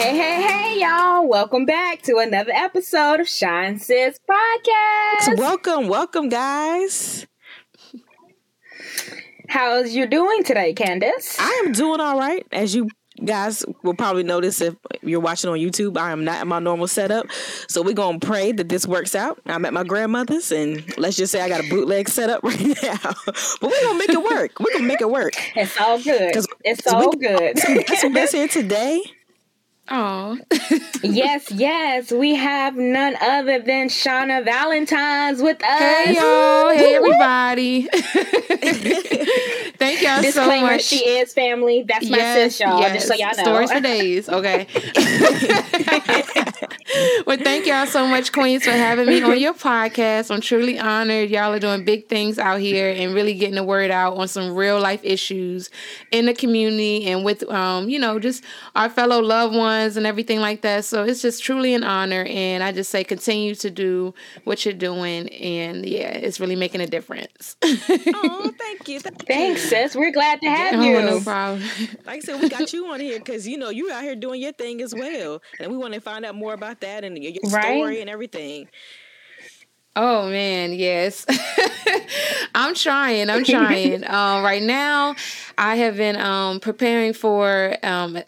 Hey, 0.00 0.16
hey, 0.16 0.42
hey, 0.42 0.80
y'all. 0.80 1.28
Welcome 1.28 1.66
back 1.66 2.00
to 2.04 2.16
another 2.16 2.52
episode 2.52 3.20
of 3.20 3.28
Shine 3.28 3.78
Sis 3.78 4.18
Podcast. 4.26 5.36
Welcome, 5.36 5.88
welcome, 5.88 6.30
guys. 6.30 7.26
How's 9.50 9.94
you 9.94 10.06
doing 10.06 10.42
today, 10.42 10.72
Candace? 10.72 11.36
I 11.38 11.64
am 11.66 11.72
doing 11.72 12.00
all 12.00 12.18
right. 12.18 12.46
As 12.50 12.74
you 12.74 12.88
guys 13.26 13.62
will 13.82 13.92
probably 13.92 14.22
notice 14.22 14.62
if 14.62 14.74
you're 15.02 15.20
watching 15.20 15.50
on 15.50 15.58
YouTube, 15.58 15.98
I 15.98 16.12
am 16.12 16.24
not 16.24 16.40
in 16.40 16.48
my 16.48 16.60
normal 16.60 16.88
setup. 16.88 17.30
So 17.68 17.82
we're 17.82 17.92
gonna 17.92 18.20
pray 18.20 18.52
that 18.52 18.70
this 18.70 18.86
works 18.86 19.14
out. 19.14 19.38
I'm 19.44 19.66
at 19.66 19.74
my 19.74 19.84
grandmother's 19.84 20.50
and 20.50 20.82
let's 20.96 21.18
just 21.18 21.30
say 21.30 21.42
I 21.42 21.48
got 21.50 21.62
a 21.62 21.68
bootleg 21.68 22.08
setup 22.08 22.42
right 22.42 22.58
now. 22.82 22.96
but 23.26 23.60
we're 23.60 23.82
gonna 23.82 23.98
make 23.98 24.08
it 24.08 24.22
work. 24.22 24.58
We're 24.60 24.72
gonna 24.72 24.86
make 24.86 25.02
it 25.02 25.10
work. 25.10 25.34
It's 25.54 25.78
all 25.78 26.02
good. 26.02 26.42
It's 26.64 26.86
all 26.86 27.12
good. 27.12 27.58
Some 27.58 28.14
guests 28.14 28.34
here 28.34 28.48
today. 28.48 29.02
Oh. 29.92 30.38
yes, 31.02 31.50
yes. 31.54 32.12
We 32.12 32.36
have 32.36 32.76
none 32.76 33.16
other 33.20 33.58
than 33.58 33.88
Shawna 33.88 34.44
Valentine's 34.44 35.42
with 35.42 35.60
us. 35.64 35.78
Hey 35.78 36.14
y'all. 36.14 36.70
Hey 36.70 36.94
everybody. 36.94 37.82
Thank 39.78 40.02
y'all 40.02 40.22
Disclaimer, 40.22 40.68
so 40.68 40.72
much. 40.74 40.84
She 40.84 41.08
is 41.08 41.32
family. 41.32 41.84
That's 41.88 42.08
my 42.08 42.18
Yes, 42.18 42.52
sis, 42.56 42.60
y'all. 42.60 42.78
yes. 42.80 42.92
Just 42.94 43.08
so 43.08 43.14
y'all 43.14 43.32
know. 43.36 43.42
Stories 43.42 43.72
for 43.72 43.80
days. 43.80 44.28
Okay. 44.28 44.66
well, 47.26 47.38
thank 47.38 47.66
y'all 47.66 47.86
so 47.86 48.06
much, 48.06 48.30
Queens, 48.30 48.62
for 48.64 48.70
having 48.70 49.06
me 49.06 49.22
on 49.22 49.40
your 49.40 49.54
podcast. 49.54 50.30
I'm 50.30 50.40
truly 50.40 50.78
honored. 50.78 51.30
Y'all 51.30 51.52
are 51.52 51.58
doing 51.58 51.84
big 51.84 52.08
things 52.08 52.38
out 52.38 52.60
here 52.60 52.94
and 52.96 53.12
really 53.14 53.34
getting 53.34 53.56
the 53.56 53.64
word 53.64 53.90
out 53.90 54.16
on 54.18 54.28
some 54.28 54.54
real 54.54 54.78
life 54.78 55.00
issues 55.02 55.68
in 56.12 56.26
the 56.26 56.34
community 56.34 57.06
and 57.06 57.24
with, 57.24 57.42
um, 57.50 57.88
you 57.88 57.98
know, 57.98 58.20
just 58.20 58.44
our 58.76 58.88
fellow 58.88 59.20
loved 59.20 59.56
ones 59.56 59.79
and 59.96 60.06
everything 60.06 60.40
like 60.40 60.62
that. 60.62 60.84
So 60.84 61.04
it's 61.04 61.22
just 61.22 61.42
truly 61.42 61.74
an 61.74 61.82
honor. 61.84 62.24
And 62.28 62.62
I 62.62 62.72
just 62.72 62.90
say 62.90 63.04
continue 63.04 63.54
to 63.56 63.70
do 63.70 64.14
what 64.44 64.64
you're 64.64 64.74
doing. 64.74 65.28
And 65.28 65.84
yeah, 65.86 66.08
it's 66.12 66.40
really 66.40 66.56
making 66.56 66.80
a 66.80 66.86
difference. 66.86 67.56
Oh, 68.14 68.52
thank 68.58 68.88
you. 68.88 69.00
Thank 69.00 69.26
Thanks, 69.26 69.62
you. 69.64 69.68
sis. 69.68 69.94
We're 69.96 70.12
glad 70.12 70.40
to 70.42 70.48
have 70.48 70.78
Oh, 70.78 70.82
you. 70.82 71.00
no 71.02 71.20
problem. 71.20 71.62
Like 72.06 72.16
I 72.16 72.20
said, 72.20 72.40
we 72.40 72.48
got 72.48 72.72
you 72.72 72.86
on 72.92 73.00
here 73.00 73.18
because 73.18 73.46
you 73.46 73.56
know 73.58 73.70
you're 73.70 73.92
out 73.92 74.02
here 74.02 74.14
doing 74.16 74.40
your 74.40 74.52
thing 74.52 74.80
as 74.82 74.94
well, 74.94 75.42
and 75.58 75.70
we 75.70 75.76
want 75.78 75.94
to 75.94 76.00
find 76.00 76.24
out 76.24 76.34
more 76.34 76.52
about 76.54 76.80
that 76.80 77.04
and 77.04 77.16
your, 77.22 77.32
your 77.32 77.42
Right. 77.50 77.64
story 77.76 78.00
and 78.00 78.08
everything. 78.10 78.68
Oh 79.96 80.28
man, 80.28 80.72
yes. 80.72 81.26
I'm 82.54 82.74
trying. 82.74 83.28
I'm 83.28 83.44
trying. 83.44 84.04
um, 84.08 84.42
right 84.44 84.62
now, 84.62 85.16
I 85.58 85.76
have 85.76 85.96
been 85.96 86.16
um, 86.16 86.60
preparing 86.60 87.12
for 87.12 87.76
um, 87.82 88.18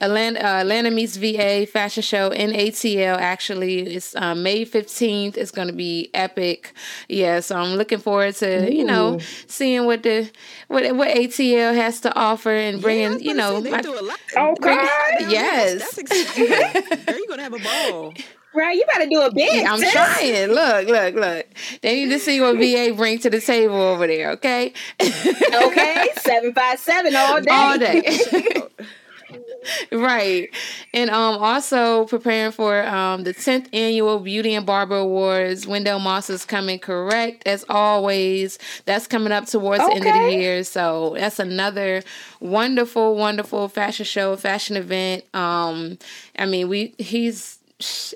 Atlanta, 0.00 0.40
uh, 0.44 0.60
Atlanta 0.60 0.90
Meets 0.90 1.16
VA 1.16 1.66
fashion 1.66 2.02
show 2.02 2.30
in 2.30 2.50
ATL. 2.50 3.16
Actually, 3.18 3.80
it's 3.96 4.14
uh, 4.16 4.34
May 4.34 4.64
15th. 4.64 5.36
It's 5.36 5.50
going 5.50 5.68
to 5.68 5.74
be 5.74 6.10
epic. 6.14 6.72
Yeah, 7.08 7.40
so 7.40 7.56
I'm 7.56 7.76
looking 7.76 7.98
forward 7.98 8.34
to 8.36 8.72
you 8.72 8.84
know 8.84 9.18
seeing 9.46 9.86
what 9.86 10.02
the 10.02 10.30
what 10.68 10.84
what 10.96 11.08
ATL 11.08 11.74
has 11.74 12.00
to 12.00 12.14
offer 12.14 12.50
and 12.50 12.74
Yeah, 12.76 12.78
I 12.78 12.82
bringing 12.82 13.20
you 13.20 13.34
know 13.34 13.56
say, 13.56 13.62
they 13.62 13.70
my- 13.70 13.80
do 13.82 13.98
a 13.98 14.02
lot. 14.02 14.18
Okay. 14.36 14.88
Yes. 15.28 15.80
that's 15.80 15.98
exciting. 15.98 16.46
Girl, 17.06 17.16
you're 17.18 17.26
gonna 17.28 17.42
have 17.42 17.54
a 17.54 17.58
ball. 17.92 18.12
Right, 18.54 18.74
you 18.74 18.84
better 18.90 19.04
do 19.06 19.20
a 19.20 19.30
bit. 19.34 19.66
I'm 19.68 19.78
sis. 19.78 19.92
trying. 19.92 20.48
Look, 20.48 20.88
look, 20.88 21.14
look. 21.14 21.46
They 21.82 21.94
need 22.04 22.10
to 22.10 22.18
see 22.18 22.40
what 22.40 22.56
VA 22.58 22.94
bring 22.96 23.18
to 23.18 23.28
the 23.28 23.38
table 23.38 23.74
over 23.76 24.06
there, 24.06 24.30
okay? 24.30 24.72
Okay, 25.02 26.08
seven 26.20 26.54
five 26.54 26.78
seven 26.78 27.14
all 27.14 27.40
day. 27.42 27.50
All 27.50 27.76
day. 27.78 28.62
right. 29.92 30.48
And 30.92 31.10
um 31.10 31.42
also 31.42 32.04
preparing 32.06 32.52
for 32.52 32.84
um 32.86 33.24
the 33.24 33.34
10th 33.34 33.68
annual 33.72 34.18
Beauty 34.20 34.54
and 34.54 34.66
Barber 34.66 34.96
Awards. 34.96 35.66
Wendell 35.66 35.98
Moss 35.98 36.30
is 36.30 36.44
coming 36.44 36.78
correct 36.78 37.46
as 37.46 37.64
always. 37.68 38.58
That's 38.84 39.06
coming 39.06 39.32
up 39.32 39.46
towards 39.46 39.84
the 39.84 39.92
end 39.92 40.06
of 40.06 40.14
the 40.14 40.32
year. 40.36 40.64
So 40.64 41.14
that's 41.18 41.38
another 41.38 42.02
wonderful, 42.40 43.16
wonderful 43.16 43.68
fashion 43.68 44.04
show, 44.04 44.36
fashion 44.36 44.76
event. 44.76 45.24
Um 45.34 45.98
I 46.38 46.46
mean 46.46 46.68
we 46.68 46.94
he's 46.98 47.58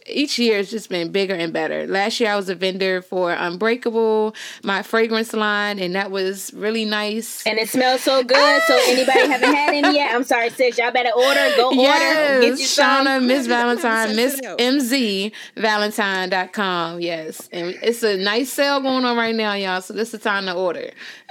each 0.06 0.38
year 0.38 0.56
has 0.56 0.70
just 0.70 0.88
been 0.88 1.12
bigger 1.12 1.34
and 1.34 1.52
better. 1.52 1.86
Last 1.86 2.18
year 2.18 2.30
I 2.30 2.36
was 2.36 2.48
a 2.48 2.54
vendor 2.54 3.02
for 3.02 3.32
Unbreakable, 3.32 4.34
my 4.62 4.82
fragrance 4.82 5.34
line, 5.34 5.78
and 5.78 5.94
that 5.94 6.10
was 6.10 6.50
really 6.54 6.86
nice. 6.86 7.46
And 7.46 7.58
it 7.58 7.68
smells 7.68 8.00
so 8.02 8.22
good. 8.24 8.62
So 8.62 8.78
anybody 8.86 9.20
haven't 9.26 9.54
had 9.54 9.74
any 9.74 9.96
yet? 9.96 10.14
I'm 10.14 10.24
sorry, 10.24 10.48
sis. 10.48 10.78
Y'all 10.78 10.92
better 10.92 11.10
order. 11.14 11.50
Go 11.56 11.68
order. 11.68 11.80
Yes, 11.82 12.40
Get 12.40 12.58
you 12.58 12.64
some. 12.64 13.06
Shawna, 13.06 13.26
Miss 13.26 13.46
Valentine, 13.46 14.16
Miss 14.16 14.38
it 14.38 14.46
out. 14.46 14.58
MZ 14.58 15.32
Valentine.com. 15.56 17.00
Yes. 17.00 17.48
And 17.52 17.74
it's 17.82 18.02
a 18.02 18.16
nice 18.16 18.50
sale 18.50 18.80
going 18.80 19.04
on 19.04 19.16
right 19.16 19.34
now, 19.34 19.52
y'all. 19.52 19.82
So 19.82 19.92
this 19.92 20.14
is 20.14 20.20
the 20.20 20.28
time 20.30 20.46
to 20.46 20.54
order. 20.54 20.90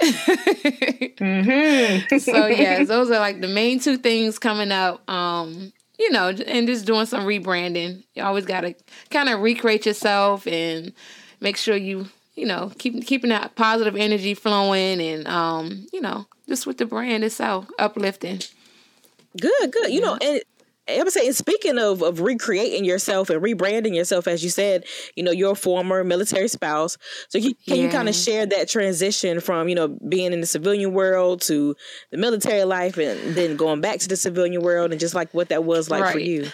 Mm-hmm. 1.20 2.18
so 2.18 2.46
yes, 2.46 2.88
those 2.88 3.10
are 3.10 3.18
like 3.18 3.40
the 3.40 3.48
main 3.48 3.78
two 3.78 3.98
things 3.98 4.38
coming 4.38 4.72
up. 4.72 5.08
Um, 5.08 5.72
you 6.00 6.10
know, 6.10 6.28
and 6.28 6.66
just 6.66 6.86
doing 6.86 7.04
some 7.04 7.24
rebranding. 7.24 8.02
You 8.14 8.24
always 8.24 8.46
gotta 8.46 8.74
kind 9.10 9.28
of 9.28 9.40
recreate 9.40 9.84
yourself 9.84 10.46
and 10.46 10.94
make 11.40 11.58
sure 11.58 11.76
you, 11.76 12.08
you 12.34 12.46
know, 12.46 12.72
keep 12.78 13.06
keeping 13.06 13.28
that 13.28 13.54
positive 13.54 13.94
energy 13.94 14.32
flowing 14.32 15.00
and 15.00 15.28
um, 15.28 15.86
you 15.92 16.00
know, 16.00 16.26
just 16.48 16.66
with 16.66 16.78
the 16.78 16.86
brand 16.86 17.22
itself, 17.22 17.68
uplifting. 17.78 18.40
Good, 19.38 19.70
good. 19.70 19.90
You 19.92 20.00
know, 20.00 20.16
and 20.20 20.40
I 20.98 21.02
would 21.02 21.12
say, 21.12 21.26
and 21.26 21.34
speaking 21.36 21.78
of 21.78 22.02
of 22.02 22.20
recreating 22.20 22.84
yourself 22.84 23.30
and 23.30 23.42
rebranding 23.42 23.94
yourself, 23.94 24.26
as 24.26 24.42
you 24.42 24.50
said, 24.50 24.84
you 25.16 25.22
know, 25.22 25.30
your 25.30 25.54
former 25.54 26.02
military 26.04 26.48
spouse. 26.48 26.96
So 27.28 27.38
you, 27.38 27.54
can 27.66 27.76
you 27.76 27.88
kind 27.88 28.08
of 28.08 28.14
share 28.14 28.46
that 28.46 28.68
transition 28.68 29.40
from 29.40 29.68
you 29.68 29.74
know 29.74 29.88
being 29.88 30.32
in 30.32 30.40
the 30.40 30.46
civilian 30.46 30.92
world 30.92 31.40
to 31.42 31.76
the 32.10 32.16
military 32.16 32.64
life, 32.64 32.96
and 32.98 33.34
then 33.34 33.56
going 33.56 33.80
back 33.80 33.98
to 34.00 34.08
the 34.08 34.16
civilian 34.16 34.62
world, 34.62 34.90
and 34.90 35.00
just 35.00 35.14
like 35.14 35.32
what 35.32 35.48
that 35.50 35.64
was 35.64 35.90
like 35.90 36.12
for 36.12 36.18
you? 36.18 36.48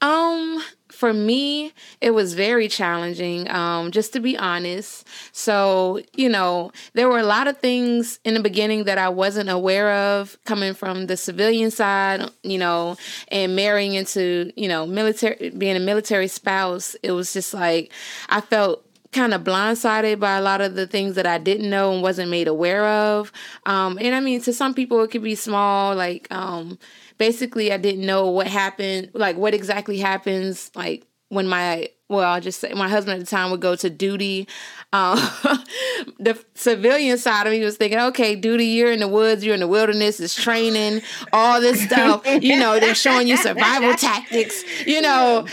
Um, 0.00 0.62
for 0.90 1.12
me, 1.12 1.72
it 2.00 2.12
was 2.12 2.34
very 2.34 2.68
challenging, 2.68 3.50
um, 3.50 3.90
just 3.90 4.12
to 4.12 4.20
be 4.20 4.36
honest. 4.36 5.06
So, 5.32 6.00
you 6.14 6.28
know, 6.28 6.72
there 6.94 7.08
were 7.08 7.18
a 7.18 7.24
lot 7.24 7.48
of 7.48 7.58
things 7.58 8.18
in 8.24 8.34
the 8.34 8.40
beginning 8.40 8.84
that 8.84 8.98
I 8.98 9.08
wasn't 9.08 9.50
aware 9.50 9.92
of 9.92 10.38
coming 10.44 10.74
from 10.74 11.06
the 11.06 11.16
civilian 11.16 11.70
side, 11.70 12.30
you 12.42 12.58
know, 12.58 12.96
and 13.28 13.56
marrying 13.56 13.94
into, 13.94 14.52
you 14.56 14.68
know, 14.68 14.86
military, 14.86 15.50
being 15.50 15.76
a 15.76 15.80
military 15.80 16.28
spouse. 16.28 16.94
It 17.02 17.12
was 17.12 17.32
just 17.32 17.52
like, 17.52 17.92
I 18.28 18.40
felt 18.40 18.86
kind 19.12 19.32
of 19.32 19.42
blindsided 19.42 20.20
by 20.20 20.36
a 20.36 20.42
lot 20.42 20.60
of 20.60 20.74
the 20.74 20.86
things 20.86 21.14
that 21.14 21.26
I 21.26 21.38
didn't 21.38 21.70
know 21.70 21.92
and 21.94 22.02
wasn't 22.02 22.30
made 22.30 22.48
aware 22.48 22.86
of. 22.86 23.32
Um, 23.64 23.98
and 24.00 24.14
I 24.14 24.20
mean, 24.20 24.42
to 24.42 24.52
some 24.52 24.74
people, 24.74 25.02
it 25.02 25.10
could 25.10 25.22
be 25.22 25.34
small, 25.34 25.94
like, 25.94 26.26
um, 26.30 26.78
basically, 27.18 27.72
I 27.72 27.76
didn't 27.78 28.06
know 28.06 28.28
what 28.30 28.46
happened, 28.46 29.10
like, 29.14 29.36
what 29.36 29.54
exactly 29.54 29.98
happens, 29.98 30.70
like, 30.74 31.06
when 31.28 31.46
my 31.48 31.88
well, 32.08 32.30
I'll 32.30 32.40
just 32.40 32.60
say 32.60 32.72
my 32.72 32.88
husband 32.88 33.20
at 33.20 33.20
the 33.20 33.30
time 33.30 33.50
would 33.50 33.60
go 33.60 33.74
to 33.76 33.90
duty. 33.90 34.46
Um, 34.92 35.16
the 36.20 36.38
civilian 36.54 37.18
side 37.18 37.46
of 37.46 37.52
me 37.52 37.64
was 37.64 37.76
thinking, 37.76 37.98
okay, 37.98 38.36
duty, 38.36 38.66
you're 38.66 38.92
in 38.92 39.00
the 39.00 39.08
woods, 39.08 39.44
you're 39.44 39.54
in 39.54 39.60
the 39.60 39.66
wilderness, 39.66 40.20
it's 40.20 40.34
training, 40.34 41.02
all 41.32 41.60
this 41.60 41.82
stuff. 41.82 42.24
You 42.26 42.56
know, 42.58 42.78
they're 42.78 42.94
showing 42.94 43.26
you 43.26 43.36
survival 43.36 43.94
tactics. 43.98 44.62
You 44.86 45.00
know, 45.00 45.46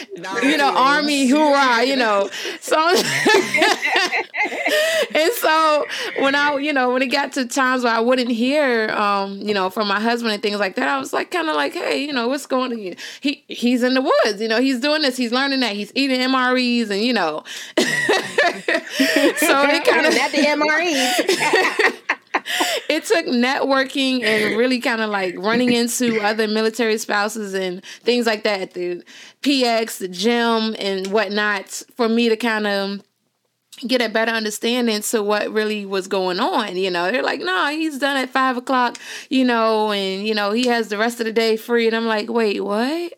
you 0.44 0.58
know, 0.58 0.72
army 0.76 1.28
hoorah. 1.28 1.84
You 1.84 1.96
know, 1.96 2.30
so 2.62 2.78
and 5.16 5.34
so 5.34 5.86
when 6.20 6.36
I, 6.36 6.58
you 6.58 6.72
know, 6.72 6.94
when 6.94 7.02
it 7.02 7.08
got 7.08 7.34
to 7.34 7.48
times 7.48 7.84
where 7.84 7.94
I 7.94 8.00
wouldn't 8.00 8.30
hear, 8.30 8.90
um, 8.92 9.38
you 9.42 9.56
know, 9.56 9.72
from 9.72 9.88
my 9.88 10.00
husband 10.00 10.34
and 10.34 10.42
things 10.44 10.60
like 10.60 10.76
that, 10.76 10.88
I 10.88 11.00
was 11.00 11.14
like, 11.14 11.32
kind 11.32 11.50
of 11.50 11.56
like, 11.56 11.74
hey, 11.74 12.06
you 12.06 12.14
know, 12.14 12.28
what's 12.28 12.46
going 12.46 12.72
on? 12.72 12.96
He 13.22 13.44
he's 13.48 13.82
in 13.82 13.96
the 13.96 14.02
woods, 14.02 14.40
you 14.40 14.48
know, 14.48 14.62
he's 14.62 14.80
doing 14.80 15.02
this, 15.02 15.18
he's 15.18 15.32
learning 15.32 15.62
that, 15.62 15.76
he's 15.76 15.92
eating 15.96 16.22
MREs, 16.44 16.90
and 16.90 17.02
you 17.02 17.14
know, 17.14 17.44
so 17.78 17.84
it 18.98 19.86
kind 19.88 20.06
of 20.06 20.16
Not 20.16 20.32
the 20.32 20.46
MREs. 20.48 22.00
it 22.90 23.06
took 23.06 23.26
networking 23.26 24.24
and 24.24 24.58
really 24.58 24.80
kind 24.80 25.02
of 25.02 25.10
like 25.10 25.36
running 25.38 25.72
into 25.72 26.20
other 26.22 26.48
military 26.48 26.98
spouses 26.98 27.54
and 27.54 27.84
things 28.02 28.26
like 28.26 28.44
that 28.44 28.62
at 28.62 28.74
the 28.74 29.04
PX, 29.42 30.00
the 30.00 30.08
gym, 30.08 30.76
and 30.80 31.08
whatnot 31.08 31.84
for 31.96 32.10
me 32.10 32.30
to 32.30 32.38
kind 32.38 32.68
of 32.68 33.02
get 33.88 34.02
a 34.02 34.10
better 34.10 34.32
understanding 34.32 35.02
to 35.02 35.24
what 35.24 35.52
really 35.52 35.86
was 35.86 36.08
going 36.08 36.40
on. 36.40 36.78
You 36.78 36.92
know, 36.92 37.12
they're 37.12 37.24
like, 37.24 37.42
no, 37.42 37.70
he's 37.70 37.98
done 37.98 38.18
at 38.18 38.30
five 38.30 38.58
o'clock, 38.58 38.98
you 39.30 39.44
know, 39.46 39.92
and, 39.92 40.28
you 40.28 40.34
know, 40.34 40.52
he 40.52 40.68
has 40.68 40.90
the 40.90 40.98
rest 40.98 41.20
of 41.20 41.26
the 41.26 41.32
day 41.32 41.58
free. 41.58 41.88
And 41.88 41.96
I'm 41.96 42.06
like, 42.06 42.30
wait, 42.30 42.62
what? 42.62 43.14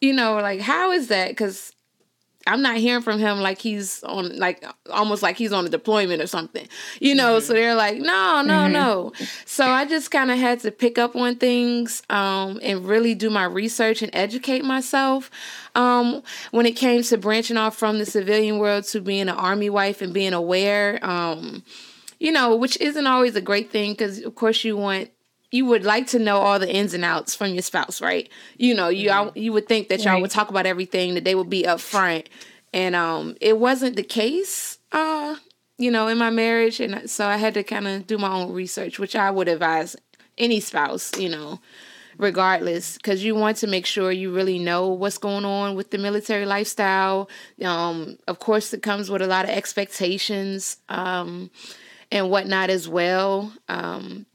You 0.00 0.12
know, 0.12 0.34
like, 0.34 0.60
how 0.60 0.92
is 0.92 1.08
that? 1.08 1.30
Because 1.30 1.72
I'm 2.48 2.62
not 2.62 2.76
hearing 2.76 3.02
from 3.02 3.18
him 3.18 3.40
like 3.40 3.58
he's 3.58 4.02
on 4.04 4.36
like 4.38 4.64
almost 4.90 5.22
like 5.22 5.36
he's 5.36 5.52
on 5.52 5.66
a 5.66 5.68
deployment 5.68 6.22
or 6.22 6.26
something. 6.26 6.66
You 7.00 7.14
know, 7.14 7.36
mm-hmm. 7.36 7.46
so 7.46 7.52
they're 7.52 7.74
like, 7.74 7.98
no, 7.98 8.42
no, 8.42 8.54
mm-hmm. 8.54 8.72
no. 8.72 9.12
So 9.44 9.66
I 9.66 9.84
just 9.84 10.10
kind 10.10 10.30
of 10.30 10.38
had 10.38 10.60
to 10.60 10.70
pick 10.70 10.98
up 10.98 11.14
on 11.14 11.36
things 11.36 12.02
um, 12.10 12.58
and 12.62 12.84
really 12.84 13.14
do 13.14 13.30
my 13.30 13.44
research 13.44 14.02
and 14.02 14.14
educate 14.14 14.64
myself. 14.64 15.30
Um, 15.74 16.22
when 16.50 16.66
it 16.66 16.72
came 16.72 17.02
to 17.04 17.18
branching 17.18 17.56
off 17.56 17.76
from 17.76 17.98
the 17.98 18.06
civilian 18.06 18.58
world 18.58 18.84
to 18.84 19.00
being 19.00 19.22
an 19.22 19.28
army 19.28 19.70
wife 19.70 20.02
and 20.02 20.12
being 20.12 20.32
aware, 20.32 20.98
um, 21.04 21.62
you 22.18 22.32
know, 22.32 22.56
which 22.56 22.80
isn't 22.80 23.06
always 23.06 23.36
a 23.36 23.40
great 23.40 23.70
thing 23.70 23.92
because, 23.92 24.20
of 24.22 24.34
course, 24.34 24.64
you 24.64 24.76
want 24.76 25.10
you 25.50 25.64
would 25.64 25.84
like 25.84 26.06
to 26.08 26.18
know 26.18 26.38
all 26.38 26.58
the 26.58 26.72
ins 26.72 26.94
and 26.94 27.04
outs 27.04 27.34
from 27.34 27.52
your 27.52 27.62
spouse, 27.62 28.00
right? 28.00 28.28
You 28.56 28.74
know, 28.74 28.88
you 28.88 29.10
mm-hmm. 29.10 29.38
you 29.38 29.52
would 29.52 29.66
think 29.66 29.88
that 29.88 30.00
y'all 30.00 30.14
right. 30.14 30.22
would 30.22 30.30
talk 30.30 30.50
about 30.50 30.66
everything, 30.66 31.14
that 31.14 31.24
they 31.24 31.34
would 31.34 31.50
be 31.50 31.62
upfront, 31.62 32.26
and 32.72 32.94
um, 32.94 33.36
it 33.40 33.58
wasn't 33.58 33.96
the 33.96 34.02
case. 34.02 34.78
Uh, 34.92 35.36
you 35.78 35.90
know, 35.90 36.08
in 36.08 36.18
my 36.18 36.30
marriage, 36.30 36.80
and 36.80 37.08
so 37.08 37.26
I 37.26 37.36
had 37.36 37.54
to 37.54 37.62
kind 37.62 37.86
of 37.86 38.06
do 38.06 38.18
my 38.18 38.32
own 38.32 38.52
research, 38.52 38.98
which 38.98 39.14
I 39.14 39.30
would 39.30 39.48
advise 39.48 39.96
any 40.36 40.60
spouse, 40.60 41.16
you 41.16 41.28
know, 41.28 41.60
regardless, 42.18 42.96
because 42.96 43.24
you 43.24 43.34
want 43.34 43.58
to 43.58 43.66
make 43.66 43.86
sure 43.86 44.10
you 44.10 44.34
really 44.34 44.58
know 44.58 44.88
what's 44.88 45.18
going 45.18 45.44
on 45.44 45.76
with 45.76 45.90
the 45.90 45.98
military 45.98 46.46
lifestyle. 46.46 47.28
Um, 47.64 48.18
of 48.26 48.38
course, 48.40 48.74
it 48.74 48.82
comes 48.82 49.08
with 49.08 49.22
a 49.22 49.26
lot 49.26 49.44
of 49.44 49.50
expectations 49.50 50.78
um, 50.88 51.50
and 52.10 52.28
whatnot 52.28 52.70
as 52.70 52.88
well. 52.88 53.52
Um, 53.68 54.26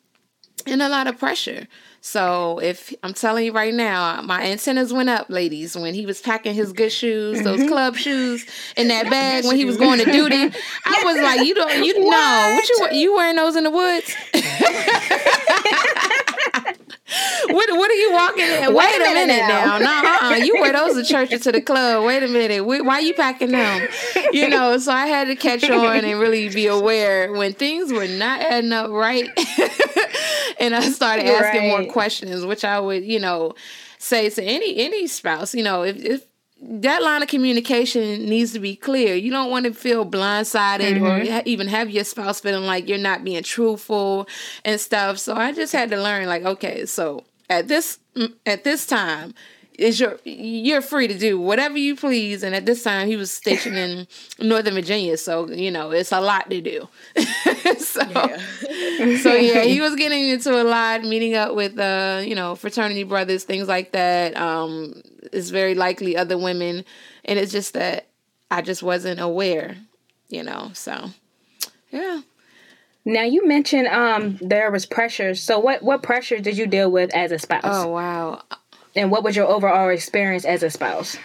and 0.68 0.82
a 0.82 0.90
lot 0.90 1.08
of 1.08 1.18
pressure. 1.18 1.68
So 2.06 2.60
if 2.60 2.94
I'm 3.02 3.14
telling 3.14 3.46
you 3.46 3.54
right 3.54 3.74
now, 3.74 4.22
my 4.22 4.44
antennas 4.44 4.92
went 4.92 5.10
up, 5.10 5.30
ladies, 5.30 5.78
when 5.78 5.94
he 5.94 6.06
was 6.06 6.20
packing 6.20 6.54
his 6.54 6.74
good 6.74 6.92
shoes, 6.92 7.42
those 7.44 7.62
mm-hmm. 7.62 7.70
club 7.70 7.96
shoes, 7.96 8.46
in 8.76 8.90
that 8.90 9.10
bag 9.10 9.46
when 9.46 9.56
he 9.56 9.64
was 9.64 9.78
going 9.78 10.00
to 10.00 10.06
duty. 10.06 10.54
I 10.86 11.02
was 11.06 11.22
like, 11.22 11.48
you 11.48 11.56
don't, 11.56 11.84
you 11.84 12.10
know, 12.10 12.60
what 12.60 12.94
you 12.94 13.00
you 13.00 13.16
wearing 13.16 13.38
those 13.38 13.56
in 13.56 13.64
the 13.64 13.72
woods? 13.72 14.14
what 17.48 17.70
what 17.72 17.92
are 17.92 17.96
you 17.96 18.12
walking 18.12 18.46
in? 18.46 18.74
Wait, 18.74 18.76
Wait 18.76 18.96
a 18.96 19.00
minute, 19.00 19.28
minute 19.28 19.48
now. 19.48 19.78
now. 19.78 20.02
No, 20.02 20.10
uh-uh. 20.10 20.36
you 20.36 20.56
wear 20.60 20.74
those 20.74 20.96
to 20.96 21.04
church 21.04 21.34
or 21.34 21.40
to 21.40 21.52
the 21.52 21.62
club. 21.62 22.06
Wait 22.06 22.24
a 22.24 22.28
minute. 22.28 22.66
Why 22.66 22.96
are 22.96 23.02
you 23.02 23.14
packing 23.14 23.52
them? 23.52 23.88
You 24.32 24.50
know, 24.50 24.78
so 24.78 24.92
I 24.92 25.08
had 25.08 25.28
to 25.28 25.36
catch 25.36 25.64
on 25.70 26.04
and 26.04 26.20
really 26.20 26.50
be 26.50 26.68
aware 26.68 27.32
when 27.32 27.54
things 27.54 27.92
were 27.92 28.08
not 28.08 28.42
adding 28.42 28.72
up 28.72 28.90
right. 28.90 29.30
and 30.60 30.76
I 30.76 30.90
started 30.90 31.26
asking 31.26 31.72
right. 31.72 31.84
more 31.84 31.92
questions, 31.92 32.46
which 32.46 32.66
I 32.66 32.80
would, 32.80 33.04
you 33.04 33.20
know, 33.20 33.54
say 33.98 34.30
to 34.30 34.44
any 34.44 34.78
any 34.78 35.08
spouse, 35.08 35.54
you 35.54 35.64
know, 35.64 35.84
if, 35.84 35.98
if 35.98 36.26
that 36.66 37.04
line 37.04 37.22
of 37.22 37.28
communication 37.28 38.26
needs 38.26 38.54
to 38.54 38.60
be 38.60 38.76
clear. 38.76 39.16
You 39.16 39.32
don't 39.32 39.52
want 39.52 39.66
to 39.66 39.74
feel 39.74 40.06
blindsided 40.06 40.98
mm-hmm. 40.98 41.38
or 41.38 41.42
even 41.46 41.68
have 41.68 41.90
your 41.90 42.04
spouse 42.04 42.40
feeling 42.40 42.66
like 42.66 42.88
you're 42.88 42.98
not 42.98 43.24
being 43.24 43.44
truthful 43.44 44.28
and 44.64 44.80
stuff. 44.80 45.20
So 45.20 45.36
I 45.36 45.52
just 45.52 45.74
had 45.74 45.90
to 45.90 46.02
learn 46.02 46.28
like 46.28 46.44
okay, 46.44 46.86
so 46.86 47.24
at 47.50 47.68
this 47.68 48.00
mm, 48.16 48.34
at 48.46 48.64
this 48.64 48.86
time 48.86 49.34
is 49.80 50.00
your 50.00 50.20
you're 50.24 50.82
free 50.82 51.08
to 51.08 51.18
do 51.18 51.40
whatever 51.40 51.78
you 51.78 51.96
please 51.96 52.44
and 52.44 52.54
at 52.54 52.66
this 52.66 52.84
time 52.84 53.08
he 53.08 53.16
was 53.16 53.32
stationed 53.32 53.76
in 53.76 54.08
northern 54.40 54.74
virginia 54.74 55.18
so 55.18 55.50
you 55.50 55.72
know 55.72 55.92
it's 55.92 56.12
a 56.12 56.22
lot 56.22 56.50
to 56.50 56.62
do 56.62 56.88
so 57.78 58.02
yeah. 58.10 58.38
so 59.18 59.34
yeah 59.34 59.62
he 59.62 59.82
was 59.82 59.96
getting 59.96 60.30
into 60.30 60.62
a 60.62 60.64
lot 60.64 61.04
meeting 61.04 61.36
up 61.36 61.56
with 61.56 61.78
uh 61.80 62.22
you 62.24 62.36
know 62.36 62.56
fraternity 62.56 63.04
brothers 63.04 63.44
things 63.44 63.68
like 63.68 63.92
that 63.92 64.36
um 64.38 65.02
it's 65.32 65.50
very 65.50 65.76
likely 65.76 66.16
other 66.16 66.38
women 66.38 66.86
and 67.26 67.40
it's 67.40 67.52
just 67.52 67.74
that 67.74 68.08
i 68.52 68.62
just 68.62 68.84
wasn't 68.84 69.20
aware 69.20 69.76
you 70.30 70.44
know 70.44 70.70
so 70.74 71.10
yeah 71.92 72.22
now 73.06 73.24
you 73.24 73.46
mentioned 73.46 73.88
um 73.88 74.38
there 74.42 74.72
was 74.72 74.86
pressure. 74.86 75.36
So 75.36 75.60
what 75.60 75.84
what 75.84 76.04
pressure 76.04 76.40
did 76.40 76.58
you 76.58 76.68
deal 76.68 76.90
with 76.90 77.14
as 77.14 77.32
a 77.32 77.40
spouse? 77.40 77.62
Oh 77.66 77.90
wow. 77.90 78.42
And 78.96 79.12
what 79.12 79.24
was 79.24 79.36
your 79.36 79.48
overall 79.48 79.90
experience 79.90 80.46
as 80.46 80.64
a 80.64 80.70
spouse? 80.70 81.18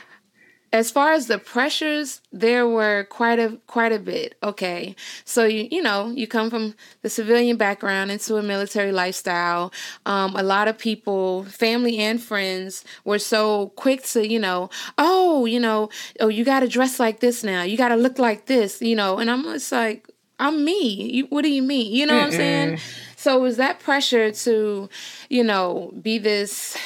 As 0.71 0.91
far 0.91 1.13
as 1.13 1.29
the 1.29 1.39
pressures, 1.39 2.21
there 2.31 2.69
were 2.69 3.05
quite 3.09 3.39
a 3.39 3.59
quite 3.67 3.91
a 3.91 3.99
bit. 3.99 4.37
Okay, 4.43 4.95
so 5.25 5.45
you 5.45 5.67
you 5.71 5.83
know 5.83 6.09
you 6.15 6.27
come 6.27 6.51
from 6.51 6.75
the 7.01 7.09
civilian 7.09 7.57
background 7.57 8.11
into 8.11 8.37
a 8.37 8.43
military 8.43 8.93
lifestyle. 8.93 9.73
Um, 10.05 10.37
a 10.37 10.43
lot 10.43 10.69
of 10.69 10.77
people, 10.77 11.45
family 11.45 11.97
and 11.99 12.23
friends, 12.23 12.85
were 13.07 13.19
so 13.19 13.69
quick 13.77 14.03
to 14.09 14.29
you 14.29 14.39
know, 14.39 14.69
oh 14.99 15.47
you 15.47 15.59
know, 15.59 15.89
oh 16.21 16.29
you 16.29 16.45
got 16.45 16.61
to 16.61 16.69
dress 16.69 17.01
like 17.01 17.21
this 17.21 17.43
now, 17.43 17.63
you 17.63 17.79
got 17.79 17.89
to 17.89 17.97
look 17.97 18.19
like 18.19 18.45
this, 18.45 18.83
you 18.83 18.95
know, 18.95 19.17
and 19.19 19.31
I'm 19.31 19.45
just 19.45 19.73
like, 19.73 20.07
I'm 20.39 20.67
me. 20.67 21.11
You, 21.13 21.27
what 21.31 21.43
do 21.43 21.51
you 21.51 21.63
mean? 21.63 21.93
You 21.95 22.05
know 22.05 22.13
Mm-mm. 22.13 22.19
what 22.19 22.27
I'm 22.27 22.33
saying? 22.33 22.79
So 23.17 23.39
it 23.39 23.41
was 23.41 23.57
that 23.57 23.81
pressure 23.81 24.31
to, 24.31 24.89
you 25.31 25.45
know, 25.45 25.93
be 26.01 26.19
this 26.19 26.77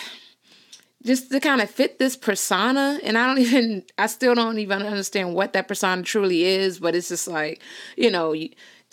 just 1.05 1.31
to 1.31 1.41
kind 1.41 1.61
of 1.61 1.71
fit 1.71 1.99
this 1.99 2.17
persona 2.17 2.99
and 3.03 3.19
i 3.19 3.27
don't 3.27 3.39
even 3.47 3.85
i 3.99 4.07
still 4.07 4.35
don't 4.35 4.59
even 4.59 4.83
understand 4.83 5.35
what 5.35 5.53
that 5.53 5.69
persona 5.69 6.03
truly 6.03 6.45
is 6.45 6.79
but 6.79 6.95
it's 6.95 7.09
just 7.09 7.29
like 7.29 7.61
you 7.97 8.11
know 8.11 8.35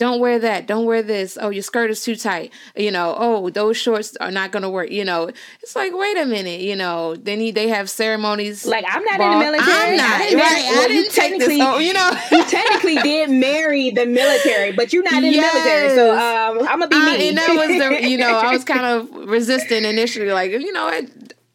don't 0.00 0.18
wear 0.18 0.38
that 0.38 0.66
don't 0.66 0.86
wear 0.86 1.02
this 1.02 1.36
oh 1.40 1.50
your 1.50 1.62
skirt 1.62 1.90
is 1.90 2.02
too 2.02 2.16
tight 2.16 2.50
you 2.74 2.90
know 2.90 3.14
oh 3.18 3.50
those 3.50 3.76
shorts 3.76 4.16
are 4.16 4.30
not 4.30 4.50
going 4.50 4.62
to 4.62 4.70
work 4.70 4.90
you 4.90 5.04
know 5.04 5.30
it's 5.62 5.76
like 5.76 5.92
wait 5.94 6.16
a 6.16 6.24
minute 6.24 6.60
you 6.60 6.74
know 6.74 7.14
they 7.16 7.36
need 7.36 7.54
they 7.54 7.68
have 7.68 7.88
ceremonies 7.90 8.64
like 8.64 8.84
i'm 8.88 9.04
not 9.04 9.18
ball. 9.18 9.32
in 9.32 9.38
the 9.38 9.44
military 9.44 9.90
i'm 9.90 9.96
not 9.98 10.20
I 10.20 10.34
right 10.34 10.64
well, 10.70 10.84
i 10.84 10.88
didn't 10.88 11.12
take 11.12 11.38
this 11.38 11.50
you 11.50 11.92
know 11.92 12.10
you 12.32 12.44
technically 12.46 12.96
did 12.96 13.30
marry 13.30 13.90
the 13.90 14.06
military 14.06 14.72
but 14.72 14.90
you're 14.90 15.02
not 15.02 15.22
in 15.22 15.34
yes. 15.34 15.52
the 15.52 15.58
military 15.58 15.94
so 15.94 16.12
um, 16.12 16.66
i'm 16.66 16.78
gonna 16.78 16.88
be 16.88 16.96
me 16.98 17.28
and 17.28 17.36
that 17.36 17.50
was 17.50 17.68
the 17.68 18.08
you 18.08 18.16
know 18.16 18.38
i 18.38 18.50
was 18.50 18.64
kind 18.74 18.86
of 18.86 19.28
resistant 19.28 19.84
initially 19.84 20.32
like 20.32 20.50
you 20.50 20.72
know 20.72 20.88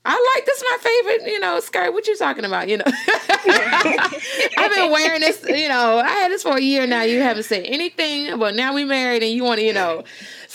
I 0.08 0.34
like 0.36 0.46
this. 0.46 0.64
My 0.70 0.78
favorite, 0.82 1.32
you 1.32 1.40
know, 1.40 1.60
skirt. 1.60 1.92
What 1.92 2.08
you 2.08 2.16
talking 2.16 2.46
about? 2.46 2.70
You 2.70 2.78
know, 2.78 2.84
I've 2.88 4.74
been 4.76 4.92
wearing 4.92 5.22
this. 5.22 5.44
You 5.48 5.68
know, 5.68 6.00
I 6.00 6.10
had 6.10 6.32
this 6.32 6.44
for 6.44 6.58
a 6.58 6.62
year 6.62 6.86
now. 6.86 7.02
You 7.02 7.22
haven't 7.22 7.44
said 7.44 7.64
anything, 7.66 8.38
but 8.38 8.56
now 8.56 8.74
we 8.74 8.86
married, 8.86 9.24
and 9.24 9.32
you 9.32 9.44
want 9.44 9.60
to, 9.60 9.66
you 9.66 9.74
know, 9.74 10.04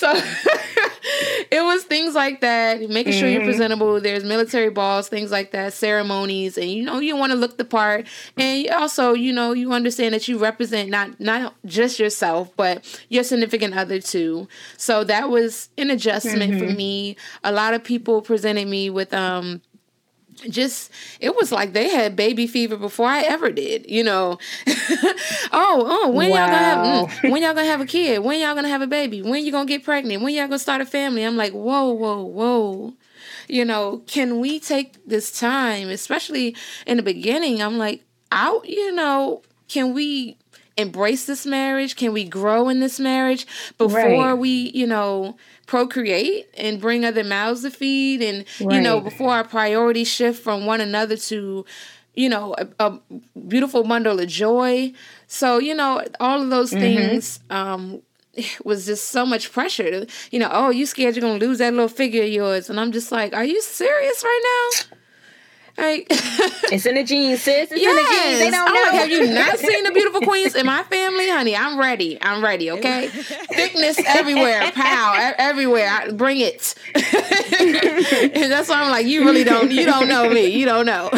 so 0.01 0.15
it 1.51 1.63
was 1.63 1.85
things 1.85 2.15
like 2.15 2.41
that, 2.41 2.81
making 2.89 3.13
sure 3.13 3.25
mm-hmm. 3.25 3.35
you're 3.35 3.45
presentable. 3.45 4.01
There's 4.01 4.25
military 4.25 4.71
balls, 4.71 5.09
things 5.09 5.31
like 5.31 5.51
that, 5.51 5.75
ceremonies, 5.75 6.57
and 6.57 6.71
you 6.71 6.83
know 6.85 7.01
you 7.01 7.17
want 7.17 7.33
to 7.33 7.39
look 7.39 7.59
the 7.59 7.67
part, 7.67 8.07
and 8.39 8.67
also 8.71 9.13
you 9.13 9.31
know 9.31 9.53
you 9.53 9.73
understand 9.73 10.15
that 10.15 10.27
you 10.27 10.39
represent 10.39 10.89
not 10.89 11.21
not 11.21 11.55
just 11.67 11.99
yourself, 11.99 12.51
but 12.57 12.83
your 13.11 13.23
significant 13.23 13.77
other 13.77 14.01
too. 14.01 14.49
So 14.79 15.05
that 15.05 15.29
was 15.29 15.69
an 15.77 15.91
adjustment 15.91 16.55
mm-hmm. 16.55 16.67
for 16.67 16.75
me. 16.75 17.17
A 17.45 17.53
lot 17.53 17.75
of 17.75 17.85
people 17.85 18.23
presented 18.23 18.67
me 18.67 18.89
with 18.89 19.13
um 19.13 19.61
just 20.49 20.91
it 21.21 21.35
was 21.37 21.53
like 21.53 21.73
they 21.73 21.89
had 21.89 22.17
baby 22.17 22.47
fever 22.47 22.77
before 22.77 23.07
I 23.07 23.23
ever 23.23 23.51
did, 23.51 23.89
you 23.89 24.03
know. 24.05 24.39
oh, 25.53 25.85
oh, 25.87 26.11
when 26.11 26.31
wow. 26.31 26.37
y'all 26.37 26.47
gonna 26.47 26.59
have 26.59 27.09
mm, 27.09 27.31
when 27.31 27.43
y'all 27.43 27.55
gonna 27.55 27.67
have 27.67 27.81
a 27.81 27.87
kid? 27.87 28.21
When 28.21 28.41
y'all 28.41 28.55
gonna 28.55 28.69
have 28.69 28.83
a 28.83 28.87
baby? 28.87 29.23
When 29.23 29.45
you 29.45 29.53
gonna 29.53 29.67
get 29.67 29.85
pregnant? 29.85 30.23
When 30.23 30.35
y'all 30.35 30.47
gonna 30.47 30.59
start 30.59 30.81
a 30.81 30.87
family? 30.87 31.25
I'm 31.25 31.37
like, 31.37 31.53
whoa, 31.53 31.93
whoa, 31.93 32.25
whoa. 32.25 32.95
You 33.49 33.65
know, 33.65 34.03
can 34.07 34.39
we 34.39 34.61
take 34.61 35.05
this 35.07 35.39
time, 35.39 35.89
especially 35.89 36.57
in 36.87 36.97
the 36.97 37.03
beginning? 37.03 37.61
I'm 37.63 37.79
like, 37.79 38.05
out, 38.33 38.69
you 38.69 38.93
know, 38.93 39.43
can 39.69 39.93
we 39.93 40.37
embrace 40.81 41.27
this 41.27 41.47
marriage? 41.47 41.97
Can 41.97 42.13
we 42.13 42.25
grow 42.25 42.69
in 42.69 42.81
this 42.81 42.99
marriage 42.99 43.47
before 43.79 43.99
right. 43.99 44.35
we, 44.35 44.71
you 44.75 44.87
know, 44.87 45.37
procreate 45.71 46.49
and 46.57 46.81
bring 46.81 47.05
other 47.05 47.23
mouths 47.23 47.63
to 47.63 47.71
feed 47.71 48.21
and 48.21 48.45
right. 48.61 48.75
you 48.75 48.81
know 48.81 49.01
before 49.01 49.31
our 49.31 49.45
priorities 49.45 50.09
shift 50.09 50.43
from 50.43 50.67
one 50.67 50.81
another 50.81 51.17
to 51.17 51.65
you 52.15 52.29
know 52.29 52.57
a, 52.59 52.67
a, 52.81 52.99
beautiful 53.47 53.85
bundle 53.85 54.19
of 54.19 54.27
joy 54.27 54.93
so 55.29 55.59
you 55.59 55.73
know 55.73 56.05
all 56.19 56.43
of 56.43 56.51
those 56.51 56.71
mm-hmm. 56.73 56.81
things 56.81 57.39
um 57.51 58.03
was 58.65 58.85
just 58.87 59.11
so 59.11 59.25
much 59.25 59.53
pressure 59.53 59.89
to, 59.91 60.07
you 60.33 60.41
know 60.41 60.51
oh 60.51 60.71
you 60.71 60.85
scared 60.85 61.15
you're 61.15 61.23
gonna 61.23 61.39
lose 61.39 61.59
that 61.59 61.73
little 61.73 61.87
figure 61.87 62.25
of 62.25 62.29
yours 62.29 62.69
and 62.69 62.81
i'm 62.81 62.91
just 62.91 63.13
like 63.13 63.33
are 63.33 63.45
you 63.45 63.63
serious 63.63 64.25
right 64.25 64.81
now 64.91 64.97
like 65.81 66.07
it's 66.11 66.87
in 66.87 66.95
the 66.95 67.05
jeans, 67.05 67.43
sis. 67.43 67.71
It's 67.71 67.81
yes. 67.81 67.91
in 67.91 67.97
the 67.97 68.11
genes. 68.11 68.39
They 68.39 68.51
don't 68.51 68.67
know. 68.67 68.81
Like, 68.81 68.93
have 68.93 69.11
you 69.11 69.33
not 69.33 69.59
seen 69.67 69.85
the 69.85 69.93
beautiful 69.93 70.21
queens 70.21 70.55
in 70.55 70.67
my 70.67 70.83
family, 70.85 71.29
honey? 71.29 71.57
I'm 71.57 71.79
ready. 71.79 72.19
I'm 72.21 72.43
ready. 72.43 72.71
Okay, 72.71 73.09
thickness 73.53 73.99
everywhere, 74.07 74.71
pow 74.73 75.33
everywhere. 75.39 75.89
I, 75.89 76.11
bring 76.11 76.39
it. 76.41 76.75
and 76.95 78.53
that's 78.53 78.69
why 78.69 78.83
I'm 78.83 78.91
like, 78.91 79.07
you 79.07 79.25
really 79.25 79.45
don't. 79.45 79.71
You 79.71 79.87
don't 79.87 80.09
know 80.09 80.29
me. 80.29 80.47
You 80.47 80.67
don't 80.67 80.87
know. 80.87 81.11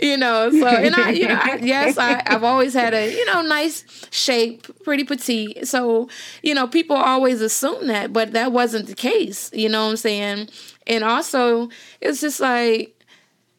you 0.00 0.16
know. 0.16 0.50
So 0.50 0.66
and 0.66 0.94
I, 0.94 1.10
you 1.10 1.28
know, 1.28 1.38
I, 1.40 1.58
yes, 1.62 1.98
I, 1.98 2.22
I've 2.26 2.44
always 2.44 2.74
had 2.74 2.94
a 2.94 3.12
you 3.12 3.24
know 3.26 3.42
nice 3.42 3.84
shape, 4.10 4.66
pretty 4.84 5.04
petite. 5.04 5.66
So 5.66 6.08
you 6.42 6.54
know, 6.54 6.66
people 6.66 6.96
always 6.96 7.40
assume 7.40 7.88
that, 7.88 8.12
but 8.12 8.32
that 8.32 8.52
wasn't 8.52 8.86
the 8.86 8.94
case. 8.94 9.50
You 9.52 9.68
know 9.68 9.84
what 9.84 9.90
I'm 9.90 9.96
saying? 9.96 10.48
And 10.86 11.04
also, 11.04 11.68
it's 12.00 12.20
just 12.20 12.40
like, 12.40 12.98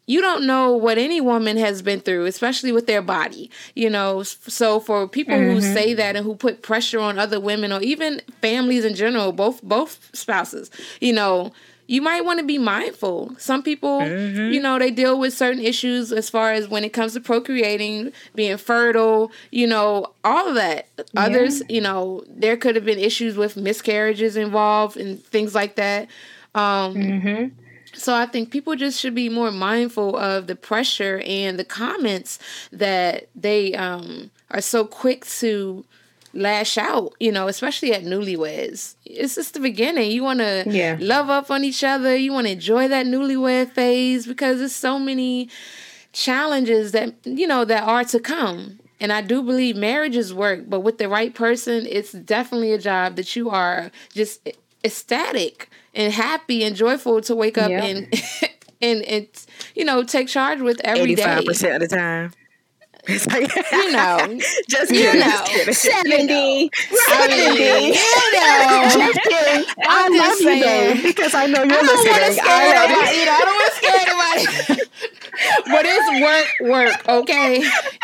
you 0.05 0.19
don't 0.21 0.45
know 0.45 0.75
what 0.75 0.97
any 0.97 1.21
woman 1.21 1.57
has 1.57 1.81
been 1.81 2.01
through, 2.01 2.25
especially 2.25 2.71
with 2.71 2.87
their 2.87 3.01
body, 3.01 3.49
you 3.73 3.89
know. 3.89 4.23
So 4.23 4.79
for 4.79 5.07
people 5.07 5.35
mm-hmm. 5.35 5.53
who 5.53 5.61
say 5.61 5.93
that 5.93 6.15
and 6.15 6.25
who 6.25 6.35
put 6.35 6.61
pressure 6.61 6.99
on 6.99 7.17
other 7.17 7.39
women 7.39 7.71
or 7.71 7.81
even 7.81 8.21
families 8.41 8.83
in 8.83 8.95
general, 8.95 9.31
both 9.31 9.63
both 9.63 10.09
spouses, 10.13 10.69
you 10.99 11.13
know, 11.13 11.53
you 11.87 12.01
might 12.01 12.25
want 12.25 12.39
to 12.39 12.45
be 12.45 12.57
mindful. 12.57 13.33
Some 13.37 13.63
people, 13.63 14.01
mm-hmm. 14.01 14.51
you 14.51 14.61
know, 14.61 14.77
they 14.77 14.91
deal 14.91 15.19
with 15.19 15.33
certain 15.33 15.61
issues 15.61 16.11
as 16.11 16.29
far 16.29 16.51
as 16.51 16.67
when 16.67 16.83
it 16.83 16.91
comes 16.91 17.13
to 17.13 17.21
procreating, 17.21 18.11
being 18.35 18.57
fertile, 18.57 19.31
you 19.51 19.67
know, 19.67 20.13
all 20.23 20.49
of 20.49 20.55
that. 20.55 20.87
Yeah. 20.97 21.03
Others, 21.25 21.63
you 21.69 21.81
know, 21.81 22.23
there 22.27 22.57
could 22.57 22.75
have 22.75 22.85
been 22.85 22.99
issues 22.99 23.37
with 23.37 23.55
miscarriages 23.55 24.35
involved 24.35 24.97
and 24.97 25.23
things 25.23 25.55
like 25.55 25.75
that. 25.75 26.09
Um, 26.55 26.95
mm-hmm 26.95 27.59
so 27.93 28.15
I 28.15 28.25
think 28.25 28.51
people 28.51 28.75
just 28.75 28.99
should 28.99 29.15
be 29.15 29.29
more 29.29 29.51
mindful 29.51 30.17
of 30.17 30.47
the 30.47 30.55
pressure 30.55 31.21
and 31.25 31.57
the 31.57 31.65
comments 31.65 32.39
that 32.71 33.29
they 33.35 33.73
um, 33.75 34.31
are 34.51 34.61
so 34.61 34.85
quick 34.85 35.25
to 35.25 35.85
lash 36.33 36.77
out, 36.77 37.13
you 37.19 37.31
know, 37.31 37.47
especially 37.47 37.93
at 37.93 38.03
newlyweds. 38.03 38.95
It's 39.05 39.35
just 39.35 39.53
the 39.53 39.59
beginning. 39.59 40.11
You 40.11 40.23
want 40.23 40.39
to 40.39 40.63
yeah. 40.67 40.97
love 40.99 41.29
up 41.29 41.51
on 41.51 41.63
each 41.63 41.83
other. 41.83 42.15
You 42.15 42.33
want 42.33 42.47
to 42.47 42.53
enjoy 42.53 42.87
that 42.87 43.05
newlywed 43.05 43.71
phase 43.71 44.25
because 44.25 44.59
there's 44.59 44.75
so 44.75 44.97
many 44.97 45.49
challenges 46.11 46.91
that, 46.93 47.13
you 47.23 47.45
know, 47.45 47.63
that 47.65 47.83
are 47.83 48.03
to 48.05 48.19
come. 48.19 48.79
And 48.99 49.11
I 49.11 49.21
do 49.21 49.43
believe 49.43 49.75
marriages 49.75 50.33
work, 50.33 50.61
but 50.67 50.79
with 50.79 50.97
the 50.97 51.09
right 51.09 51.33
person, 51.35 51.85
it's 51.87 52.13
definitely 52.13 52.71
a 52.71 52.77
job 52.77 53.17
that 53.17 53.35
you 53.35 53.49
are 53.49 53.91
just 54.13 54.47
ecstatic 54.83 55.69
and 55.93 56.13
happy 56.13 56.63
and 56.63 56.75
joyful 56.75 57.21
to 57.21 57.35
wake 57.35 57.57
up 57.57 57.69
yep. 57.69 57.83
and 57.83 58.23
and 58.81 59.01
and 59.03 59.27
you 59.75 59.85
know 59.85 60.03
take 60.03 60.27
charge 60.27 60.59
with 60.61 60.81
every 60.83 61.15
85% 61.15 61.75
of 61.75 61.81
the 61.81 61.87
time. 61.87 62.31
It's 63.05 63.27
like, 63.27 63.53
you 63.71 63.91
know, 63.91 64.39
just 64.69 64.91
you 64.91 65.01
kidding, 65.01 65.19
know, 65.19 65.43
just 65.65 65.81
70, 65.81 66.09
you 66.09 66.25
know. 66.25 66.69
70, 67.09 67.35
you 67.35 67.59
know. 67.59 67.93
just 68.93 69.19
kidding. 69.23 69.65
I 69.83 70.05
I'm 70.05 70.17
love 70.17 70.39
you 70.39 70.63
though, 70.63 71.09
because 71.09 71.33
I 71.35 71.47
know 71.47 71.63
you're 71.63 71.73
I 71.73 71.81
listening. 71.81 72.39
I, 72.43 72.71
love 72.71 73.11
you 73.13 73.25
know, 73.25 73.33
I 73.33 73.43
don't 73.43 73.57
want 73.59 73.71
to 73.71 73.75
scare 73.75 73.99
anybody. 74.07 74.81
but 75.65 75.85
it's 75.85 76.21
work, 76.21 76.69
work, 76.69 77.07
okay? 77.07 77.63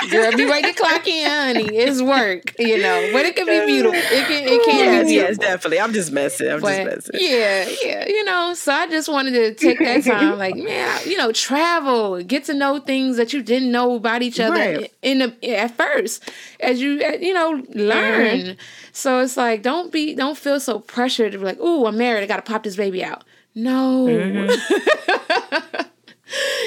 Girl, 0.09 0.31
be 0.35 0.45
ready 0.45 0.71
to 0.71 0.73
clock 0.73 1.07
in, 1.07 1.29
honey. 1.29 1.77
It's 1.77 2.01
work, 2.01 2.53
you 2.59 2.77
know. 2.77 3.09
But 3.11 3.25
it 3.25 3.35
can 3.35 3.45
be 3.45 3.65
beautiful. 3.65 3.99
It 3.99 4.27
can 4.27 4.43
it 4.47 4.63
can 4.65 4.77
yes, 4.77 5.03
be 5.03 5.09
beautiful. 5.09 5.11
Yes, 5.11 5.37
definitely. 5.37 5.79
I'm 5.79 5.93
just 5.93 6.11
messing. 6.11 6.49
I'm 6.49 6.61
but, 6.61 6.83
just 6.83 7.11
messing. 7.11 7.27
Yeah, 7.29 7.69
yeah. 7.83 8.07
You 8.07 8.23
know, 8.25 8.53
so 8.53 8.71
I 8.71 8.87
just 8.87 9.09
wanted 9.09 9.31
to 9.31 9.53
take 9.53 9.79
that 9.79 10.03
time, 10.03 10.37
like, 10.37 10.55
man, 10.57 10.99
you 11.05 11.17
know, 11.17 11.31
travel, 11.31 12.21
get 12.23 12.45
to 12.45 12.53
know 12.53 12.79
things 12.79 13.17
that 13.17 13.33
you 13.33 13.41
didn't 13.41 13.71
know 13.71 13.95
about 13.95 14.21
each 14.21 14.39
other 14.39 14.55
right. 14.55 14.93
in 15.01 15.19
the 15.19 15.57
at 15.57 15.75
first, 15.75 16.29
as 16.59 16.81
you 16.81 17.01
you 17.19 17.33
know 17.33 17.63
learn. 17.69 18.39
Mm-hmm. 18.39 18.59
So 18.91 19.21
it's 19.21 19.37
like, 19.37 19.61
don't 19.61 19.91
be, 19.91 20.15
don't 20.15 20.37
feel 20.37 20.59
so 20.59 20.79
pressured 20.79 21.31
to 21.31 21.37
be 21.37 21.45
like, 21.45 21.57
oh, 21.59 21.85
I'm 21.85 21.97
married, 21.97 22.23
I 22.23 22.27
got 22.27 22.43
to 22.43 22.51
pop 22.51 22.63
this 22.63 22.75
baby 22.75 23.03
out. 23.03 23.23
No. 23.55 24.05
Mm-hmm. 24.07 25.81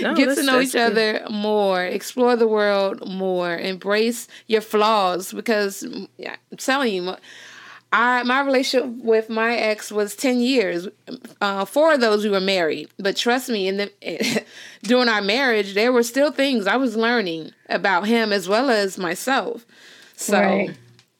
No, 0.00 0.14
Get 0.14 0.34
to 0.36 0.42
know 0.42 0.60
each 0.60 0.72
good. 0.72 0.92
other 0.92 1.26
more, 1.30 1.84
explore 1.84 2.36
the 2.36 2.48
world 2.48 3.06
more, 3.08 3.56
embrace 3.56 4.28
your 4.46 4.60
flaws 4.60 5.32
because 5.32 5.86
yeah, 6.16 6.36
I'm 6.50 6.58
telling 6.58 6.94
you, 6.94 7.16
I 7.92 8.22
my 8.22 8.40
relationship 8.40 8.90
with 9.02 9.28
my 9.28 9.54
ex 9.54 9.92
was 9.92 10.16
ten 10.16 10.40
years. 10.40 10.88
Uh, 11.40 11.64
four 11.64 11.94
of 11.94 12.00
those 12.00 12.24
we 12.24 12.30
were 12.30 12.40
married, 12.40 12.88
but 12.98 13.16
trust 13.16 13.48
me, 13.48 13.68
in 13.68 13.76
the 13.76 14.44
during 14.82 15.08
our 15.08 15.22
marriage, 15.22 15.74
there 15.74 15.92
were 15.92 16.02
still 16.02 16.32
things 16.32 16.66
I 16.66 16.76
was 16.76 16.96
learning 16.96 17.52
about 17.68 18.06
him 18.06 18.32
as 18.32 18.48
well 18.48 18.70
as 18.70 18.98
myself. 18.98 19.64
So. 20.16 20.38
Right. 20.38 20.76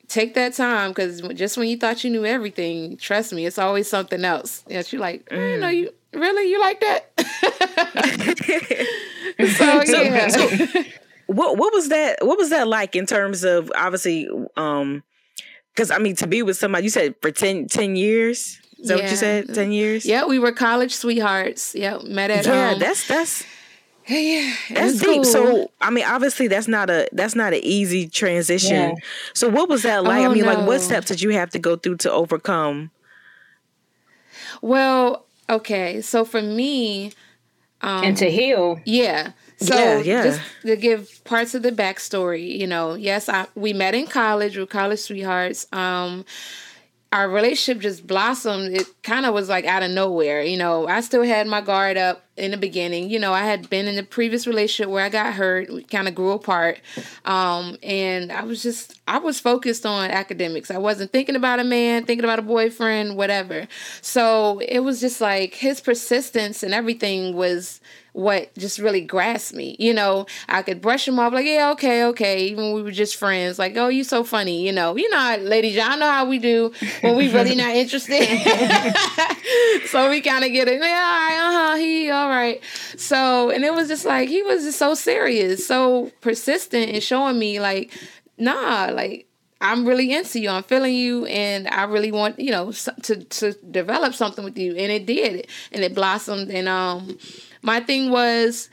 Take 0.09 0.35
that 0.35 0.53
time 0.53 0.91
because 0.91 1.23
just 1.23 1.57
when 1.57 1.69
you 1.69 1.79
thought 1.79 2.05
you 2.05 2.11
knew 2.11 2.27
everything, 2.27 2.99
trust 2.99 3.33
me, 3.33 3.47
it's 3.47 3.57
always 3.57 3.89
something 3.89 4.27
else. 4.27 4.63
Yeah, 4.69 4.83
you're 4.91 5.01
like, 5.01 5.25
mm. 5.31 5.53
you 5.55 5.59
know, 5.59 5.71
you 5.71 5.91
really 6.13 6.51
you 6.51 6.61
like 6.61 6.81
that? 6.81 7.13
so, 9.57 9.85
so, 9.85 10.03
yeah. 10.03 10.29
So, 10.29 10.49
what 11.27 11.57
what 11.57 11.73
was 11.73 11.89
that? 11.89 12.19
What 12.23 12.39
was 12.39 12.51
that 12.51 12.69
like 12.69 12.97
in 12.97 13.07
terms 13.07 13.45
of 13.45 13.71
obviously? 13.75 14.29
um 14.57 15.03
Because 15.75 15.91
I 15.91 15.99
mean, 15.99 16.17
to 16.17 16.27
be 16.27 16.43
with 16.43 16.57
somebody, 16.57 16.85
you 16.85 16.91
said 16.91 17.15
for 17.21 17.31
10, 17.31 17.69
10 17.69 17.97
years. 17.97 18.63
Is 18.83 18.89
that 18.89 18.99
yeah. 18.99 19.05
what 19.05 19.11
you 19.13 19.17
said? 19.17 19.55
Ten 19.55 19.71
years? 19.71 20.05
Yeah, 20.05 20.27
we 20.27 20.41
were 20.41 20.51
college 20.51 20.93
sweethearts. 20.93 21.73
Yeah, 21.73 21.99
met 22.05 22.33
at 22.33 22.45
yeah. 22.45 22.71
Um, 22.71 22.81
that's 22.81 23.07
that's 23.07 23.45
yeah, 24.09 24.55
that's 24.71 24.99
deep. 24.99 25.23
Cool. 25.23 25.25
So 25.25 25.71
I 25.81 25.91
mean, 25.91 26.05
obviously 26.05 26.49
that's 26.49 26.67
not 26.67 26.91
a 26.91 27.09
that's 27.13 27.37
not 27.37 27.53
an 27.53 27.61
easy 27.63 28.09
transition. 28.09 28.75
Yeah. 28.75 28.95
So 29.35 29.49
what 29.49 29.69
was 29.69 29.85
that 29.85 30.03
like? 30.03 30.23
Oh, 30.23 30.31
I 30.31 30.35
mean, 30.35 30.45
no. 30.45 30.53
like 30.53 30.67
what 30.67 30.81
steps 30.81 31.07
did 31.07 31.23
you 31.23 31.31
have 31.31 31.51
to 31.51 31.61
go 31.61 31.77
through 31.77 31.99
to 31.99 32.11
overcome? 32.11 32.91
Well, 34.61 35.27
Okay, 35.53 36.01
so 36.01 36.25
for 36.25 36.41
me, 36.41 37.13
um, 37.83 38.05
and 38.05 38.17
to 38.17 38.31
heal, 38.31 38.81
yeah. 38.87 39.33
So 39.59 39.77
yeah, 39.77 39.99
yeah. 39.99 40.23
just 40.25 40.41
to 40.63 40.77
give 40.77 41.23
parts 41.25 41.55
of 41.55 41.63
the 41.63 41.71
backstory, 41.71 42.59
you 42.59 42.67
know, 42.67 42.95
yes, 42.95 43.29
I 43.29 43.47
we 43.55 43.75
met 43.75 43.95
in 43.95 44.07
college, 44.07 44.57
we 44.57 44.63
are 44.63 44.67
college 44.67 45.01
sweethearts. 45.01 45.67
Um, 45.73 46.25
our 47.13 47.29
relationship 47.29 47.83
just 47.83 48.07
blossomed. 48.07 48.75
It 48.75 48.87
kind 49.03 49.27
of 49.27 49.35
was 49.35 49.51
like 49.51 49.67
out 49.67 49.83
of 49.83 49.91
nowhere. 49.91 50.43
You 50.43 50.57
know, 50.57 50.89
I 50.89 51.03
still 51.03 51.23
had 51.23 51.47
my 51.47 51.61
guard 51.61 51.99
up 51.99 52.25
in 52.37 52.51
the 52.51 52.57
beginning. 52.57 53.11
You 53.11 53.19
know, 53.19 53.33
I 53.33 53.45
had 53.45 53.69
been 53.69 53.87
in 53.87 53.97
the 53.97 54.03
previous 54.03 54.47
relationship 54.47 54.91
where 54.91 55.05
I 55.05 55.09
got 55.09 55.35
hurt. 55.35 55.73
We 55.73 55.83
kind 55.85 56.09
of 56.09 56.15
grew 56.15 56.33
apart. 56.33 56.81
Um, 57.25 57.77
and 57.83 58.33
I 58.33 58.45
was 58.45 58.63
just, 58.63 59.01
I 59.07 59.19
was 59.19 59.39
focused 59.39 59.85
on 59.85 60.11
academics. 60.11 60.71
I 60.71 60.79
wasn't 60.79 61.13
thinking 61.13 61.37
about 61.37 61.61
a 61.61 61.65
man, 61.65 62.05
thinking 62.07 62.25
about 62.25 62.39
a 62.39 62.43
boyfriend, 62.43 63.17
whatever. 63.17 63.69
So 64.01 64.61
it 64.61 64.81
was 64.81 65.01
just 65.01 65.21
like 65.21 65.55
his 65.55 65.81
persistence 65.81 66.63
and 66.63 66.73
everything 66.73 67.35
was 67.37 67.81
what 68.13 68.55
just 68.55 68.79
really 68.79 69.01
grasped 69.01 69.57
me. 69.57 69.77
You 69.79 69.95
know, 69.95 70.27
I 70.49 70.63
could 70.63 70.81
brush 70.81 71.09
him 71.09 71.19
off 71.19 71.33
like, 71.33 71.47
yeah, 71.47 71.71
okay, 71.73 72.05
okay. 72.05 72.45
Even 72.47 72.73
we 72.75 72.83
were 72.83 72.91
just 72.91 73.17
friends, 73.17 73.59
like, 73.59 73.77
oh, 73.77 73.89
you 73.89 74.05
so 74.05 74.23
funny. 74.23 74.65
You 74.65 74.73
know, 74.73 74.97
you 74.97 75.09
know, 75.11 75.39
ladies, 75.41 75.75
y'all 75.75 75.99
know 75.99 76.11
how 76.11 76.27
we 76.27 76.39
do 76.39 76.73
when 77.01 77.17
we 77.17 77.33
really 77.33 77.55
not 77.55 77.71
interested. 77.71 78.23
so 79.87 80.11
we 80.11 80.21
kind 80.21 80.45
of 80.45 80.53
get 80.53 80.69
it. 80.69 80.81
Yeah, 80.81 80.87
all 80.87 80.89
right, 80.89 81.39
uh 81.39 81.53
huh. 81.53 81.77
He 81.77 82.11
all 82.23 82.29
right. 82.29 82.63
So, 82.97 83.51
and 83.51 83.65
it 83.65 83.75
was 83.75 83.89
just 83.89 84.05
like 84.05 84.29
he 84.29 84.43
was 84.43 84.63
just 84.63 84.79
so 84.79 84.95
serious, 84.95 85.67
so 85.67 86.13
persistent 86.21 86.91
in 86.91 87.01
showing 87.01 87.39
me 87.39 87.59
like, 87.59 87.93
nah, 88.39 88.91
like 88.93 89.27
I'm 89.61 89.85
really 89.85 90.13
into 90.13 90.39
you. 90.41 90.51
I'm 90.51 90.63
feeling 90.63 90.95
you, 90.95 91.27
and 91.27 91.67
I 91.69 91.85
really 91.85 92.13
want 92.13 92.39
you 92.39 92.53
know 92.53 92.71
to 92.71 93.17
to 93.17 93.53
develop 93.71 94.15
something 94.15 94.45
with 94.45 94.57
you. 94.57 94.71
And 94.77 94.93
it 94.93 95.05
did, 95.05 95.49
and 95.73 95.83
it 95.83 95.95
blossomed. 95.95 96.51
And 96.51 96.69
um, 96.69 97.19
my 97.63 97.81
thing 97.81 98.11
was 98.11 98.69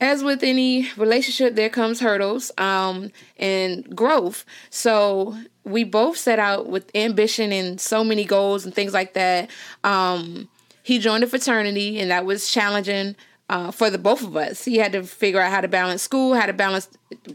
as 0.00 0.24
with 0.24 0.42
any 0.42 0.90
relationship 0.96 1.54
there 1.54 1.70
comes 1.70 2.00
hurdles 2.00 2.50
um, 2.58 3.12
and 3.38 3.94
growth 3.94 4.44
so 4.68 5.36
we 5.62 5.84
both 5.84 6.16
set 6.16 6.40
out 6.40 6.66
with 6.66 6.90
ambition 6.96 7.52
and 7.52 7.80
so 7.80 8.02
many 8.02 8.24
goals 8.24 8.64
and 8.64 8.74
things 8.74 8.92
like 8.92 9.14
that 9.14 9.48
um, 9.84 10.48
he 10.82 10.98
joined 10.98 11.24
a 11.24 11.26
fraternity 11.26 11.98
and 11.98 12.10
that 12.10 12.24
was 12.24 12.50
challenging 12.50 13.16
uh, 13.48 13.70
for 13.70 13.90
the 13.90 13.98
both 13.98 14.22
of 14.22 14.36
us 14.36 14.64
he 14.64 14.76
had 14.76 14.92
to 14.92 15.02
figure 15.02 15.40
out 15.40 15.50
how 15.50 15.60
to 15.60 15.68
balance 15.68 16.02
school 16.02 16.34
how 16.34 16.46
to 16.46 16.52
balance 16.52 16.88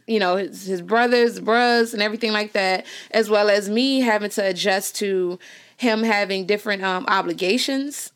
you 0.08 0.20
know 0.20 0.36
his, 0.36 0.66
his 0.66 0.82
brothers 0.82 1.39
bros 1.39 1.94
and 1.94 2.01
everything 2.01 2.32
like 2.32 2.54
that 2.54 2.86
as 3.12 3.30
well 3.30 3.50
as 3.50 3.70
me 3.70 4.00
having 4.00 4.30
to 4.30 4.46
adjust 4.46 4.96
to 4.96 5.38
him 5.77 6.04
having 6.04 6.46
different 6.46 6.84
um, 6.84 7.06
obligations 7.08 8.12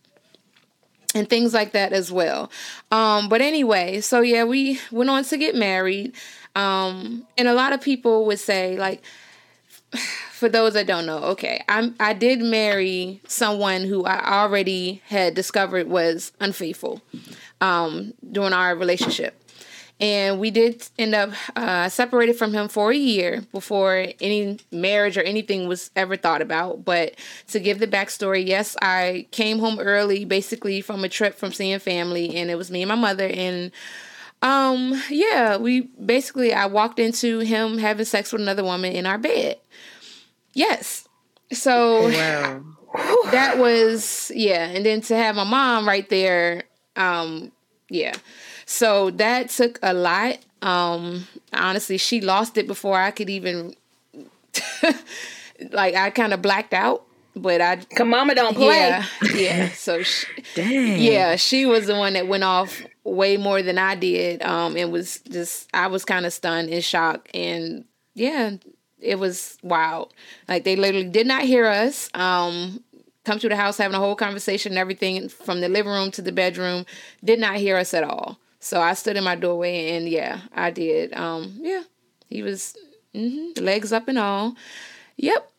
and 1.13 1.29
things 1.29 1.53
like 1.53 1.71
that 1.73 1.93
as 1.93 2.11
well. 2.11 2.51
Um, 2.91 3.29
but 3.29 3.41
anyway, 3.41 4.01
so 4.01 4.21
yeah, 4.21 4.43
we 4.43 4.79
went 4.91 5.09
on 5.09 5.23
to 5.25 5.37
get 5.37 5.55
married. 5.55 6.13
Um, 6.55 7.27
and 7.37 7.47
a 7.47 7.53
lot 7.53 7.73
of 7.73 7.81
people 7.81 8.25
would 8.25 8.39
say, 8.39 8.77
like, 8.77 9.01
for 10.31 10.49
those 10.49 10.73
that 10.73 10.87
don't 10.87 11.05
know, 11.05 11.19
okay, 11.19 11.63
I'm 11.69 11.95
I 11.99 12.13
did 12.13 12.39
marry 12.41 13.21
someone 13.27 13.83
who 13.83 14.05
I 14.05 14.41
already 14.41 15.01
had 15.07 15.33
discovered 15.33 15.87
was 15.87 16.31
unfaithful 16.39 17.01
um, 17.59 18.13
during 18.31 18.53
our 18.53 18.75
relationship 18.75 19.41
and 20.01 20.39
we 20.39 20.49
did 20.49 20.89
end 20.97 21.13
up 21.13 21.29
uh, 21.55 21.87
separated 21.87 22.35
from 22.35 22.53
him 22.53 22.67
for 22.67 22.91
a 22.91 22.97
year 22.97 23.45
before 23.51 24.07
any 24.19 24.57
marriage 24.71 25.15
or 25.15 25.21
anything 25.21 25.67
was 25.67 25.91
ever 25.95 26.17
thought 26.17 26.41
about. 26.41 26.83
But 26.83 27.13
to 27.49 27.59
give 27.59 27.77
the 27.77 27.87
backstory, 27.87 28.45
yes, 28.45 28.75
I 28.81 29.27
came 29.29 29.59
home 29.59 29.79
early, 29.79 30.25
basically 30.25 30.81
from 30.81 31.03
a 31.03 31.09
trip 31.09 31.35
from 31.35 31.53
seeing 31.53 31.77
family, 31.77 32.35
and 32.35 32.49
it 32.49 32.55
was 32.55 32.71
me 32.71 32.81
and 32.81 32.89
my 32.89 32.95
mother. 32.95 33.27
And 33.27 33.71
um, 34.41 34.99
yeah, 35.11 35.57
we 35.57 35.81
basically 35.81 36.51
I 36.51 36.65
walked 36.65 36.97
into 36.97 37.39
him 37.39 37.77
having 37.77 38.05
sex 38.05 38.33
with 38.33 38.41
another 38.41 38.63
woman 38.63 38.93
in 38.93 39.05
our 39.05 39.19
bed. 39.19 39.59
Yes, 40.53 41.07
so 41.51 42.09
wow. 42.09 42.63
that 43.31 43.57
was 43.57 44.31
yeah, 44.35 44.67
and 44.67 44.85
then 44.85 45.01
to 45.01 45.15
have 45.15 45.35
my 45.35 45.43
mom 45.43 45.87
right 45.87 46.07
there, 46.09 46.63
um, 46.95 47.51
yeah. 47.89 48.13
So 48.65 49.09
that 49.11 49.49
took 49.49 49.79
a 49.83 49.93
lot. 49.93 50.37
Um, 50.61 51.27
honestly, 51.53 51.97
she 51.97 52.21
lost 52.21 52.57
it 52.57 52.67
before 52.67 52.97
I 52.97 53.11
could 53.11 53.29
even 53.29 53.75
like 55.71 55.95
I 55.95 56.09
kind 56.09 56.33
of 56.33 56.41
blacked 56.41 56.73
out. 56.73 57.03
But 57.33 57.61
I 57.61 57.77
Come 57.95 58.09
mama 58.09 58.35
don't 58.35 58.55
play. 58.55 58.67
yeah 58.89 59.05
yeah. 59.33 59.69
So 59.69 60.03
she, 60.03 60.27
Dang. 60.55 61.01
yeah, 61.01 61.37
she 61.37 61.65
was 61.65 61.87
the 61.87 61.95
one 61.95 62.13
that 62.13 62.27
went 62.27 62.43
off 62.43 62.81
way 63.05 63.37
more 63.37 63.61
than 63.61 63.77
I 63.77 63.95
did. 63.95 64.41
Um, 64.43 64.75
and 64.75 64.91
was 64.91 65.21
just 65.29 65.69
I 65.73 65.87
was 65.87 66.03
kind 66.03 66.25
of 66.25 66.33
stunned 66.33 66.69
and 66.69 66.83
shocked 66.83 67.33
and 67.33 67.85
yeah, 68.15 68.57
it 69.01 69.19
was 69.19 69.57
wild. 69.63 70.13
Like 70.47 70.63
they 70.63 70.75
literally 70.75 71.09
did 71.09 71.27
not 71.27 71.43
hear 71.43 71.65
us. 71.65 72.09
Um, 72.13 72.83
come 73.23 73.39
to 73.39 73.49
the 73.49 73.55
house 73.55 73.77
having 73.77 73.95
a 73.95 73.99
whole 73.99 74.15
conversation 74.15 74.71
and 74.73 74.79
everything 74.79 75.29
from 75.29 75.61
the 75.61 75.69
living 75.69 75.91
room 75.91 76.11
to 76.11 76.21
the 76.21 76.31
bedroom. 76.31 76.85
Did 77.23 77.39
not 77.39 77.55
hear 77.57 77.77
us 77.77 77.93
at 77.93 78.03
all. 78.03 78.39
So 78.59 78.79
I 78.79 78.93
stood 78.93 79.17
in 79.17 79.23
my 79.23 79.35
doorway, 79.35 79.91
and 79.95 80.07
yeah, 80.07 80.41
I 80.53 80.69
did. 80.69 81.13
Um, 81.13 81.57
yeah, 81.61 81.83
he 82.29 82.43
was 82.43 82.77
hmm 83.13 83.49
legs 83.57 83.91
up 83.91 84.07
and 84.07 84.17
all. 84.17 84.55
Yep. 85.17 85.51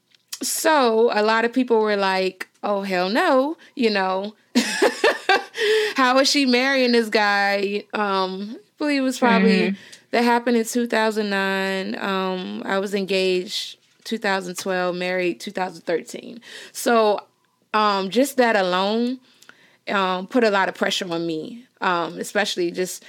So 0.42 1.10
a 1.12 1.22
lot 1.22 1.44
of 1.44 1.52
people 1.52 1.80
were 1.80 1.96
like, 1.96 2.48
"Oh 2.62 2.82
hell 2.82 3.08
no," 3.08 3.56
you 3.74 3.90
know. 3.90 4.34
How 5.96 6.18
is 6.18 6.28
she 6.28 6.46
marrying 6.46 6.92
this 6.92 7.08
guy? 7.08 7.84
Um, 7.92 8.56
I 8.56 8.78
believe 8.78 9.00
it 9.00 9.04
was 9.04 9.18
probably 9.18 9.74
that 10.12 10.24
happened 10.24 10.56
in 10.56 10.64
2009. 10.64 11.98
Um, 11.98 12.62
I 12.64 12.78
was 12.78 12.94
engaged 12.94 13.78
2012, 14.04 14.94
married 14.94 15.40
2013. 15.40 16.40
So, 16.72 17.20
um, 17.74 18.10
just 18.10 18.36
that 18.36 18.54
alone, 18.54 19.18
um, 19.88 20.26
put 20.26 20.44
a 20.44 20.50
lot 20.50 20.68
of 20.68 20.74
pressure 20.74 21.10
on 21.12 21.26
me. 21.26 21.66
Um, 21.80 22.18
especially 22.18 22.70
just 22.70 23.04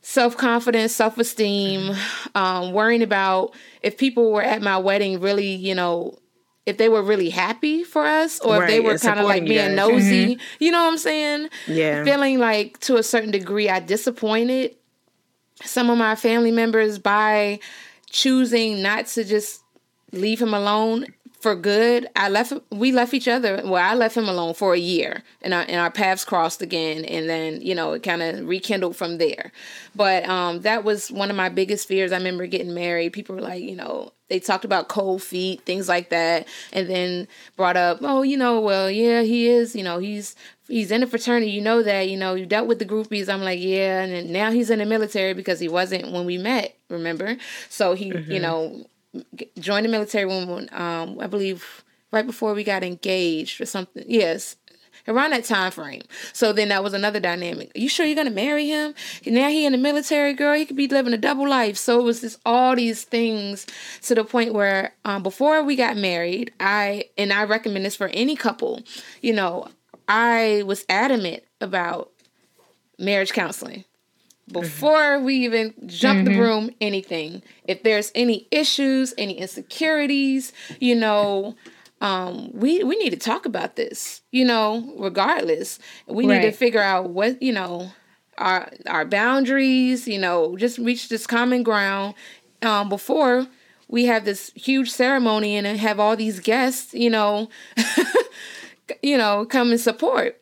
self 0.00 0.36
confidence, 0.36 0.92
self 0.94 1.16
esteem, 1.18 1.94
um, 2.34 2.72
worrying 2.72 3.02
about 3.02 3.54
if 3.82 3.96
people 3.96 4.32
were 4.32 4.42
at 4.42 4.62
my 4.62 4.78
wedding 4.78 5.20
really, 5.20 5.54
you 5.54 5.74
know, 5.74 6.18
if 6.66 6.76
they 6.76 6.88
were 6.88 7.02
really 7.02 7.30
happy 7.30 7.84
for 7.84 8.04
us 8.04 8.40
or 8.40 8.62
if 8.62 8.68
they 8.68 8.80
were 8.80 8.98
kind 8.98 9.20
of 9.20 9.26
like 9.26 9.44
being 9.44 9.74
nosy. 9.74 10.38
You 10.58 10.70
know 10.72 10.82
what 10.84 10.90
I'm 10.90 10.98
saying? 10.98 11.48
Yeah. 11.66 12.04
Feeling 12.04 12.38
like 12.38 12.78
to 12.80 12.96
a 12.96 13.02
certain 13.02 13.30
degree 13.30 13.68
I 13.68 13.80
disappointed 13.80 14.76
some 15.64 15.90
of 15.90 15.98
my 15.98 16.14
family 16.14 16.50
members 16.50 16.98
by 16.98 17.60
choosing 18.10 18.82
not 18.82 19.06
to 19.06 19.24
just 19.24 19.62
leave 20.12 20.40
him 20.40 20.54
alone 20.54 21.06
for 21.40 21.54
good. 21.54 22.06
I 22.14 22.28
left 22.28 22.52
we 22.70 22.92
left 22.92 23.14
each 23.14 23.28
other. 23.28 23.62
Well, 23.64 23.82
I 23.82 23.94
left 23.94 24.16
him 24.16 24.28
alone 24.28 24.54
for 24.54 24.74
a 24.74 24.78
year, 24.78 25.22
and 25.42 25.54
our 25.54 25.62
and 25.62 25.76
our 25.76 25.90
paths 25.90 26.24
crossed 26.24 26.62
again, 26.62 27.04
and 27.04 27.28
then 27.28 27.60
you 27.62 27.74
know 27.74 27.92
it 27.92 28.02
kind 28.02 28.22
of 28.22 28.46
rekindled 28.46 28.96
from 28.96 29.18
there. 29.18 29.52
But 29.94 30.28
um, 30.28 30.60
that 30.60 30.84
was 30.84 31.10
one 31.10 31.30
of 31.30 31.36
my 31.36 31.48
biggest 31.48 31.88
fears. 31.88 32.12
I 32.12 32.18
remember 32.18 32.46
getting 32.46 32.74
married. 32.74 33.12
People 33.12 33.36
were 33.36 33.40
like, 33.40 33.62
you 33.62 33.76
know, 33.76 34.12
they 34.30 34.40
talked 34.40 34.64
about 34.64 34.88
cold 34.88 35.22
feet, 35.22 35.60
things 35.66 35.88
like 35.88 36.08
that, 36.08 36.48
and 36.72 36.88
then 36.88 37.28
brought 37.56 37.76
up, 37.76 37.98
oh, 38.00 38.22
you 38.22 38.38
know, 38.38 38.60
well, 38.60 38.90
yeah, 38.90 39.22
he 39.22 39.48
is, 39.48 39.76
you 39.76 39.82
know, 39.82 39.98
he's 39.98 40.34
he's 40.68 40.90
in 40.90 41.02
a 41.02 41.06
fraternity. 41.06 41.50
You 41.50 41.60
know 41.60 41.82
that, 41.82 42.08
you 42.08 42.16
know, 42.16 42.34
you 42.34 42.46
dealt 42.46 42.68
with 42.68 42.78
the 42.78 42.86
groupies. 42.86 43.28
I'm 43.28 43.42
like, 43.42 43.60
yeah, 43.60 44.02
and 44.02 44.12
then 44.12 44.32
now 44.32 44.50
he's 44.50 44.70
in 44.70 44.78
the 44.78 44.86
military 44.86 45.34
because 45.34 45.60
he 45.60 45.68
wasn't 45.68 46.10
when 46.10 46.24
we 46.24 46.38
met. 46.38 46.76
Remember? 46.88 47.36
So 47.68 47.94
he, 47.94 48.06
you 48.28 48.40
know, 48.40 48.86
joined 49.58 49.84
the 49.84 49.90
military 49.90 50.24
when, 50.24 50.48
when 50.48 50.68
um, 50.72 51.18
I 51.20 51.26
believe 51.26 51.84
right 52.12 52.26
before 52.26 52.54
we 52.54 52.64
got 52.64 52.82
engaged 52.82 53.60
or 53.60 53.66
something. 53.66 54.04
Yes. 54.06 54.56
Around 55.10 55.32
that 55.32 55.44
time 55.44 55.72
frame. 55.72 56.02
So 56.32 56.52
then 56.52 56.68
that 56.68 56.84
was 56.84 56.94
another 56.94 57.18
dynamic. 57.18 57.72
Are 57.76 57.80
you 57.80 57.88
sure 57.88 58.06
you're 58.06 58.14
gonna 58.14 58.30
marry 58.30 58.68
him? 58.68 58.94
Now 59.26 59.48
he 59.48 59.66
in 59.66 59.72
the 59.72 59.78
military, 59.78 60.34
girl. 60.34 60.56
He 60.56 60.64
could 60.64 60.76
be 60.76 60.86
living 60.88 61.12
a 61.12 61.18
double 61.18 61.48
life. 61.48 61.76
So 61.76 61.98
it 61.98 62.04
was 62.04 62.20
just 62.20 62.38
all 62.46 62.76
these 62.76 63.02
things 63.02 63.66
to 64.02 64.14
the 64.14 64.24
point 64.24 64.54
where 64.54 64.94
um, 65.04 65.22
before 65.22 65.64
we 65.64 65.74
got 65.74 65.96
married, 65.96 66.52
I 66.60 67.06
and 67.18 67.32
I 67.32 67.42
recommend 67.44 67.84
this 67.84 67.96
for 67.96 68.08
any 68.08 68.36
couple. 68.36 68.82
You 69.20 69.32
know, 69.32 69.68
I 70.08 70.62
was 70.64 70.84
adamant 70.88 71.42
about 71.60 72.12
marriage 72.98 73.32
counseling 73.32 73.84
before 74.52 75.20
we 75.20 75.36
even 75.36 75.74
jump 75.86 76.24
the 76.24 76.34
broom 76.34 76.70
anything 76.80 77.42
if 77.66 77.82
there's 77.82 78.10
any 78.14 78.46
issues 78.50 79.14
any 79.16 79.34
insecurities 79.38 80.52
you 80.80 80.94
know 80.94 81.54
um 82.00 82.50
we 82.52 82.82
we 82.82 82.96
need 82.96 83.10
to 83.10 83.16
talk 83.16 83.46
about 83.46 83.76
this 83.76 84.22
you 84.30 84.44
know 84.44 84.94
regardless. 84.98 85.78
We 86.06 86.26
need 86.26 86.42
to 86.42 86.52
figure 86.52 86.82
out 86.82 87.10
what 87.10 87.42
you 87.42 87.52
know 87.52 87.92
our 88.38 88.70
our 88.86 89.04
boundaries 89.04 90.08
you 90.08 90.18
know 90.18 90.56
just 90.56 90.78
reach 90.78 91.08
this 91.08 91.26
common 91.26 91.62
ground. 91.62 92.14
Um 92.62 92.88
before 92.88 93.46
we 93.88 94.04
have 94.06 94.24
this 94.24 94.52
huge 94.54 94.90
ceremony 94.90 95.56
and 95.56 95.66
have 95.66 95.98
all 95.98 96.16
these 96.16 96.40
guests 96.40 96.94
you 96.94 97.10
know 97.10 97.48
you 99.02 99.16
know 99.18 99.44
come 99.44 99.70
and 99.70 99.80
support. 99.80 100.36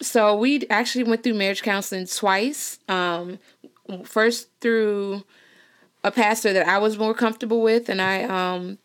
So 0.00 0.36
we 0.36 0.66
actually 0.68 1.04
went 1.04 1.22
through 1.22 1.34
marriage 1.34 1.62
counseling 1.62 2.06
twice. 2.06 2.78
Um, 2.88 3.38
first 4.04 4.48
through 4.60 5.24
a 6.04 6.10
pastor 6.10 6.52
that 6.52 6.68
I 6.68 6.78
was 6.78 6.98
more 6.98 7.14
comfortable 7.14 7.62
with, 7.62 7.88
and 7.88 8.00
I 8.00 8.24
um, 8.24 8.78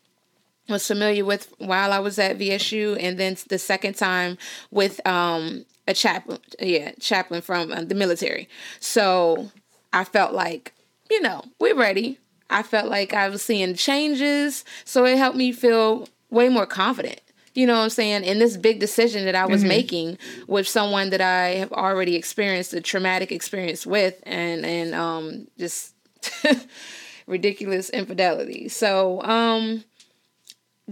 was 0.68 0.86
familiar 0.86 1.24
with 1.24 1.52
while 1.58 1.92
I 1.92 1.98
was 1.98 2.18
at 2.18 2.38
VSU, 2.38 2.96
and 3.00 3.18
then 3.18 3.36
the 3.48 3.58
second 3.58 3.94
time 3.94 4.38
with 4.70 5.04
um, 5.06 5.64
a 5.86 5.94
chaplain, 5.94 6.38
yeah, 6.60 6.92
chaplain 7.00 7.42
from 7.42 7.72
uh, 7.72 7.84
the 7.84 7.94
military. 7.94 8.48
So 8.80 9.50
I 9.92 10.04
felt 10.04 10.32
like, 10.32 10.72
you 11.10 11.20
know, 11.20 11.42
we're 11.58 11.76
ready. 11.76 12.18
I 12.48 12.62
felt 12.62 12.88
like 12.88 13.12
I 13.14 13.28
was 13.28 13.42
seeing 13.42 13.74
changes, 13.74 14.64
so 14.84 15.04
it 15.04 15.18
helped 15.18 15.36
me 15.36 15.52
feel 15.52 16.08
way 16.30 16.48
more 16.48 16.66
confident. 16.66 17.20
You 17.54 17.66
know 17.66 17.74
what 17.74 17.84
I'm 17.84 17.90
saying? 17.90 18.24
In 18.24 18.38
this 18.38 18.56
big 18.56 18.80
decision 18.80 19.26
that 19.26 19.34
I 19.34 19.44
was 19.44 19.62
making 19.62 20.16
with 20.46 20.66
someone 20.66 21.10
that 21.10 21.20
I 21.20 21.56
have 21.56 21.70
already 21.72 22.16
experienced 22.16 22.72
a 22.72 22.80
traumatic 22.80 23.30
experience 23.30 23.86
with, 23.86 24.18
and 24.24 24.64
and 24.64 24.94
um 24.94 25.48
just 25.58 25.94
ridiculous 27.26 27.90
infidelity. 27.90 28.68
So 28.68 29.22
um 29.22 29.84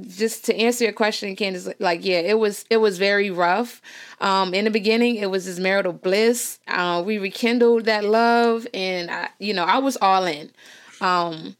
just 0.08 0.44
to 0.46 0.56
answer 0.56 0.84
your 0.84 0.92
question, 0.92 1.34
Candace, 1.36 1.68
like 1.78 2.04
yeah, 2.04 2.20
it 2.20 2.38
was 2.38 2.64
it 2.70 2.78
was 2.78 2.98
very 2.98 3.30
rough. 3.30 3.80
Um, 4.20 4.54
in 4.54 4.64
the 4.64 4.70
beginning, 4.70 5.16
it 5.16 5.30
was 5.30 5.46
this 5.46 5.58
marital 5.58 5.92
bliss. 5.92 6.58
Uh, 6.68 7.02
we 7.04 7.18
rekindled 7.18 7.84
that 7.86 8.04
love, 8.04 8.66
and 8.74 9.10
I, 9.10 9.28
you 9.38 9.54
know, 9.54 9.64
I 9.64 9.78
was 9.78 9.96
all 10.00 10.24
in. 10.24 10.50
Um, 11.00 11.56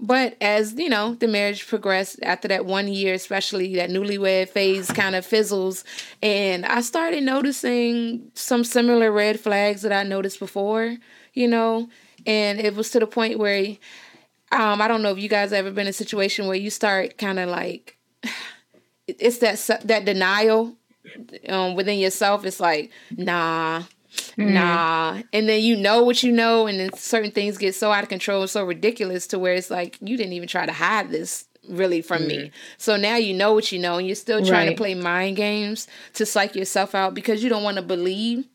but 0.00 0.36
as 0.40 0.74
you 0.74 0.88
know, 0.88 1.14
the 1.14 1.28
marriage 1.28 1.66
progressed 1.68 2.18
after 2.22 2.48
that 2.48 2.64
one 2.64 2.88
year, 2.88 3.14
especially 3.14 3.76
that 3.76 3.90
newlywed 3.90 4.48
phase 4.48 4.90
kind 4.90 5.14
of 5.14 5.24
fizzles, 5.24 5.84
and 6.22 6.66
I 6.66 6.80
started 6.80 7.22
noticing 7.22 8.30
some 8.34 8.64
similar 8.64 9.12
red 9.12 9.38
flags 9.38 9.82
that 9.82 9.92
I 9.92 10.02
noticed 10.02 10.40
before. 10.40 10.96
You 11.34 11.48
know, 11.48 11.88
and 12.26 12.60
it 12.60 12.74
was 12.74 12.90
to 12.90 13.00
the 13.00 13.06
point 13.06 13.38
where 13.38 13.76
um, 14.52 14.80
I 14.82 14.88
don't 14.88 15.02
know 15.02 15.10
if 15.12 15.18
you 15.18 15.28
guys 15.28 15.52
ever 15.52 15.70
been 15.70 15.86
in 15.86 15.90
a 15.90 15.92
situation 15.92 16.46
where 16.46 16.56
you 16.56 16.70
start 16.70 17.18
kind 17.18 17.38
of 17.38 17.48
like 17.48 17.96
it's 19.08 19.38
that 19.38 19.80
that 19.86 20.04
denial 20.04 20.76
um, 21.48 21.74
within 21.74 21.98
yourself. 21.98 22.44
It's 22.44 22.60
like 22.60 22.90
nah, 23.16 23.84
nah, 24.38 25.22
and 25.32 25.48
then 25.48 25.62
you 25.62 25.76
know 25.76 26.02
what 26.02 26.22
you 26.22 26.32
know, 26.32 26.66
and 26.66 26.78
then 26.80 26.92
certain 26.94 27.30
things 27.30 27.58
get 27.58 27.74
so 27.74 27.92
out 27.92 28.02
of 28.04 28.08
control, 28.08 28.42
and 28.42 28.50
so 28.50 28.64
ridiculous 28.64 29.26
to 29.28 29.38
where 29.38 29.54
it's 29.54 29.70
like 29.70 29.98
you 30.00 30.16
didn't 30.16 30.32
even 30.34 30.48
try 30.48 30.66
to 30.66 30.72
hide 30.72 31.10
this 31.10 31.46
really 31.68 32.02
from 32.02 32.26
me. 32.26 32.50
So 32.78 32.96
now 32.96 33.16
you 33.16 33.34
know 33.34 33.52
what 33.52 33.70
you 33.72 33.78
know, 33.78 33.96
and 33.98 34.06
you're 34.06 34.16
still 34.16 34.42
trying 34.42 34.66
Right. 34.66 34.76
to 34.76 34.76
play 34.76 34.94
mind 34.94 35.36
games 35.36 35.86
to 36.14 36.26
psych 36.26 36.56
yourself 36.56 36.94
out 36.94 37.14
because 37.14 37.42
you 37.42 37.48
don't 37.50 37.62
want 37.62 37.76
to 37.76 37.82
believe 37.82 38.46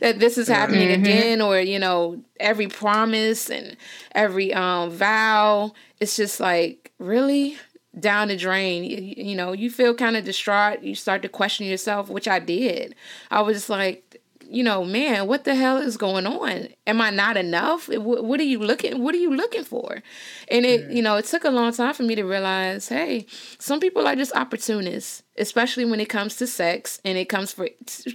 that 0.00 0.18
this 0.18 0.38
is 0.38 0.46
happening 0.48 0.90
again 0.90 1.40
or 1.40 1.58
you 1.58 1.78
know 1.78 2.22
every 2.38 2.68
promise 2.68 3.50
and 3.50 3.76
every 4.12 4.54
um 4.54 4.90
vow 4.90 5.72
it's 5.98 6.16
just 6.16 6.40
like 6.40 6.92
really 6.98 7.56
down 7.98 8.28
the 8.28 8.36
drain. 8.36 8.84
You, 8.84 9.24
you 9.24 9.34
know 9.34 9.52
you 9.52 9.68
feel 9.70 9.94
kind 9.94 10.16
of 10.16 10.24
distraught 10.24 10.82
you 10.82 10.94
start 10.94 11.22
to 11.22 11.28
question 11.28 11.66
yourself 11.66 12.08
which 12.08 12.28
i 12.28 12.38
did. 12.38 12.94
I 13.30 13.42
was 13.42 13.56
just 13.56 13.70
like 13.70 14.09
you 14.50 14.62
know 14.64 14.84
man 14.84 15.26
what 15.28 15.44
the 15.44 15.54
hell 15.54 15.78
is 15.78 15.96
going 15.96 16.26
on? 16.26 16.68
Am 16.86 17.00
i 17.00 17.10
not 17.10 17.36
enough? 17.36 17.88
What, 17.88 18.24
what 18.24 18.40
are 18.40 18.44
you 18.44 18.58
looking 18.58 19.02
what 19.02 19.14
are 19.14 19.18
you 19.18 19.34
looking 19.34 19.64
for? 19.64 20.02
And 20.48 20.66
it 20.66 20.90
you 20.90 21.02
know 21.02 21.16
it 21.16 21.24
took 21.26 21.44
a 21.44 21.50
long 21.50 21.72
time 21.72 21.94
for 21.94 22.02
me 22.02 22.14
to 22.16 22.24
realize 22.24 22.88
hey 22.88 23.26
some 23.58 23.80
people 23.80 24.06
are 24.06 24.16
just 24.16 24.32
opportunists 24.34 25.22
especially 25.38 25.84
when 25.84 26.00
it 26.00 26.08
comes 26.08 26.36
to 26.36 26.46
sex 26.46 27.00
and 27.04 27.16
it 27.16 27.28
comes 27.28 27.52
for 27.52 27.68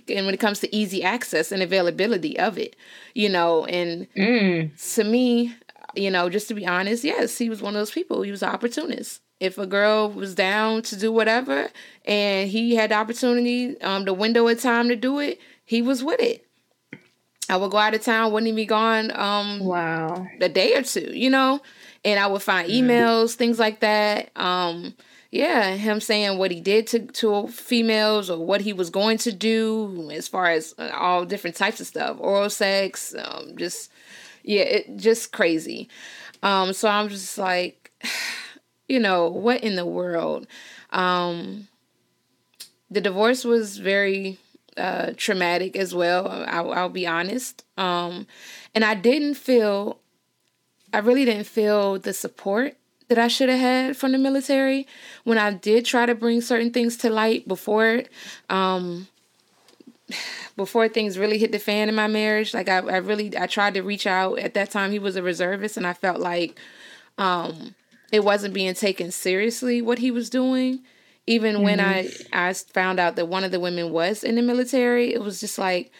and 0.10 0.26
when 0.26 0.34
it 0.34 0.40
comes 0.40 0.60
to 0.60 0.76
easy 0.76 1.04
access 1.04 1.52
and 1.52 1.64
availability 1.64 2.38
of 2.38 2.58
it 2.58 2.76
you 3.14 3.30
know? 3.30 3.66
And 3.66 4.08
to 4.16 5.04
me 5.04 5.56
you 5.96 6.12
know 6.12 6.30
just 6.30 6.50
to 6.50 6.54
be 6.54 6.68
honest 6.68 7.04
yes 7.04 7.38
he 7.38 7.50
was 7.50 7.62
one 7.62 7.76
of 7.76 7.80
those 7.80 7.92
people 7.92 8.22
he 8.24 8.32
was 8.32 8.44
an 8.44 8.50
opportunist. 8.50 9.22
If 9.40 9.58
a 9.58 9.68
girl 9.68 10.10
was 10.10 10.34
down 10.34 10.82
to 10.84 10.96
do 10.98 11.12
whatever 11.12 11.70
and 12.06 12.50
he 12.50 12.76
had 12.76 12.92
the 12.92 12.96
opportunity 12.96 13.80
um 13.82 14.06
the 14.06 14.14
window 14.14 14.48
of 14.48 14.62
time 14.62 14.90
to 14.90 14.96
do 14.96 15.20
it 15.20 15.40
he 15.66 15.82
was 15.82 16.04
with 16.04 16.20
it 16.22 16.46
I 17.50 17.58
would 17.58 17.72
go 17.72 17.78
out 17.78 17.94
of 17.94 18.02
town, 18.02 18.32
wouldn't 18.32 18.48
even 18.48 18.56
be 18.56 18.66
gone 18.66 19.12
um 19.16 19.60
wow 19.60 20.28
a 20.42 20.50
day 20.50 20.76
or 20.76 20.82
two, 20.82 21.12
you 21.14 21.30
know? 21.30 21.62
And 22.04 22.20
I 22.20 22.28
would 22.28 22.42
find 22.42 22.70
emails, 22.70 23.26
mm-hmm. 23.26 23.38
things 23.38 23.60
like 23.60 23.82
that. 23.82 24.32
Um 24.36 24.96
yeah, 25.32 25.76
him 25.76 26.00
saying 26.00 26.38
what 26.38 26.52
he 26.52 26.62
did 26.62 26.88
to 26.88 27.00
to 27.00 27.48
females 27.48 28.30
or 28.30 28.44
what 28.44 28.62
he 28.62 28.74
was 28.74 28.90
going 28.90 29.18
to 29.20 29.32
do 29.32 30.10
as 30.12 30.28
far 30.28 30.48
as 30.48 30.74
uh, 30.78 30.90
all 30.94 31.26
different 31.26 31.56
types 31.56 31.82
of 31.82 31.88
stuff, 31.88 32.18
oral 32.20 32.50
sex, 32.50 33.14
um, 33.18 33.58
just 33.58 33.92
yeah, 34.44 34.62
it 34.62 34.98
just 34.98 35.32
crazy. 35.32 35.90
Um, 36.42 36.74
so 36.74 36.88
I'm 36.88 37.10
just 37.10 37.38
like, 37.38 37.92
you 38.88 39.00
know, 39.00 39.28
what 39.28 39.62
in 39.64 39.76
the 39.76 39.86
world? 39.86 40.48
Um, 40.92 41.68
the 42.90 43.02
divorce 43.02 43.44
was 43.44 43.78
very 43.78 44.38
uh, 44.78 45.14
traumatic 45.18 45.76
as 45.76 45.94
well. 45.94 46.28
I'll, 46.48 46.72
I'll 46.74 46.90
be 46.90 47.08
honest. 47.08 47.64
Um, 47.78 48.28
and 48.74 48.84
I 48.84 48.96
didn't 48.96 49.36
feel, 49.36 50.00
I 50.94 51.00
really 51.00 51.26
didn't 51.26 51.48
feel 51.48 52.00
the 52.00 52.14
support 52.14 52.76
that 53.08 53.18
I 53.18 53.28
should 53.28 53.50
have 53.50 53.60
had 53.60 53.98
from 53.98 54.12
the 54.12 54.18
military 54.18 54.88
when 55.24 55.38
I 55.38 55.54
did 55.54 55.86
try 55.86 56.06
to 56.06 56.16
bring 56.16 56.42
certain 56.42 56.72
things 56.72 56.98
to 56.98 57.10
light 57.10 57.48
before 57.48 58.04
um 58.50 59.08
before 60.56 60.88
things 60.88 61.18
really 61.18 61.38
hit 61.38 61.52
the 61.52 61.60
fan 61.60 61.90
in 61.90 61.96
my 61.96 62.08
marriage. 62.08 62.54
Like 62.54 62.70
I, 62.70 62.78
I 62.78 62.98
really 62.98 63.38
I 63.38 63.48
tried 63.48 63.74
to 63.74 63.82
reach 63.82 64.08
out. 64.08 64.40
At 64.40 64.54
that 64.54 64.72
time 64.72 64.92
he 64.92 65.00
was 65.00 65.16
a 65.16 65.24
reservist 65.24 65.78
and 65.78 65.86
I 65.86 65.94
felt 65.94 66.20
like 66.20 66.60
um 67.18 67.76
it 68.12 68.24
wasn't 68.24 68.54
being 68.54 68.74
taken 68.74 69.12
seriously 69.12 69.82
what 69.82 70.00
he 70.00 70.12
was 70.12 70.30
doing. 70.30 70.80
Even 71.28 71.56
mm-hmm. 71.56 71.64
when 71.64 71.80
I 71.80 72.10
I 72.32 72.54
found 72.54 73.00
out 73.00 73.16
that 73.16 73.28
one 73.28 73.44
of 73.44 73.52
the 73.52 73.60
women 73.60 73.92
was 73.92 74.24
in 74.24 74.36
the 74.36 74.42
military, 74.42 75.14
it 75.14 75.22
was 75.22 75.40
just 75.40 75.58
like 75.58 75.92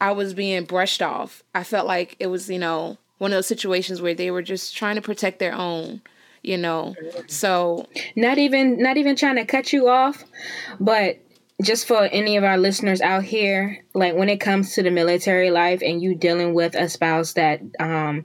I 0.00 0.12
was 0.12 0.34
being 0.34 0.64
brushed 0.64 1.02
off. 1.02 1.42
I 1.54 1.62
felt 1.62 1.86
like 1.86 2.16
it 2.18 2.28
was, 2.28 2.48
you 2.48 2.58
know, 2.58 2.98
one 3.18 3.32
of 3.32 3.36
those 3.36 3.46
situations 3.46 4.00
where 4.00 4.14
they 4.14 4.30
were 4.30 4.42
just 4.42 4.74
trying 4.76 4.96
to 4.96 5.02
protect 5.02 5.38
their 5.38 5.54
own 5.54 6.00
you 6.42 6.56
know 6.56 6.94
so 7.26 7.86
not 8.16 8.38
even 8.38 8.78
not 8.78 8.96
even 8.96 9.14
trying 9.14 9.36
to 9.36 9.44
cut 9.44 9.72
you 9.72 9.88
off 9.88 10.24
but 10.78 11.18
just 11.62 11.86
for 11.86 12.04
any 12.04 12.36
of 12.36 12.44
our 12.44 12.56
listeners 12.56 13.00
out 13.00 13.22
here 13.22 13.84
like 13.94 14.14
when 14.14 14.28
it 14.28 14.38
comes 14.38 14.74
to 14.74 14.82
the 14.82 14.90
military 14.90 15.50
life 15.50 15.82
and 15.84 16.02
you 16.02 16.14
dealing 16.14 16.54
with 16.54 16.74
a 16.74 16.88
spouse 16.88 17.34
that 17.34 17.60
um 17.78 18.24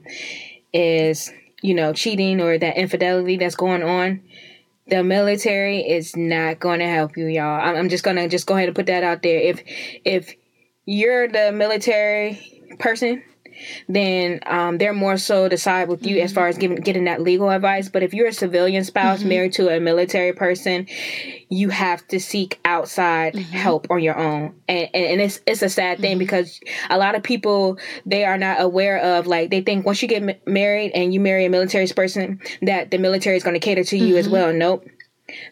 is 0.72 1.30
you 1.62 1.74
know 1.74 1.92
cheating 1.92 2.40
or 2.40 2.56
that 2.56 2.78
infidelity 2.78 3.36
that's 3.36 3.56
going 3.56 3.82
on 3.82 4.22
the 4.88 5.02
military 5.02 5.80
is 5.80 6.16
not 6.16 6.60
going 6.60 6.78
to 6.80 6.86
help 6.86 7.16
you 7.16 7.26
y'all. 7.26 7.60
I'm 7.60 7.88
just 7.88 8.04
gonna 8.04 8.28
just 8.28 8.46
go 8.46 8.54
ahead 8.54 8.68
and 8.68 8.76
put 8.76 8.86
that 8.86 9.02
out 9.02 9.22
there. 9.22 9.38
If 9.38 9.62
if 10.04 10.34
you're 10.84 11.28
the 11.28 11.52
military 11.52 12.62
person 12.78 13.22
then 13.88 14.40
um, 14.46 14.78
they're 14.78 14.92
more 14.92 15.16
so 15.16 15.48
to 15.48 15.56
side 15.56 15.88
with 15.88 16.06
you 16.06 16.16
mm-hmm. 16.16 16.24
as 16.24 16.32
far 16.32 16.48
as 16.48 16.58
giving 16.58 16.78
getting 16.78 17.04
that 17.04 17.22
legal 17.22 17.50
advice. 17.50 17.88
But 17.88 18.02
if 18.02 18.14
you're 18.14 18.28
a 18.28 18.32
civilian 18.32 18.84
spouse 18.84 19.20
mm-hmm. 19.20 19.28
married 19.28 19.52
to 19.54 19.68
a 19.68 19.80
military 19.80 20.32
person, 20.32 20.86
you 21.48 21.70
have 21.70 22.06
to 22.08 22.20
seek 22.20 22.60
outside 22.64 23.34
mm-hmm. 23.34 23.52
help 23.52 23.86
on 23.90 24.02
your 24.02 24.18
own, 24.18 24.54
and, 24.68 24.88
and, 24.94 25.04
and 25.04 25.20
it's 25.20 25.40
it's 25.46 25.62
a 25.62 25.68
sad 25.68 25.98
thing 25.98 26.12
mm-hmm. 26.12 26.18
because 26.20 26.60
a 26.90 26.98
lot 26.98 27.14
of 27.14 27.22
people 27.22 27.78
they 28.04 28.24
are 28.24 28.38
not 28.38 28.60
aware 28.60 28.98
of 28.98 29.26
like 29.26 29.50
they 29.50 29.60
think 29.60 29.86
once 29.86 30.02
you 30.02 30.08
get 30.08 30.22
m- 30.22 30.36
married 30.46 30.92
and 30.94 31.12
you 31.12 31.20
marry 31.20 31.44
a 31.44 31.50
military 31.50 31.86
person 31.88 32.40
that 32.62 32.90
the 32.90 32.98
military 32.98 33.36
is 33.36 33.42
going 33.42 33.54
to 33.54 33.60
cater 33.60 33.84
to 33.84 33.96
you 33.96 34.16
as 34.16 34.26
mm-hmm. 34.26 34.32
well. 34.32 34.52
Nope. 34.52 34.86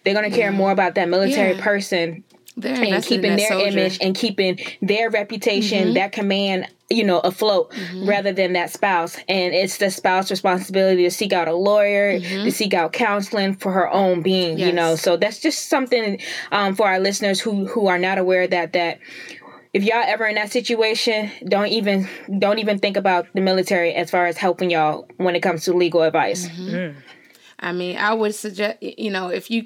They're 0.05 0.15
going 0.15 0.31
to 0.31 0.37
care 0.37 0.53
more 0.53 0.71
about 0.71 0.95
that 0.95 1.09
military 1.09 1.57
yeah. 1.57 1.65
person 1.65 2.25
and 2.63 3.05
keeping 3.05 3.37
their 3.37 3.49
soldier. 3.49 3.67
image 3.67 3.99
and 4.01 4.15
keeping 4.15 4.59
their 4.81 5.11
reputation, 5.11 5.85
mm-hmm. 5.85 5.95
their 5.95 6.09
command, 6.09 6.69
you 6.91 7.05
know, 7.05 7.19
afloat 7.21 7.73
mm-hmm. 7.73 8.09
rather 8.09 8.33
than 8.33 8.53
that 8.53 8.71
spouse. 8.71 9.17
And 9.29 9.55
it's 9.55 9.79
the 9.79 9.91
spouse 9.91 10.31
responsibility 10.31 11.03
to 11.05 11.11
seek 11.11 11.33
out 11.33 11.49
a 11.49 11.55
lawyer, 11.55 12.19
mm-hmm. 12.19 12.45
to 12.45 12.51
seek 12.51 12.75
out 12.75 12.93
counseling 12.93 13.55
for 13.55 13.73
her 13.73 13.91
own 13.91 14.23
being, 14.23 14.59
yes. 14.59 14.69
you 14.69 14.73
know. 14.73 14.97
So 14.97 15.17
that's 15.17 15.41
just 15.41 15.69
something 15.69 16.21
um, 16.53 16.75
for 16.75 16.87
our 16.87 17.01
listeners 17.01 17.41
who 17.41 17.67
who 17.67 17.87
are 17.89 17.99
not 17.99 18.19
aware 18.19 18.47
that 18.47 18.73
that 18.75 19.01
if 19.73 19.83
y'all 19.83 20.05
ever 20.07 20.25
in 20.27 20.37
that 20.37 20.53
situation, 20.53 21.31
don't 21.49 21.69
even 21.69 22.09
don't 22.39 22.61
even 22.61 22.79
think 22.79 22.97
about 22.97 23.27
the 23.35 23.41
military 23.41 23.93
as 23.95 24.11
far 24.11 24.27
as 24.27 24.37
helping 24.37 24.71
y'all 24.71 25.09
when 25.17 25.35
it 25.35 25.41
comes 25.41 25.65
to 25.65 25.73
legal 25.73 26.03
advice. 26.03 26.49
I 27.61 27.73
mean, 27.73 27.97
I 27.97 28.15
would 28.15 28.35
suggest 28.35 28.83
you 28.83 29.11
know 29.11 29.29
if 29.29 29.51
you 29.51 29.65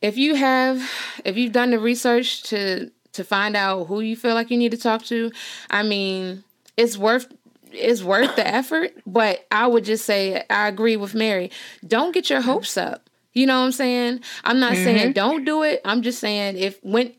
if 0.00 0.16
you 0.16 0.34
have 0.34 0.90
if 1.24 1.36
you've 1.36 1.52
done 1.52 1.70
the 1.70 1.78
research 1.78 2.42
to 2.44 2.90
to 3.12 3.24
find 3.24 3.56
out 3.56 3.86
who 3.86 4.00
you 4.00 4.16
feel 4.16 4.34
like 4.34 4.50
you 4.50 4.56
need 4.56 4.70
to 4.70 4.78
talk 4.78 5.04
to, 5.04 5.32
I 5.70 5.82
mean, 5.82 6.44
it's 6.76 6.96
worth 6.96 7.32
it's 7.72 8.02
worth 8.02 8.36
the 8.36 8.46
effort, 8.46 8.92
but 9.06 9.46
I 9.50 9.66
would 9.66 9.84
just 9.84 10.04
say 10.04 10.44
I 10.50 10.68
agree 10.68 10.96
with 10.96 11.14
Mary. 11.14 11.50
Don't 11.86 12.12
get 12.12 12.30
your 12.30 12.40
hopes 12.40 12.76
up. 12.76 13.08
You 13.32 13.46
know 13.46 13.60
what 13.60 13.66
I'm 13.66 13.72
saying? 13.72 14.20
I'm 14.44 14.58
not 14.58 14.72
mm-hmm. 14.72 14.84
saying 14.84 15.12
don't 15.12 15.44
do 15.44 15.62
it. 15.62 15.80
I'm 15.84 16.02
just 16.02 16.18
saying 16.18 16.56
if 16.56 16.82
when 16.82 17.12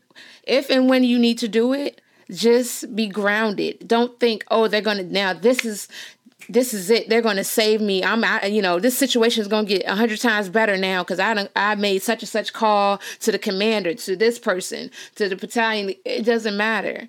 if 0.44 0.70
and 0.70 0.88
when 0.88 1.04
you 1.04 1.18
need 1.18 1.38
to 1.38 1.48
do 1.48 1.72
it, 1.72 2.00
just 2.30 2.94
be 2.94 3.06
grounded. 3.06 3.86
Don't 3.86 4.18
think, 4.20 4.44
"Oh, 4.50 4.68
they're 4.68 4.80
going 4.80 4.98
to 4.98 5.04
now 5.04 5.32
this 5.32 5.64
is 5.64 5.88
this 6.48 6.74
is 6.74 6.90
it. 6.90 7.08
They're 7.08 7.22
going 7.22 7.36
to 7.36 7.44
save 7.44 7.80
me. 7.80 8.02
I'm, 8.02 8.24
I, 8.24 8.46
you 8.46 8.62
know, 8.62 8.78
this 8.78 8.96
situation 8.96 9.42
is 9.42 9.48
going 9.48 9.66
to 9.66 9.74
get 9.78 9.86
a 9.86 9.94
hundred 9.94 10.20
times 10.20 10.48
better 10.48 10.76
now 10.76 11.02
because 11.02 11.20
I, 11.20 11.48
I 11.56 11.74
made 11.74 12.02
such 12.02 12.22
and 12.22 12.28
such 12.28 12.52
call 12.52 13.00
to 13.20 13.32
the 13.32 13.38
commander, 13.38 13.94
to 13.94 14.16
this 14.16 14.38
person, 14.38 14.90
to 15.16 15.28
the 15.28 15.36
battalion. 15.36 15.94
It 16.04 16.24
doesn't 16.24 16.56
matter. 16.56 17.08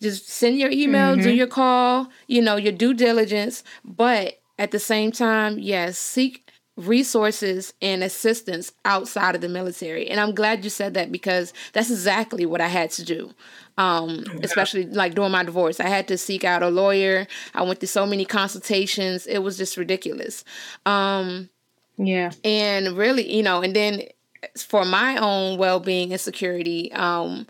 Just 0.00 0.28
send 0.28 0.58
your 0.58 0.70
email, 0.70 1.14
mm-hmm. 1.14 1.22
do 1.22 1.32
your 1.32 1.46
call, 1.46 2.08
you 2.26 2.42
know, 2.42 2.56
your 2.56 2.72
due 2.72 2.94
diligence. 2.94 3.64
But 3.84 4.40
at 4.58 4.70
the 4.70 4.78
same 4.78 5.12
time, 5.12 5.58
yes, 5.58 5.98
seek 5.98 6.44
resources 6.76 7.72
and 7.80 8.02
assistance 8.02 8.72
outside 8.84 9.34
of 9.34 9.40
the 9.40 9.48
military. 9.48 10.08
And 10.08 10.20
I'm 10.20 10.34
glad 10.34 10.64
you 10.64 10.70
said 10.70 10.94
that 10.94 11.12
because 11.12 11.52
that's 11.72 11.90
exactly 11.90 12.44
what 12.44 12.60
I 12.60 12.68
had 12.68 12.90
to 12.92 13.04
do 13.04 13.32
um, 13.76 14.24
especially 14.42 14.86
like 14.86 15.14
during 15.14 15.32
my 15.32 15.42
divorce. 15.42 15.80
I 15.80 15.88
had 15.88 16.08
to 16.08 16.18
seek 16.18 16.44
out 16.44 16.62
a 16.62 16.68
lawyer. 16.68 17.26
I 17.54 17.62
went 17.62 17.80
through 17.80 17.88
so 17.88 18.06
many 18.06 18.24
consultations. 18.24 19.26
It 19.26 19.38
was 19.38 19.56
just 19.56 19.76
ridiculous. 19.76 20.44
Um, 20.86 21.50
yeah. 21.96 22.32
And 22.42 22.96
really, 22.96 23.32
you 23.34 23.42
know, 23.42 23.62
and 23.62 23.74
then 23.74 24.02
for 24.56 24.84
my 24.84 25.16
own 25.16 25.58
well 25.58 25.80
being 25.80 26.12
and 26.12 26.20
security, 26.20 26.92
um, 26.92 27.46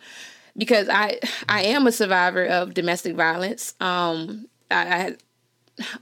because 0.57 0.89
I 0.89 1.19
I 1.49 1.63
am 1.65 1.87
a 1.87 1.93
survivor 1.93 2.45
of 2.45 2.75
domestic 2.75 3.17
violence. 3.17 3.75
Um, 3.81 4.49
I, 4.71 4.77
I 4.77 5.17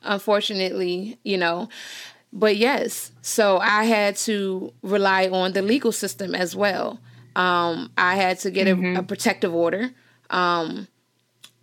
unfortunately, 0.03 1.19
you 1.25 1.39
know, 1.39 1.69
but 2.33 2.57
yes, 2.57 3.13
so 3.23 3.59
I 3.59 3.85
had 3.85 4.17
to 4.17 4.73
rely 4.83 5.29
on 5.29 5.53
the 5.53 5.63
legal 5.63 5.93
system 5.93 6.35
as 6.35 6.55
well. 6.55 6.99
Um, 7.35 7.91
I 7.97 8.17
had 8.17 8.39
to 8.41 8.51
get 8.51 8.67
mm-hmm. 8.67 8.97
a, 8.97 9.01
a, 9.01 9.03
protective 9.03 9.55
order 9.55 9.91
um, 10.33 10.89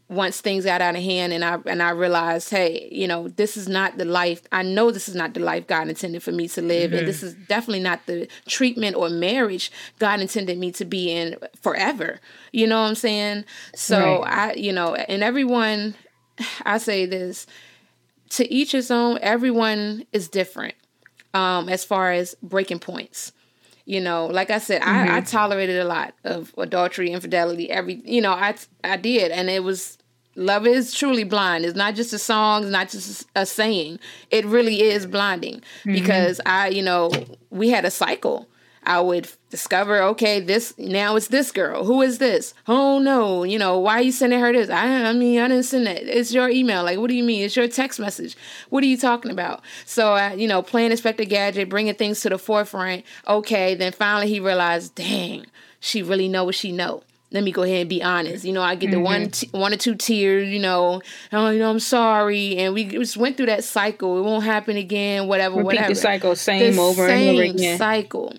once 0.09 0.41
things 0.41 0.65
got 0.65 0.81
out 0.81 0.95
of 0.95 1.03
hand 1.03 1.33
and 1.33 1.45
I 1.45 1.59
and 1.65 1.83
I 1.83 1.91
realized, 1.91 2.49
hey, 2.49 2.89
you 2.91 3.07
know, 3.07 3.27
this 3.27 3.55
is 3.55 3.67
not 3.67 3.97
the 3.97 4.05
life. 4.05 4.41
I 4.51 4.63
know 4.63 4.89
this 4.89 5.07
is 5.07 5.13
not 5.13 5.35
the 5.35 5.39
life 5.39 5.67
God 5.67 5.87
intended 5.87 6.23
for 6.23 6.31
me 6.31 6.47
to 6.49 6.61
live, 6.61 6.89
mm-hmm. 6.89 6.99
and 6.99 7.07
this 7.07 7.21
is 7.21 7.35
definitely 7.47 7.81
not 7.81 8.05
the 8.07 8.27
treatment 8.47 8.95
or 8.95 9.09
marriage 9.09 9.71
God 9.99 10.19
intended 10.19 10.57
me 10.57 10.71
to 10.73 10.85
be 10.85 11.11
in 11.11 11.37
forever. 11.61 12.19
You 12.51 12.65
know 12.65 12.81
what 12.81 12.87
I'm 12.87 12.95
saying? 12.95 13.45
So 13.75 14.23
right. 14.23 14.33
I, 14.33 14.53
you 14.53 14.73
know, 14.73 14.95
and 14.95 15.23
everyone, 15.23 15.93
I 16.65 16.79
say 16.79 17.05
this 17.05 17.45
to 18.31 18.51
each 18.51 18.71
his 18.71 18.89
own. 18.89 19.19
Everyone 19.21 20.05
is 20.11 20.27
different 20.27 20.73
um, 21.35 21.69
as 21.69 21.85
far 21.85 22.11
as 22.11 22.35
breaking 22.41 22.79
points 22.79 23.31
you 23.89 23.99
know 23.99 24.27
like 24.27 24.51
i 24.51 24.59
said 24.59 24.81
mm-hmm. 24.81 25.11
I, 25.11 25.17
I 25.17 25.21
tolerated 25.21 25.79
a 25.79 25.83
lot 25.83 26.13
of 26.23 26.53
adultery 26.57 27.09
infidelity 27.11 27.71
every 27.71 28.01
you 28.05 28.21
know 28.21 28.31
i 28.31 28.55
i 28.83 28.95
did 28.97 29.31
and 29.31 29.49
it 29.49 29.63
was 29.63 29.97
love 30.35 30.67
is 30.67 30.93
truly 30.93 31.23
blind 31.23 31.65
it's 31.65 31.75
not 31.75 31.95
just 31.95 32.13
a 32.13 32.19
song 32.19 32.61
it's 32.61 32.71
not 32.71 32.89
just 32.89 33.25
a 33.35 33.47
saying 33.47 33.99
it 34.29 34.45
really 34.45 34.83
is 34.83 35.07
blinding 35.07 35.55
mm-hmm. 35.55 35.93
because 35.93 36.39
i 36.45 36.67
you 36.67 36.83
know 36.83 37.11
we 37.49 37.69
had 37.69 37.83
a 37.83 37.89
cycle 37.89 38.47
I 38.83 38.99
would 39.01 39.29
discover, 39.49 40.01
okay, 40.01 40.39
this 40.39 40.73
now 40.77 41.15
it's 41.15 41.27
this 41.27 41.51
girl. 41.51 41.83
Who 41.85 42.01
is 42.01 42.17
this? 42.17 42.53
Oh 42.67 42.99
no, 42.99 43.43
you 43.43 43.59
know, 43.59 43.77
why 43.79 43.95
are 43.95 44.01
you 44.01 44.11
sending 44.11 44.39
her 44.39 44.51
this? 44.51 44.69
I, 44.69 45.05
I 45.05 45.13
mean, 45.13 45.39
I 45.39 45.47
didn't 45.47 45.63
send 45.63 45.87
it. 45.87 46.07
It's 46.07 46.33
your 46.33 46.49
email. 46.49 46.83
Like, 46.83 46.99
what 46.99 47.09
do 47.09 47.15
you 47.15 47.23
mean? 47.23 47.43
It's 47.43 47.55
your 47.55 47.67
text 47.67 47.99
message. 47.99 48.35
What 48.69 48.83
are 48.83 48.87
you 48.87 48.97
talking 48.97 49.31
about? 49.31 49.61
So, 49.85 50.15
uh, 50.15 50.33
you 50.35 50.47
know, 50.47 50.61
playing 50.61 50.91
Inspector 50.91 51.25
Gadget, 51.25 51.69
bringing 51.69 51.95
things 51.95 52.21
to 52.21 52.29
the 52.29 52.37
forefront. 52.37 53.03
Okay, 53.27 53.75
then 53.75 53.91
finally 53.91 54.27
he 54.27 54.39
realized, 54.39 54.95
dang, 54.95 55.45
she 55.79 56.01
really 56.01 56.27
know 56.27 56.45
what 56.45 56.55
she 56.55 56.71
know 56.71 57.03
let 57.31 57.43
me 57.43 57.51
go 57.51 57.61
ahead 57.63 57.81
and 57.81 57.89
be 57.89 58.01
honest. 58.01 58.43
You 58.43 58.53
know, 58.53 58.61
I 58.61 58.75
get 58.75 58.89
the 58.89 58.97
mm-hmm. 58.97 59.03
one, 59.03 59.29
t- 59.29 59.49
one 59.51 59.73
or 59.73 59.77
two 59.77 59.95
tears. 59.95 60.49
You 60.49 60.59
know, 60.59 61.01
oh, 61.31 61.49
you 61.49 61.59
know, 61.59 61.69
I'm 61.69 61.79
sorry, 61.79 62.57
and 62.57 62.73
we 62.73 62.85
just 62.85 63.17
went 63.17 63.37
through 63.37 63.47
that 63.47 63.63
cycle. 63.63 64.17
It 64.17 64.23
won't 64.23 64.43
happen 64.43 64.77
again. 64.77 65.27
Whatever, 65.27 65.57
Repeat 65.57 65.65
whatever. 65.65 65.89
The 65.89 65.95
cycle, 65.95 66.35
same 66.35 66.75
the 66.75 66.81
over 66.81 67.07
same 67.07 67.29
and 67.29 67.37
over 67.37 67.43
again. 67.43 67.77
Cycle 67.77 68.33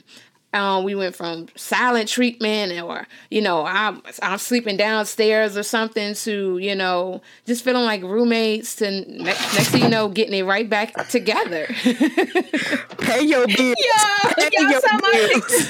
um, 0.52 0.84
we 0.84 0.94
went 0.94 1.14
from 1.14 1.46
silent 1.56 2.08
treatment 2.08 2.80
or 2.82 3.06
you 3.30 3.40
know 3.40 3.64
I'm 3.64 4.02
I'm 4.22 4.38
sleeping 4.38 4.76
downstairs 4.76 5.56
or 5.56 5.62
something 5.62 6.14
to 6.14 6.58
you 6.58 6.74
know 6.74 7.22
just 7.46 7.64
feeling 7.64 7.84
like 7.84 8.02
roommates 8.02 8.76
to 8.76 8.90
next, 8.90 9.54
next 9.54 9.68
thing 9.70 9.82
you 9.82 9.88
know 9.88 10.08
getting 10.08 10.34
it 10.34 10.42
right 10.44 10.68
back 10.68 11.08
together. 11.08 11.66
Pay 12.98 13.22
your 13.22 13.46
bills. 13.46 13.76
Yo, 13.78 14.30
Pay 14.36 14.48
y'all 14.52 14.70
your 14.70 14.80
saw 14.80 14.98
bills. 15.12 15.66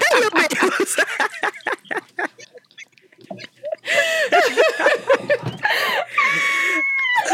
Pay 0.00 0.20
your 0.20 0.30
bills. 0.30 0.96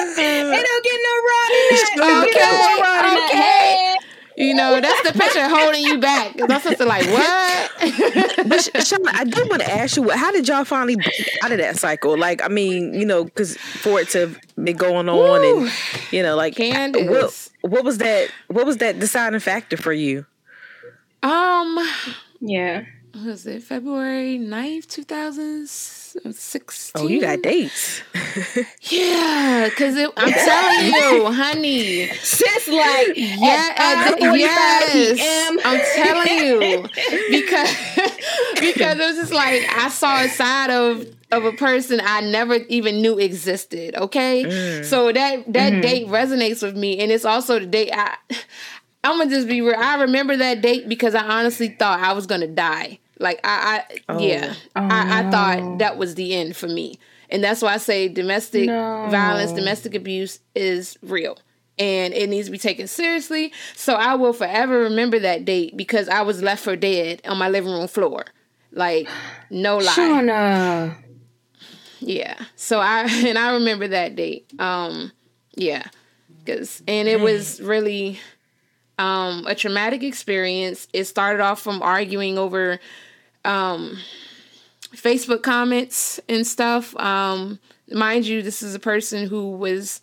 It 0.09 0.65
don't 0.67 0.85
get 0.85 1.01
no 1.03 1.15
rod 1.29 1.53
in. 1.53 1.79
It 1.79 1.97
don't 1.97 2.23
get 2.23 2.37
no 2.39 2.75
Okay, 2.75 2.81
rod 2.83 3.05
in 3.07 3.15
that. 3.15 3.31
okay. 3.31 3.97
Hey. 4.37 4.46
You 4.49 4.55
know 4.55 4.81
that's 4.81 5.03
the 5.11 5.18
picture 5.18 5.49
holding 5.49 5.83
you 5.83 5.99
back. 5.99 6.37
That's 6.37 6.64
something 6.64 6.87
like 6.87 7.07
what? 7.07 7.70
But 8.49 8.61
Sh- 8.62 8.68
Shawna, 8.92 9.11
I 9.12 9.25
do 9.25 9.44
want 9.49 9.62
to 9.62 9.70
ask 9.70 9.96
you, 9.96 10.09
how 10.11 10.31
did 10.31 10.46
y'all 10.46 10.64
finally 10.64 10.94
break 10.96 11.29
out 11.42 11.51
of 11.53 11.59
that 11.59 11.77
cycle? 11.79 12.16
Like, 12.16 12.42
I 12.44 12.49
mean, 12.49 12.94
you 12.94 13.05
know, 13.07 13.25
because 13.25 13.57
for 13.57 14.01
it 14.01 14.09
to 14.11 14.35
be 14.62 14.72
going 14.72 15.09
on, 15.09 15.44
and 15.44 15.72
you 16.12 16.22
know, 16.22 16.37
like, 16.37 16.55
Candace. 16.57 17.51
what 17.62 17.72
what 17.72 17.85
was 17.85 17.99
that? 17.99 18.31
What 18.49 18.66
was 18.66 18.77
that 18.79 18.99
deciding 19.01 19.40
factor 19.40 19.77
for 19.77 19.92
you? 19.92 20.27
um, 21.22 21.79
Yeah. 22.40 22.85
was 23.25 23.46
it 23.46 23.62
February 23.62 24.38
9th, 24.38 24.87
2016? 26.23 27.03
Oh, 27.03 27.09
you 27.09 27.21
got 27.21 27.43
dates. 27.43 28.03
Yeah, 28.89 29.69
because 29.69 29.97
I'm 30.17 30.33
telling 30.33 30.87
you, 30.87 31.33
honey. 31.33 32.07
Sis 32.07 32.69
like 32.69 33.13
Yeah, 33.17 33.73
at 33.77 34.23
at 34.23 34.39
yes, 34.39 35.19
PM. 35.19 35.59
I'm 35.65 35.81
telling 35.97 36.47
you 36.47 36.83
because 37.31 37.77
because 38.61 38.99
it 38.99 39.05
was 39.05 39.17
just 39.17 39.33
like 39.33 39.67
I 39.77 39.89
saw 39.89 40.23
a 40.23 40.29
side 40.29 40.71
of 40.71 41.07
of 41.33 41.45
a 41.45 41.53
person 41.53 42.01
I 42.03 42.21
never 42.21 42.55
even 42.69 43.03
knew 43.03 43.19
existed. 43.19 43.97
Okay, 43.97 44.45
mm. 44.45 44.85
so 44.85 45.13
that 45.13 45.53
that 45.53 45.73
mm-hmm. 45.73 45.81
date 45.81 46.07
resonates 46.07 46.63
with 46.63 46.77
me, 46.77 46.99
and 47.01 47.11
it's 47.11 47.25
also 47.25 47.59
the 47.59 47.67
date 47.67 47.91
I. 47.93 48.17
I'm 49.03 49.19
gonna 49.19 49.31
just 49.31 49.47
be 49.47 49.61
real. 49.61 49.77
I 49.77 50.03
remember 50.03 50.37
that 50.37 50.63
date 50.63 50.89
because 50.89 51.15
I 51.15 51.25
honestly 51.25 51.69
thought 51.69 52.01
I 52.01 52.13
was 52.13 52.27
gonna 52.27 52.49
die. 52.49 52.99
Like 53.19 53.41
I, 53.45 53.83
I 54.09 54.19
yeah, 54.19 54.55
I, 54.77 55.21
I 55.21 55.23
thought 55.31 55.79
that 55.79 55.97
was 55.97 56.15
the 56.15 56.35
end 56.35 56.57
for 56.57 56.69
me, 56.69 56.99
and 57.31 57.43
that's 57.43 57.63
why 57.63 57.75
I 57.75 57.79
say 57.79 58.09
domestic 58.09 58.69
No. 58.69 59.05
violence, 59.09 59.53
domestic 59.53 59.95
abuse 59.95 60.41
is 60.55 60.99
real, 61.03 61.39
and 61.79 62.13
it 62.13 62.29
needs 62.29 62.47
to 62.49 62.53
be 62.53 62.59
taken 62.59 62.87
seriously. 62.87 63.53
So 63.75 63.95
I 63.95 64.15
will 64.17 64.33
forever 64.33 64.81
remember 64.81 65.19
that 65.21 65.45
date 65.45 65.77
because 65.77 66.09
I 66.09 66.23
was 66.23 66.43
left 66.43 66.63
for 66.65 66.77
dead 66.77 67.23
on 67.25 67.39
my 67.39 67.49
living 67.49 67.73
room 67.73 67.89
floor, 67.89 68.25
like 68.73 69.09
no 69.51 69.77
lie. 69.79 69.93
Shawna. 69.93 70.97
Yeah. 72.01 72.37
So 72.57 72.81
I 72.81 73.03
and 73.27 73.39
I 73.39 73.55
remember 73.55 73.89
that 73.89 74.17
date. 74.17 74.53
Um 74.59 75.13
yeah. 75.57 75.85
Cuz 76.45 76.83
and 76.87 77.09
it 77.09 77.21
was 77.21 77.61
really 77.61 78.21
um 78.99 79.45
a 79.47 79.55
traumatic 79.55 80.03
experience. 80.03 80.87
It 80.93 81.05
started 81.05 81.43
off 81.43 81.61
from 81.61 81.83
arguing 81.83 82.39
over 82.39 82.79
um 83.47 83.99
Facebook 84.95 85.43
comments 85.43 86.21
and 86.29 86.47
stuff. 86.47 86.97
Um 86.97 87.59
mind 87.93 88.27
you, 88.27 88.43
this 88.43 88.63
is 88.63 88.75
a 88.75 88.81
person 88.81 89.27
who 89.29 89.51
was 89.53 90.01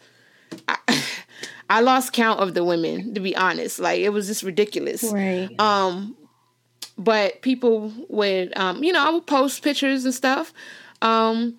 I, 0.67 0.77
I 1.69 1.81
lost 1.81 2.13
count 2.13 2.39
of 2.39 2.53
the 2.53 2.63
women 2.63 3.13
to 3.13 3.19
be 3.19 3.35
honest. 3.35 3.79
Like 3.79 3.99
it 3.99 4.09
was 4.09 4.27
just 4.27 4.43
ridiculous. 4.43 5.03
Right. 5.03 5.49
Um, 5.59 6.15
but 6.97 7.41
people 7.41 7.91
would, 8.09 8.55
um, 8.55 8.83
you 8.83 8.93
know, 8.93 9.05
I 9.05 9.09
would 9.09 9.25
post 9.25 9.63
pictures 9.63 10.05
and 10.05 10.13
stuff. 10.13 10.53
Um, 11.01 11.55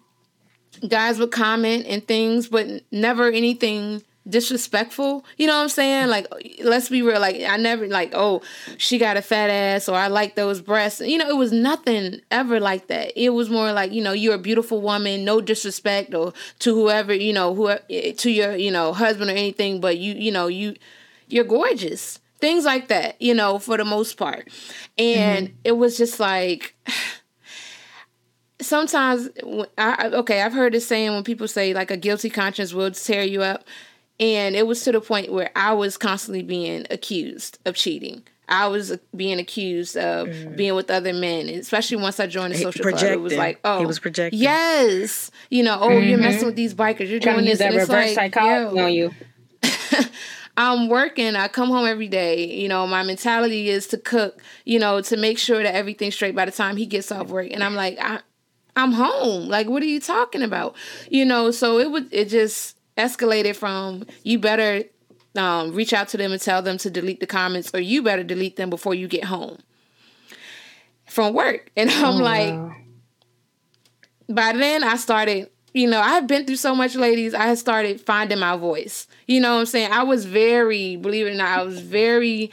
guys 0.89 1.19
would 1.19 1.33
comment 1.33 1.87
and 1.87 2.07
things, 2.07 2.49
but 2.49 2.83
never 2.91 3.31
anything 3.31 4.03
disrespectful. 4.29 5.25
You 5.37 5.47
know 5.47 5.57
what 5.57 5.63
I'm 5.65 5.69
saying? 5.69 6.09
Like, 6.09 6.27
let's 6.63 6.89
be 6.89 7.03
real. 7.03 7.21
Like, 7.21 7.43
I 7.43 7.57
never 7.57 7.87
like, 7.87 8.13
oh, 8.15 8.43
she 8.79 8.99
got 8.99 9.17
a 9.17 9.23
fat 9.23 9.51
ass, 9.51 9.89
or 9.89 9.97
I 9.97 10.09
like 10.09 10.35
those 10.35 10.61
breasts. 10.61 11.01
You 11.01 11.19
know, 11.19 11.29
it 11.29 11.37
was 11.37 11.53
nothing 11.53 12.21
ever 12.31 12.61
like 12.61 12.87
that. 12.89 13.13
It 13.17 13.31
was 13.31 13.51
more 13.51 13.73
like, 13.73 13.93
you 13.93 14.03
know, 14.03 14.13
you're 14.13 14.35
a 14.35 14.39
beautiful 14.39 14.81
woman, 14.81 15.25
no 15.25 15.41
disrespect, 15.41 16.15
or 16.15 16.33
to 16.61 16.75
whoever, 16.75 17.15
you 17.15 17.33
know, 17.33 17.55
who 17.55 17.69
eh, 17.69 18.13
to 18.13 18.31
your, 18.31 18.57
you 18.57 18.71
know, 18.71 18.93
husband 18.93 19.31
or 19.31 19.35
anything, 19.35 19.81
but 19.81 19.99
you, 19.99 20.15
you 20.15 20.33
know, 20.33 20.47
you, 20.47 20.75
you're 21.29 21.45
gorgeous. 21.45 22.21
Things 22.41 22.65
like 22.65 22.89
that, 22.89 23.21
you 23.21 23.35
know, 23.35 23.59
for 23.59 23.77
the 23.77 23.85
most 23.85 24.17
part. 24.17 24.49
And 24.99 25.49
mm-hmm. 25.49 25.57
it 25.65 25.73
was 25.79 25.97
just 25.97 26.21
like, 26.21 26.75
sometimes 28.61 29.29
I, 29.77 29.95
I- 29.99 30.07
okay 30.09 30.41
i've 30.41 30.55
heard 30.55 30.73
this 30.73 30.87
saying 30.87 31.13
when 31.13 31.23
people 31.25 31.47
say 31.49 31.75
like 31.75 31.91
a 31.91 31.99
guilty 31.99 32.31
conscience 32.31 32.73
will 32.73 32.91
tear 32.93 33.23
you 33.23 33.43
up 33.43 33.65
and 34.21 34.55
it 34.55 34.67
was 34.67 34.83
to 34.83 34.93
the 34.93 35.01
point 35.01 35.33
where 35.33 35.51
i 35.57 35.73
was 35.73 35.97
constantly 35.97 36.43
being 36.43 36.87
accused 36.91 37.59
of 37.65 37.75
cheating 37.75 38.23
i 38.49 38.67
was 38.67 38.93
uh, 38.93 38.97
being 39.17 39.39
accused 39.39 39.97
of 39.97 40.29
mm. 40.29 40.57
being 40.57 40.75
with 40.75 40.91
other 40.91 41.13
men 41.13 41.49
especially 41.49 41.97
once 41.97 42.21
i 42.21 42.27
joined 42.27 42.53
the 42.53 42.59
social 42.59 42.85
club 42.85 43.03
it 43.03 43.21
was 43.21 43.35
like 43.35 43.59
oh 43.65 43.81
He 43.81 43.87
was 43.87 43.99
projecting. 43.99 44.39
yes 44.39 45.31
you 45.51 45.63
know 45.63 45.79
oh 45.81 45.91
you're 45.91 46.17
mm-hmm. 46.17 46.23
messing 46.23 46.47
with 46.47 46.57
these 46.57 46.75
bikers 46.75 47.09
you're 47.09 47.21
Trying 47.21 47.37
doing 47.37 47.47
this 47.47 47.59
that 47.59 47.73
and 47.73 47.77
it's 47.77 47.89
reverse 47.89 48.17
like, 48.17 48.35
psychology 48.35 48.81
on 48.81 48.93
you. 48.93 49.11
I'm 50.57 50.89
working. 50.89 51.35
I 51.35 51.49
come 51.49 51.69
home 51.69 51.87
every 51.87 52.09
day. 52.09 52.47
You 52.47 52.69
know, 52.69 52.87
my 52.87 53.03
mentality 53.03 53.69
is 53.69 53.89
to 53.89 53.99
cook. 53.99 54.41
You 54.65 54.79
know, 54.79 55.01
to 55.03 55.17
make 55.17 55.39
sure 55.39 55.63
that 55.63 55.75
everything's 55.75 56.15
straight 56.15 56.35
by 56.35 56.45
the 56.45 56.53
time 56.53 56.77
he 56.77 56.87
gets 56.87 57.11
off 57.11 57.29
work. 57.29 57.49
And 57.51 57.63
I'm 57.63 57.75
like, 57.75 57.99
I, 58.01 58.21
I'm 58.77 58.93
home. 58.93 59.49
Like, 59.49 59.69
what 59.69 59.83
are 59.83 59.87
you 59.87 60.01
talking 60.01 60.43
about? 60.43 60.77
You 61.11 61.25
know, 61.25 61.51
so 61.51 61.79
it 61.79 61.91
would 61.91 62.13
it 62.13 62.29
just 62.29 62.77
escalated 62.97 63.57
from 63.57 64.07
you 64.23 64.39
better 64.39 64.85
um, 65.37 65.73
reach 65.75 65.93
out 65.93 66.09
to 66.09 66.17
them 66.17 66.33
and 66.33 66.41
tell 66.41 66.63
them 66.63 66.79
to 66.79 66.91
delete 66.91 67.21
the 67.21 67.27
comments, 67.27 67.71
or 67.75 67.81
you 67.81 68.03
better 68.03 68.23
delete 68.23 68.57
them 68.57 68.71
before 68.71 68.95
you 68.95 69.09
get 69.09 69.25
home 69.25 69.59
from 71.09 71.35
work. 71.35 71.71
And 71.77 71.91
I'm 71.91 72.17
like, 72.19 72.53
Wow. 72.55 72.75
by 74.29 74.53
then 74.53 74.85
I 74.85 74.97
started, 74.97 75.51
you 75.73 75.89
know, 75.89 76.01
I've 76.01 76.27
been 76.27 76.47
through 76.47 76.57
so 76.57 76.75
much, 76.75 76.95
ladies. 76.95 77.35
I 77.35 77.47
had 77.47 77.59
started 77.59 78.01
finding 78.01 78.39
my 78.39 78.57
voice. 78.57 79.09
You 79.27 79.41
know 79.41 79.55
what 79.55 79.61
I'm 79.61 79.67
saying? 79.67 79.91
I 79.93 80.05
was 80.05 80.25
very, 80.25 80.97
believe 80.97 81.27
it 81.27 81.31
or 81.31 81.35
not, 81.35 81.59
I 81.59 81.63
was 81.65 81.81
very 81.81 82.51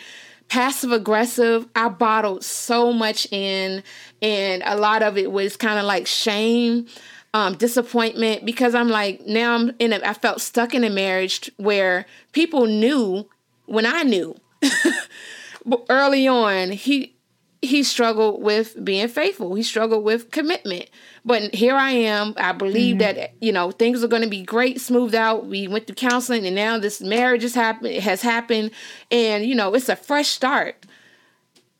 passive 0.49 0.91
aggressive. 0.91 1.67
I 1.75 1.87
bottled 1.89 2.43
so 2.43 2.91
much 2.91 3.25
in, 3.31 3.83
and 4.21 4.63
a 4.65 4.75
lot 4.75 5.03
of 5.03 5.17
it 5.17 5.31
was 5.31 5.55
kind 5.55 5.77
of 5.79 5.85
like 5.85 6.07
shame, 6.07 6.87
um, 7.33 7.55
disappointment, 7.55 8.45
because 8.45 8.75
I'm 8.75 8.89
like, 8.89 9.25
now 9.25 9.55
I'm 9.55 9.71
in 9.79 9.93
a, 9.93 10.01
I 10.03 10.13
felt 10.13 10.41
stuck 10.41 10.73
in 10.73 10.83
a 10.83 10.89
marriage 10.89 11.49
where 11.57 12.05
people 12.33 12.65
knew 12.65 13.27
when 13.65 13.85
I 13.85 14.03
knew. 14.03 14.35
Early 15.89 16.27
on, 16.27 16.71
he 16.71 17.15
he 17.61 17.83
struggled 17.83 18.41
with 18.41 18.83
being 18.83 19.07
faithful. 19.07 19.53
He 19.53 19.61
struggled 19.61 20.03
with 20.03 20.31
commitment. 20.31 20.89
But 21.23 21.53
here 21.53 21.75
I 21.75 21.91
am. 21.91 22.33
I 22.37 22.51
believe 22.53 22.97
that 22.97 23.33
you 23.39 23.51
know 23.51 23.71
things 23.71 24.03
are 24.03 24.07
going 24.07 24.23
to 24.23 24.29
be 24.29 24.41
great, 24.41 24.81
smoothed 24.81 25.15
out. 25.15 25.45
We 25.45 25.67
went 25.67 25.85
through 25.85 25.95
counseling, 25.95 26.45
and 26.45 26.55
now 26.55 26.79
this 26.79 27.01
marriage 27.01 27.43
has 27.43 27.53
happened. 27.53 27.93
It 27.93 28.03
has 28.03 28.23
happened, 28.23 28.71
and 29.11 29.45
you 29.45 29.53
know 29.53 29.73
it's 29.73 29.89
a 29.89 29.95
fresh 29.95 30.29
start. 30.29 30.85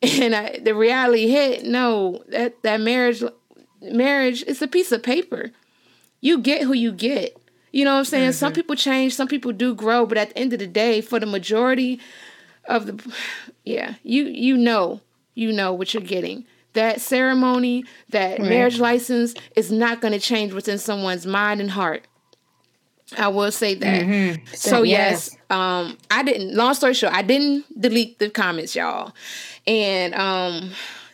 And 0.04 0.34
I, 0.34 0.58
the 0.58 0.74
reality 0.74 1.28
hit. 1.28 1.64
No, 1.64 2.24
that 2.30 2.64
that 2.64 2.82
marriage 2.82 3.24
marriage 3.82 4.44
is 4.44 4.62
a 4.62 4.68
piece 4.68 4.92
of 4.92 5.04
paper. 5.04 5.52
You 6.22 6.38
get 6.40 6.64
who 6.64 6.74
you 6.74 6.92
get. 6.92 7.38
You 7.72 7.86
know 7.86 7.94
what 7.94 8.00
I'm 8.00 8.06
saying? 8.06 8.34
Some 8.34 8.52
people 8.54 8.76
change, 8.76 9.16
some 9.16 9.28
people 9.28 9.52
do 9.54 9.74
grow, 9.74 10.06
but 10.06 10.18
at 10.18 10.30
the 10.30 10.38
end 10.38 10.54
of 10.54 10.60
the 10.60 10.68
day, 10.68 11.00
for 11.02 11.20
the 11.20 11.26
majority 11.26 12.00
of 12.66 12.86
the 12.86 13.14
yeah, 13.64 13.96
you 14.04 14.24
you 14.26 14.58
know, 14.58 15.00
you 15.36 15.52
know 15.52 15.74
what 15.74 15.94
you're 15.94 16.04
getting. 16.04 16.46
That 16.74 17.02
ceremony, 17.02 17.86
that 18.10 18.40
marriage 18.42 18.80
license 18.80 19.34
is 19.56 19.72
not 19.72 20.00
going 20.02 20.14
to 20.14 20.20
change 20.20 20.54
what's 20.54 20.68
in 20.68 20.78
someone's 20.78 21.26
mind 21.26 21.60
and 21.62 21.72
heart. 21.72 22.06
I 23.18 23.28
will 23.28 23.52
say 23.52 23.74
that. 23.76 24.06
So 24.54 24.84
yes, 24.84 25.32
Yes. 25.32 25.38
um, 25.50 25.98
I 26.10 26.24
didn't. 26.24 26.56
Long 26.56 26.74
story 26.74 26.94
short, 26.94 27.14
I 27.14 27.22
didn't 27.24 27.66
delete 27.80 28.20
the 28.20 28.30
comments, 28.30 28.76
y'all, 28.76 29.14
and 29.68 30.14
um, 30.16 30.72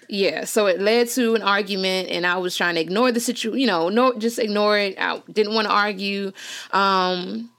yeah. 0.10 0.46
So 0.46 0.68
it 0.68 0.80
led 0.80 1.10
to 1.10 1.36
an 1.36 1.42
argument, 1.42 2.10
and 2.10 2.26
I 2.26 2.38
was 2.38 2.56
trying 2.56 2.76
to 2.76 2.82
ignore 2.82 3.12
the 3.12 3.20
situation. 3.20 3.60
You 3.60 3.68
know, 3.68 3.90
no, 3.90 4.18
just 4.18 4.40
ignore 4.40 4.78
it. 4.78 4.96
I 5.00 5.22
didn't 5.32 5.54
want 5.54 5.68
to 5.68 5.74
argue. 5.74 6.32
Um, 6.72 7.52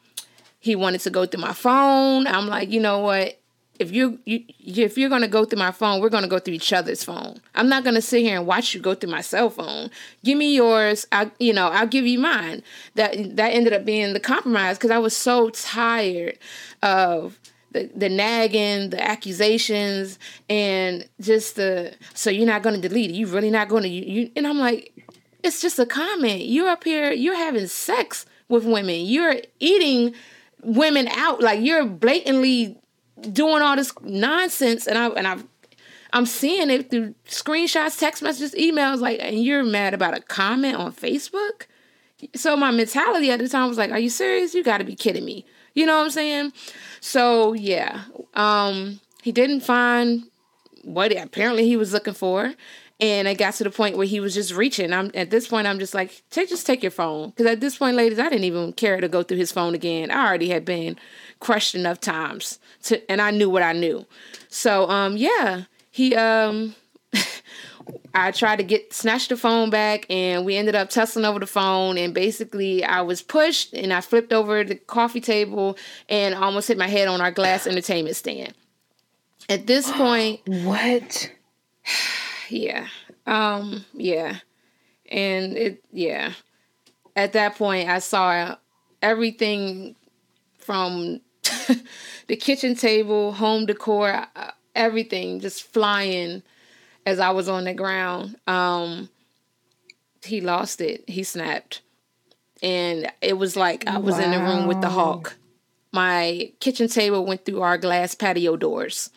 he 0.61 0.75
wanted 0.77 1.01
to 1.03 1.11
go 1.11 1.27
through 1.27 1.41
my 1.41 1.53
phone. 1.53 2.27
I'm 2.27 2.47
like, 2.47 2.71
you 2.71 2.81
know 2.81 3.01
what? 3.01 3.39
If 3.79 3.93
you, 3.93 4.19
you 4.25 4.43
if 4.67 4.99
you're 4.99 5.09
gonna 5.09 5.29
go 5.29 5.45
through 5.45 5.61
my 5.61 5.71
phone, 5.71 6.01
we're 6.01 6.09
gonna 6.09 6.27
go 6.27 6.41
through 6.41 6.55
each 6.55 6.73
other's 6.73 7.05
phone. 7.05 7.41
I'm 7.55 7.69
not 7.69 7.85
gonna 7.85 8.03
sit 8.03 8.23
here 8.23 8.37
and 8.37 8.45
watch 8.45 8.75
you 8.75 8.81
go 8.81 8.95
through 8.95 9.11
my 9.11 9.21
cell 9.21 9.51
phone. 9.51 9.91
Give 10.25 10.37
me 10.37 10.53
yours. 10.53 11.07
I, 11.13 11.31
you 11.39 11.53
know, 11.53 11.69
I'll 11.69 11.87
give 11.87 12.05
you 12.05 12.19
mine. 12.19 12.65
That 12.97 13.37
that 13.37 13.51
ended 13.51 13.73
up 13.73 13.85
being 13.85 14.15
the 14.15 14.21
compromise 14.21 14.79
because 14.79 14.91
I 14.91 14.99
was 14.99 15.17
so 15.17 15.51
tired 15.51 16.39
of 16.83 17.39
the, 17.73 17.91
the 17.95 18.09
nagging, 18.09 18.91
the 18.91 19.03
accusations, 19.03 20.19
and 20.49 21.09
just 21.21 21.57
the 21.57 21.95
so 22.15 22.31
you're 22.31 22.47
not 22.47 22.63
going 22.63 22.81
to 22.81 22.89
delete 22.89 23.11
it. 23.11 23.15
You're 23.15 23.29
really 23.29 23.51
not 23.51 23.69
going 23.69 23.83
to 23.83 23.89
you, 23.89 24.03
you 24.03 24.31
and 24.37 24.47
I'm 24.47 24.59
like, 24.59 24.93
it's 25.43 25.61
just 25.61 25.79
a 25.79 25.87
comment. 25.87 26.45
You're 26.47 26.69
up 26.69 26.85
here. 26.85 27.13
You're 27.13 27.37
having 27.37 27.67
sex 27.67 28.27
with 28.49 28.65
women. 28.65 29.05
You're 29.05 29.37
eating 29.61 30.15
women 30.63 31.09
out. 31.09 31.41
Like 31.41 31.61
you're 31.61 31.85
blatantly 31.85 32.79
doing 33.21 33.63
all 33.63 33.77
this 33.77 33.93
nonsense, 34.03 34.87
and 34.87 34.99
I 34.99 35.09
and 35.09 35.27
I. 35.27 35.39
I'm 36.11 36.25
seeing 36.25 36.71
it 36.71 36.91
through 36.91 37.15
screenshots, 37.27 37.99
text 37.99 38.23
messages, 38.23 38.55
emails, 38.55 39.01
like, 39.01 39.19
and 39.21 39.45
you're 39.45 39.63
mad 39.63 39.93
about 39.93 40.17
a 40.17 40.23
comment 40.23 40.77
on 40.77 40.91
Facebook? 40.91 41.67
So 42.35 42.57
my 42.57 42.71
mentality 42.71 43.31
at 43.31 43.41
the 43.41 43.49
time 43.49 43.69
was 43.69 43.77
like, 43.77 43.91
Are 43.91 43.99
you 43.99 44.09
serious? 44.09 44.55
You 44.55 44.65
gotta 44.65 44.85
be 44.85 44.97
kidding 44.97 45.27
me. 45.27 45.45
You 45.79 45.87
know 45.87 45.99
what 45.99 46.07
I'm 46.07 46.11
saying? 46.11 46.53
So 47.01 47.53
yeah, 47.53 48.03
um, 48.35 48.99
he 49.23 49.31
didn't 49.31 49.61
find 49.61 50.25
what 50.83 51.17
apparently 51.17 51.67
he 51.67 51.77
was 51.77 51.93
looking 51.93 52.15
for, 52.15 52.53
and 52.99 53.29
it 53.29 53.39
got 53.39 53.55
to 53.55 53.65
the 53.65 53.71
point 53.71 53.97
where 53.97 54.05
he 54.05 54.19
was 54.19 54.35
just 54.35 54.53
reaching. 54.53 54.93
I'm 54.93 55.13
at 55.15 55.31
this 55.31 55.47
point, 55.47 55.69
I'm 55.69 55.79
just 55.79 55.95
like, 55.95 56.25
take 56.31 56.49
just 56.49 56.67
take 56.67 56.83
your 56.83 56.91
phone, 56.91 57.31
because 57.31 57.47
at 57.47 57.61
this 57.61 57.77
point, 57.77 57.97
ladies, 57.97 58.19
I 58.19 58.29
didn't 58.29 58.43
even 58.43 58.73
care 58.73 59.01
to 59.01 59.09
go 59.09 59.23
through 59.23 59.37
his 59.37 59.53
phone 59.53 59.77
again. 59.77 60.11
I 60.11 60.27
already 60.27 60.49
had 60.49 60.65
been 60.65 60.97
crushed 61.39 61.77
enough 61.77 62.01
times 62.01 62.59
to, 62.87 63.09
and 63.09 63.23
I 63.23 63.31
knew 63.31 63.49
what 63.49 63.63
I 63.63 63.73
knew. 63.73 64.05
So 64.49 64.91
um, 64.91 65.17
yeah, 65.17 65.67
he 65.93 66.17
um. 66.17 66.75
I 68.15 68.31
tried 68.31 68.57
to 68.57 68.63
get 68.63 68.93
snatch 68.93 69.29
the 69.29 69.37
phone 69.37 69.71
back 69.71 70.07
and 70.11 70.45
we 70.45 70.57
ended 70.57 70.75
up 70.75 70.91
tussling 70.91 71.25
over 71.25 71.39
the 71.39 71.47
phone 71.47 71.99
and 71.99 72.15
basically 72.15 72.85
I 72.85 73.03
was 73.03 73.23
pushed 73.23 73.75
and 73.75 73.93
I 73.93 74.01
flipped 74.01 74.33
over 74.33 74.65
the 74.65 74.75
coffee 74.77 75.21
table 75.21 75.77
and 76.09 76.35
almost 76.35 76.69
hit 76.69 76.79
my 76.79 76.89
head 76.89 77.09
on 77.09 77.21
our 77.21 77.31
glass 77.31 77.67
entertainment 77.67 78.17
stand. 78.17 78.55
At 79.49 79.67
this 79.67 79.91
point 79.93 80.41
What? 80.47 81.31
yeah. 82.49 82.89
Um 83.27 83.85
yeah. 83.93 84.39
And 85.11 85.57
it 85.57 85.85
yeah. 85.93 86.33
At 87.15 87.35
that 87.35 87.57
point 87.57 87.89
I 87.89 87.99
saw 87.99 88.57
everything 89.03 89.97
from 90.59 91.21
the 92.27 92.37
kitchen 92.37 92.75
table, 92.75 93.33
home 93.33 93.67
decor, 93.67 94.27
uh, 94.35 94.51
everything 94.75 95.41
just 95.41 95.63
flying 95.63 96.43
as 97.09 97.19
I 97.19 97.31
was 97.31 97.49
on 97.49 97.65
the 97.65 97.73
ground, 97.73 98.37
um, 98.47 99.09
he 100.23 100.41
lost 100.41 100.81
it. 100.81 101.09
He 101.09 101.25
snapped. 101.25 101.81
And 102.63 103.11
it 103.23 103.39
was 103.39 103.57
like 103.57 103.87
I 103.87 103.99
was 103.99 104.17
wow. 104.17 104.21
in 104.21 104.31
the 104.31 104.41
room 104.41 104.67
with 104.67 104.81
the 104.81 104.91
hawk. 104.91 105.37
My 105.91 106.53
kitchen 106.61 106.89
table 106.89 107.25
went 107.25 107.45
through 107.45 107.63
our 107.63 107.79
glass 107.79 108.15
patio 108.15 108.57
doors. 108.57 109.11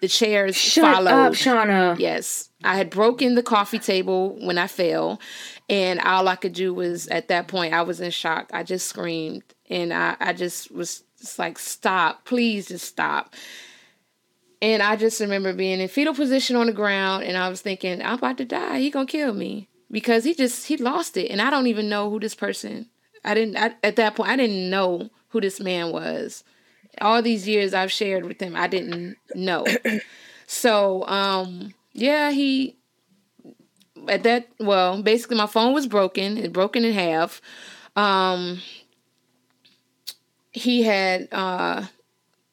The 0.00 0.08
chairs 0.08 0.56
Shut 0.56 0.84
followed. 0.84 1.10
Up, 1.10 1.32
Shawna. 1.34 1.98
Yes. 1.98 2.50
I 2.64 2.76
had 2.76 2.90
broken 2.90 3.34
the 3.34 3.42
coffee 3.42 3.78
table 3.78 4.36
when 4.44 4.58
I 4.58 4.66
fell. 4.66 5.20
And 5.68 6.00
all 6.00 6.26
I 6.28 6.36
could 6.36 6.54
do 6.54 6.74
was 6.74 7.06
at 7.08 7.28
that 7.28 7.46
point 7.46 7.72
I 7.72 7.82
was 7.82 8.00
in 8.00 8.10
shock. 8.10 8.50
I 8.52 8.62
just 8.62 8.88
screamed 8.88 9.44
and 9.70 9.92
I, 9.92 10.16
I 10.18 10.32
just 10.32 10.72
was 10.72 11.04
just 11.20 11.38
like, 11.38 11.58
stop, 11.58 12.24
please 12.24 12.68
just 12.68 12.86
stop. 12.86 13.34
And 14.66 14.82
I 14.82 14.96
just 14.96 15.20
remember 15.20 15.52
being 15.52 15.78
in 15.78 15.86
fetal 15.86 16.12
position 16.12 16.56
on 16.56 16.66
the 16.66 16.72
ground 16.72 17.22
and 17.22 17.36
I 17.38 17.48
was 17.48 17.60
thinking, 17.60 18.02
I'm 18.02 18.14
about 18.14 18.36
to 18.38 18.44
die. 18.44 18.80
He 18.80 18.90
gonna 18.90 19.06
kill 19.06 19.32
me. 19.32 19.68
Because 19.92 20.24
he 20.24 20.34
just 20.34 20.66
he 20.66 20.76
lost 20.76 21.16
it. 21.16 21.30
And 21.30 21.40
I 21.40 21.50
don't 21.50 21.68
even 21.68 21.88
know 21.88 22.10
who 22.10 22.18
this 22.18 22.34
person 22.34 22.88
I 23.24 23.34
didn't 23.34 23.56
I, 23.56 23.76
at 23.84 23.94
that 23.94 24.16
point 24.16 24.28
I 24.30 24.34
didn't 24.36 24.68
know 24.68 25.08
who 25.28 25.40
this 25.40 25.60
man 25.60 25.92
was. 25.92 26.42
All 27.00 27.22
these 27.22 27.46
years 27.46 27.74
I've 27.74 27.92
shared 27.92 28.24
with 28.24 28.40
him, 28.40 28.56
I 28.56 28.66
didn't 28.66 29.16
know. 29.36 29.64
so 30.48 31.06
um 31.06 31.72
yeah, 31.92 32.32
he 32.32 32.76
at 34.08 34.24
that 34.24 34.48
well, 34.58 35.00
basically 35.00 35.36
my 35.36 35.46
phone 35.46 35.74
was 35.74 35.86
broken, 35.86 36.38
it 36.38 36.52
broken 36.52 36.84
in 36.84 36.92
half. 36.92 37.40
Um 37.94 38.60
he 40.50 40.82
had 40.82 41.28
uh 41.30 41.84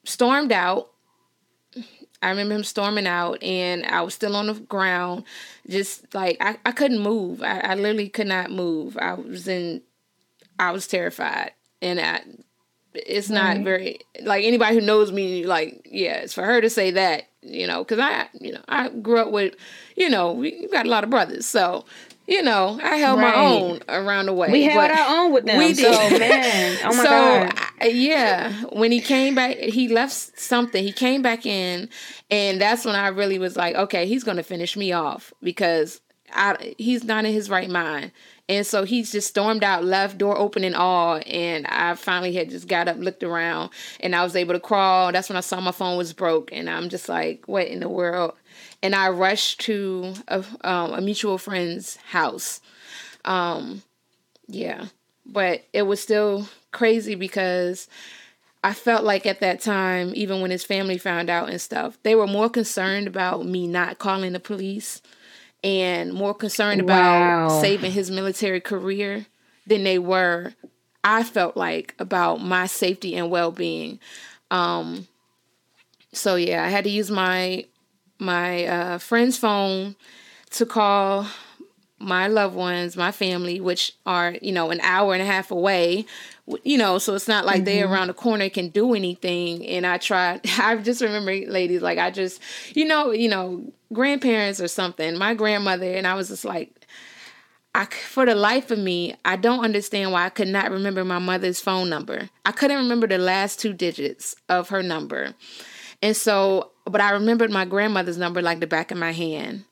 stormed 0.04 0.52
out 0.52 0.93
I 2.24 2.30
remember 2.30 2.54
him 2.54 2.64
storming 2.64 3.06
out, 3.06 3.42
and 3.42 3.84
I 3.84 4.00
was 4.00 4.14
still 4.14 4.34
on 4.34 4.46
the 4.46 4.54
ground, 4.54 5.24
just 5.68 6.14
like 6.14 6.38
I, 6.40 6.56
I 6.64 6.72
couldn't 6.72 7.00
move. 7.00 7.42
I, 7.42 7.60
I 7.60 7.74
literally 7.74 8.08
could 8.08 8.26
not 8.26 8.50
move. 8.50 8.96
I 8.98 9.12
was 9.12 9.46
in, 9.46 9.82
I 10.58 10.70
was 10.70 10.86
terrified, 10.86 11.52
and 11.82 12.00
I, 12.00 12.22
it's 12.94 13.28
not 13.28 13.58
very 13.58 13.98
like 14.22 14.44
anybody 14.44 14.74
who 14.74 14.80
knows 14.80 15.12
me. 15.12 15.44
Like, 15.44 15.86
yeah, 15.90 16.16
it's 16.16 16.32
for 16.32 16.44
her 16.44 16.62
to 16.62 16.70
say 16.70 16.92
that, 16.92 17.24
you 17.42 17.66
know, 17.66 17.84
because 17.84 17.98
I, 17.98 18.28
you 18.40 18.52
know, 18.52 18.62
I 18.68 18.88
grew 18.88 19.18
up 19.18 19.30
with, 19.30 19.54
you 19.94 20.08
know, 20.08 20.32
we 20.32 20.66
got 20.68 20.86
a 20.86 20.90
lot 20.90 21.04
of 21.04 21.10
brothers, 21.10 21.44
so 21.44 21.84
you 22.26 22.42
know, 22.42 22.78
I 22.82 22.96
held 22.96 23.18
right. 23.20 23.34
my 23.34 23.42
own 23.42 23.80
around 23.88 24.26
the 24.26 24.32
way. 24.32 24.50
We 24.50 24.64
held 24.64 24.90
our 24.90 25.24
own 25.24 25.32
with 25.32 25.44
them. 25.44 25.58
We 25.58 25.74
did. 25.74 25.94
So, 25.94 26.18
man, 26.18 26.78
oh 26.84 26.88
my 26.88 26.92
so, 26.92 27.04
god. 27.04 27.60
I, 27.80 27.86
yeah, 27.88 28.62
when 28.72 28.92
he 28.92 29.00
came 29.00 29.34
back, 29.34 29.56
he 29.56 29.88
left 29.88 30.38
something. 30.38 30.82
He 30.82 30.92
came 30.92 31.22
back 31.22 31.44
in, 31.44 31.88
and 32.30 32.60
that's 32.60 32.84
when 32.84 32.96
I 32.96 33.08
really 33.08 33.38
was 33.38 33.56
like, 33.56 33.74
okay, 33.76 34.06
he's 34.06 34.24
going 34.24 34.38
to 34.38 34.42
finish 34.42 34.76
me 34.76 34.92
off 34.92 35.32
because 35.42 36.00
I 36.32 36.74
he's 36.78 37.04
not 37.04 37.24
in 37.24 37.32
his 37.32 37.50
right 37.50 37.68
mind. 37.68 38.12
And 38.46 38.66
so 38.66 38.84
he's 38.84 39.10
just 39.10 39.28
stormed 39.28 39.64
out, 39.64 39.84
left 39.84 40.18
door 40.18 40.36
open 40.36 40.64
and 40.64 40.74
all. 40.74 41.18
And 41.26 41.66
I 41.66 41.94
finally 41.94 42.34
had 42.34 42.50
just 42.50 42.68
got 42.68 42.88
up, 42.88 42.98
looked 42.98 43.22
around, 43.22 43.70
and 44.00 44.14
I 44.14 44.22
was 44.22 44.36
able 44.36 44.52
to 44.52 44.60
crawl. 44.60 45.12
That's 45.12 45.30
when 45.30 45.38
I 45.38 45.40
saw 45.40 45.60
my 45.60 45.72
phone 45.72 45.96
was 45.96 46.12
broke. 46.12 46.52
And 46.52 46.68
I'm 46.68 46.90
just 46.90 47.08
like, 47.08 47.44
what 47.46 47.66
in 47.66 47.80
the 47.80 47.88
world? 47.88 48.34
And 48.84 48.94
I 48.94 49.08
rushed 49.08 49.60
to 49.62 50.12
a, 50.28 50.44
um, 50.60 50.92
a 50.92 51.00
mutual 51.00 51.38
friend's 51.38 51.96
house. 51.96 52.60
Um, 53.24 53.82
yeah, 54.46 54.88
but 55.24 55.64
it 55.72 55.82
was 55.82 56.00
still 56.00 56.46
crazy 56.70 57.14
because 57.14 57.88
I 58.62 58.74
felt 58.74 59.02
like 59.02 59.24
at 59.24 59.40
that 59.40 59.62
time, 59.62 60.12
even 60.14 60.42
when 60.42 60.50
his 60.50 60.64
family 60.64 60.98
found 60.98 61.30
out 61.30 61.48
and 61.48 61.58
stuff, 61.58 61.96
they 62.02 62.14
were 62.14 62.26
more 62.26 62.50
concerned 62.50 63.06
about 63.06 63.46
me 63.46 63.66
not 63.66 63.98
calling 63.98 64.34
the 64.34 64.40
police 64.40 65.00
and 65.64 66.12
more 66.12 66.34
concerned 66.34 66.86
wow. 66.86 67.46
about 67.46 67.62
saving 67.62 67.90
his 67.90 68.10
military 68.10 68.60
career 68.60 69.24
than 69.66 69.82
they 69.84 69.98
were, 69.98 70.52
I 71.02 71.22
felt 71.22 71.56
like, 71.56 71.94
about 71.98 72.42
my 72.42 72.66
safety 72.66 73.16
and 73.16 73.30
well 73.30 73.50
being. 73.50 73.98
Um, 74.50 75.08
so 76.12 76.36
yeah, 76.36 76.62
I 76.62 76.68
had 76.68 76.84
to 76.84 76.90
use 76.90 77.10
my 77.10 77.64
my 78.18 78.64
uh, 78.66 78.98
friend's 78.98 79.36
phone 79.36 79.96
to 80.50 80.66
call 80.66 81.26
my 81.98 82.26
loved 82.26 82.54
ones, 82.54 82.96
my 82.96 83.10
family, 83.10 83.60
which 83.60 83.92
are, 84.04 84.36
you 84.42 84.52
know, 84.52 84.70
an 84.70 84.80
hour 84.80 85.14
and 85.14 85.22
a 85.22 85.26
half 85.26 85.50
away, 85.50 86.04
you 86.62 86.76
know, 86.76 86.98
so 86.98 87.14
it's 87.14 87.28
not 87.28 87.46
like 87.46 87.56
mm-hmm. 87.56 87.64
they 87.64 87.82
around 87.82 88.08
the 88.08 88.14
corner 88.14 88.48
can 88.48 88.68
do 88.68 88.94
anything. 88.94 89.66
And 89.66 89.86
I 89.86 89.98
tried, 89.98 90.40
I 90.58 90.76
just 90.76 91.00
remember 91.00 91.32
ladies, 91.32 91.82
like 91.82 91.98
I 91.98 92.10
just, 92.10 92.40
you 92.74 92.84
know, 92.84 93.10
you 93.10 93.28
know, 93.28 93.72
grandparents 93.92 94.60
or 94.60 94.68
something, 94.68 95.16
my 95.16 95.34
grandmother, 95.34 95.92
and 95.92 96.06
I 96.06 96.14
was 96.14 96.28
just 96.28 96.44
like, 96.44 96.86
I, 97.76 97.86
for 97.86 98.24
the 98.24 98.36
life 98.36 98.70
of 98.70 98.78
me, 98.78 99.16
I 99.24 99.34
don't 99.34 99.64
understand 99.64 100.12
why 100.12 100.26
I 100.26 100.28
could 100.28 100.46
not 100.46 100.70
remember 100.70 101.04
my 101.04 101.18
mother's 101.18 101.60
phone 101.60 101.88
number. 101.90 102.30
I 102.44 102.52
couldn't 102.52 102.76
remember 102.76 103.08
the 103.08 103.18
last 103.18 103.58
two 103.58 103.72
digits 103.72 104.36
of 104.48 104.68
her 104.68 104.82
number. 104.82 105.34
And 106.04 106.14
so 106.14 106.70
but 106.84 107.00
I 107.00 107.12
remembered 107.12 107.50
my 107.50 107.64
grandmother's 107.64 108.18
number 108.18 108.42
like 108.42 108.60
the 108.60 108.66
back 108.66 108.90
of 108.90 108.98
my 108.98 109.12
hand. 109.12 109.64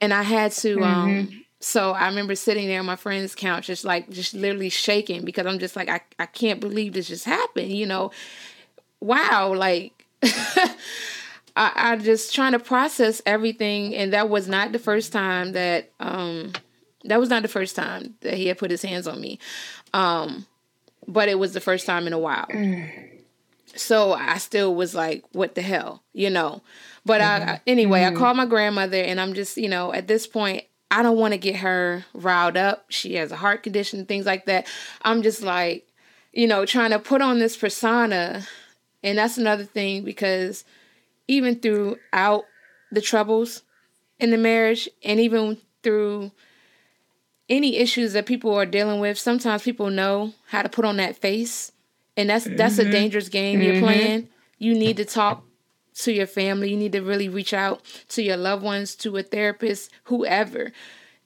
And 0.00 0.12
I 0.12 0.22
had 0.22 0.50
to 0.52 0.76
mm-hmm. 0.76 0.82
um 0.82 1.44
so 1.60 1.92
I 1.92 2.08
remember 2.08 2.34
sitting 2.34 2.66
there 2.66 2.80
on 2.80 2.86
my 2.86 2.96
friend's 2.96 3.36
couch 3.36 3.68
just 3.68 3.84
like 3.84 4.10
just 4.10 4.34
literally 4.34 4.68
shaking 4.68 5.24
because 5.24 5.46
I'm 5.46 5.60
just 5.60 5.76
like 5.76 5.88
I, 5.88 6.00
I 6.18 6.26
can't 6.26 6.58
believe 6.58 6.92
this 6.92 7.06
just 7.06 7.24
happened, 7.24 7.70
you 7.70 7.86
know. 7.86 8.10
Wow, 8.98 9.54
like 9.54 10.04
I, 10.22 10.76
I 11.56 11.96
just 11.98 12.34
trying 12.34 12.52
to 12.52 12.58
process 12.58 13.22
everything 13.24 13.94
and 13.94 14.12
that 14.12 14.28
was 14.28 14.48
not 14.48 14.72
the 14.72 14.78
first 14.80 15.12
time 15.12 15.52
that 15.52 15.92
um 16.00 16.52
that 17.04 17.20
was 17.20 17.30
not 17.30 17.42
the 17.42 17.48
first 17.48 17.76
time 17.76 18.16
that 18.22 18.34
he 18.34 18.48
had 18.48 18.58
put 18.58 18.72
his 18.72 18.82
hands 18.82 19.06
on 19.06 19.20
me. 19.20 19.38
Um 19.94 20.46
but 21.06 21.28
it 21.28 21.38
was 21.38 21.52
the 21.52 21.60
first 21.60 21.86
time 21.86 22.08
in 22.08 22.12
a 22.12 22.18
while. 22.18 22.46
Mm 22.46 23.09
so 23.76 24.12
I 24.12 24.38
still 24.38 24.74
was 24.74 24.94
like, 24.94 25.24
what 25.32 25.54
the 25.54 25.62
hell, 25.62 26.02
you 26.12 26.30
know? 26.30 26.62
But 27.04 27.20
mm-hmm. 27.20 27.50
I, 27.50 27.60
anyway, 27.66 28.00
mm-hmm. 28.00 28.16
I 28.16 28.18
called 28.18 28.36
my 28.36 28.46
grandmother 28.46 29.00
and 29.00 29.20
I'm 29.20 29.34
just, 29.34 29.56
you 29.56 29.68
know, 29.68 29.92
at 29.92 30.06
this 30.06 30.26
point, 30.26 30.64
I 30.90 31.02
don't 31.02 31.18
want 31.18 31.32
to 31.32 31.38
get 31.38 31.56
her 31.56 32.04
riled 32.12 32.56
up. 32.56 32.86
She 32.88 33.14
has 33.14 33.30
a 33.30 33.36
heart 33.36 33.62
condition, 33.62 34.06
things 34.06 34.26
like 34.26 34.46
that. 34.46 34.66
I'm 35.02 35.22
just 35.22 35.42
like, 35.42 35.86
you 36.32 36.46
know, 36.46 36.66
trying 36.66 36.90
to 36.90 36.98
put 36.98 37.22
on 37.22 37.38
this 37.38 37.56
persona. 37.56 38.46
And 39.02 39.18
that's 39.18 39.38
another 39.38 39.64
thing 39.64 40.04
because 40.04 40.64
even 41.28 41.60
throughout 41.60 42.44
the 42.90 43.00
troubles 43.00 43.62
in 44.18 44.30
the 44.30 44.36
marriage 44.36 44.88
and 45.04 45.20
even 45.20 45.58
through 45.82 46.32
any 47.48 47.76
issues 47.76 48.12
that 48.12 48.26
people 48.26 48.54
are 48.54 48.66
dealing 48.66 49.00
with, 49.00 49.18
sometimes 49.18 49.62
people 49.62 49.90
know 49.90 50.32
how 50.48 50.62
to 50.62 50.68
put 50.68 50.84
on 50.84 50.96
that 50.96 51.16
face 51.16 51.72
and 52.20 52.30
that's 52.30 52.44
that's 52.56 52.76
mm-hmm. 52.76 52.88
a 52.88 52.92
dangerous 52.92 53.28
game 53.28 53.60
mm-hmm. 53.60 53.72
you're 53.72 53.82
playing 53.82 54.28
you 54.58 54.74
need 54.74 54.98
to 54.98 55.04
talk 55.04 55.44
to 55.94 56.12
your 56.12 56.26
family. 56.26 56.70
You 56.70 56.76
need 56.76 56.92
to 56.92 57.02
really 57.02 57.28
reach 57.28 57.52
out 57.52 57.82
to 58.10 58.22
your 58.22 58.36
loved 58.36 58.62
ones, 58.62 58.94
to 58.96 59.16
a 59.16 59.22
therapist, 59.22 59.90
whoever. 60.04 60.72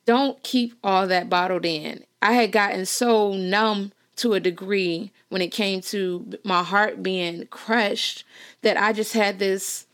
Don't 0.07 0.42
keep 0.42 0.74
all 0.82 1.07
that 1.07 1.28
bottled 1.28 1.64
in. 1.64 2.05
I 2.20 2.32
had 2.32 2.53
gotten 2.53 2.86
so 2.86 3.34
numb 3.34 3.92
to 4.16 4.34
a 4.34 4.40
degree 4.40 5.12
when 5.28 5.42
it 5.42 5.49
came 5.49 5.80
to 5.80 6.38
my 6.45 6.62
heart 6.62 7.03
being 7.03 7.47
crushed 7.49 8.24
that 8.62 8.76
I 8.76 8.92
just 8.92 9.12
had 9.12 9.38
this 9.38 9.86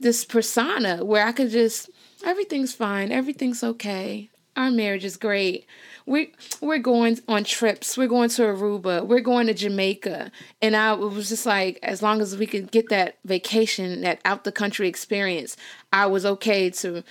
this 0.00 0.24
persona 0.24 1.04
where 1.04 1.26
I 1.26 1.32
could 1.32 1.50
just 1.50 1.90
everything's 2.24 2.74
fine, 2.74 3.12
everything's 3.12 3.62
okay. 3.62 4.29
Our 4.56 4.70
marriage 4.70 5.04
is 5.04 5.16
great. 5.16 5.66
We 6.06 6.32
we're 6.60 6.78
going 6.78 7.20
on 7.28 7.44
trips. 7.44 7.96
We're 7.96 8.08
going 8.08 8.30
to 8.30 8.42
Aruba. 8.42 9.06
We're 9.06 9.20
going 9.20 9.46
to 9.46 9.54
Jamaica. 9.54 10.32
And 10.60 10.76
I 10.76 10.92
was 10.94 11.28
just 11.28 11.46
like 11.46 11.78
as 11.82 12.02
long 12.02 12.20
as 12.20 12.36
we 12.36 12.46
could 12.46 12.70
get 12.70 12.88
that 12.88 13.18
vacation, 13.24 14.00
that 14.02 14.20
out 14.24 14.44
the 14.44 14.52
country 14.52 14.88
experience, 14.88 15.56
I 15.92 16.06
was 16.06 16.26
okay 16.26 16.70
to 16.70 17.04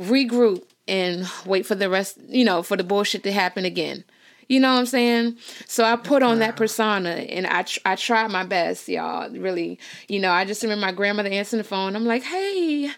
regroup 0.00 0.64
and 0.88 1.30
wait 1.46 1.64
for 1.66 1.74
the 1.74 1.88
rest, 1.88 2.18
you 2.28 2.44
know, 2.44 2.62
for 2.62 2.76
the 2.76 2.84
bullshit 2.84 3.22
to 3.22 3.32
happen 3.32 3.64
again. 3.64 4.04
You 4.48 4.58
know 4.58 4.72
what 4.72 4.80
I'm 4.80 4.86
saying? 4.86 5.36
So 5.68 5.84
I 5.84 5.94
put 5.94 6.24
on 6.24 6.40
that 6.40 6.56
persona 6.56 7.10
and 7.10 7.46
I 7.46 7.62
tr- 7.62 7.78
I 7.84 7.94
tried 7.94 8.32
my 8.32 8.42
best, 8.42 8.88
y'all. 8.88 9.30
Really, 9.30 9.78
you 10.08 10.18
know, 10.18 10.32
I 10.32 10.44
just 10.44 10.60
remember 10.64 10.84
my 10.84 10.90
grandmother 10.90 11.28
answering 11.28 11.58
the 11.58 11.68
phone. 11.68 11.94
I'm 11.94 12.04
like, 12.04 12.24
"Hey, 12.24 12.90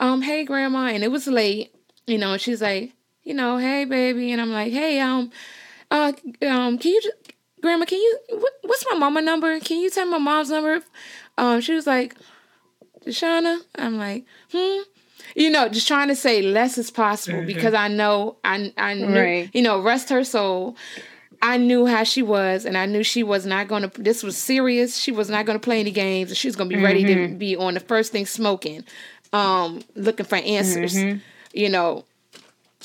um, 0.00 0.22
hey 0.22 0.44
grandma," 0.44 0.86
and 0.86 1.04
it 1.04 1.10
was 1.10 1.26
late. 1.26 1.74
You 2.06 2.16
know, 2.16 2.38
she's 2.38 2.62
like, 2.62 2.94
you 3.24 3.34
know, 3.34 3.58
"Hey 3.58 3.84
baby," 3.84 4.32
and 4.32 4.40
I'm 4.40 4.52
like, 4.52 4.72
"Hey, 4.72 5.00
um, 5.00 5.30
uh, 5.90 6.12
um, 6.42 6.78
can 6.78 6.92
you, 6.92 7.02
just, 7.02 7.16
grandma, 7.60 7.84
can 7.84 7.98
you, 7.98 8.18
what, 8.30 8.52
what's 8.62 8.84
my 8.90 8.96
mama 8.96 9.20
number? 9.20 9.58
Can 9.60 9.80
you 9.80 9.90
tell 9.90 10.06
my 10.06 10.18
mom's 10.18 10.50
number?" 10.50 10.80
Um, 11.36 11.60
she 11.60 11.74
was 11.74 11.86
like, 11.86 12.16
"Deshauna," 13.04 13.60
I'm 13.76 13.98
like, 13.98 14.24
"Hmm." 14.52 14.82
you 15.34 15.50
know, 15.50 15.68
just 15.68 15.88
trying 15.88 16.08
to 16.08 16.16
say 16.16 16.42
less 16.42 16.78
as 16.78 16.90
possible 16.90 17.38
mm-hmm. 17.38 17.46
because 17.46 17.74
I 17.74 17.88
know 17.88 18.36
I 18.44 18.72
I 18.76 18.94
knew, 18.94 19.20
right. 19.20 19.50
you 19.52 19.62
know, 19.62 19.80
rest 19.80 20.10
her 20.10 20.24
soul. 20.24 20.76
I 21.42 21.58
knew 21.58 21.84
how 21.84 22.04
she 22.04 22.22
was, 22.22 22.64
and 22.64 22.78
I 22.78 22.86
knew 22.86 23.02
she 23.02 23.22
was 23.22 23.44
not 23.44 23.68
going 23.68 23.88
to. 23.88 24.00
This 24.00 24.22
was 24.22 24.36
serious. 24.36 24.96
She 24.96 25.12
was 25.12 25.28
not 25.28 25.44
going 25.44 25.58
to 25.58 25.62
play 25.64 25.80
any 25.80 25.90
games, 25.90 26.30
and 26.30 26.36
she 26.36 26.48
was 26.48 26.56
going 26.56 26.70
to 26.70 26.74
be 26.74 26.76
mm-hmm. 26.76 26.84
ready 26.84 27.04
to 27.04 27.14
mm-hmm. 27.14 27.36
be 27.36 27.56
on 27.56 27.74
the 27.74 27.80
first 27.80 28.12
thing 28.12 28.26
smoking, 28.26 28.84
um, 29.32 29.82
looking 29.94 30.26
for 30.26 30.36
answers. 30.36 30.94
Mm-hmm. 30.94 31.18
You 31.52 31.68
know, 31.68 32.04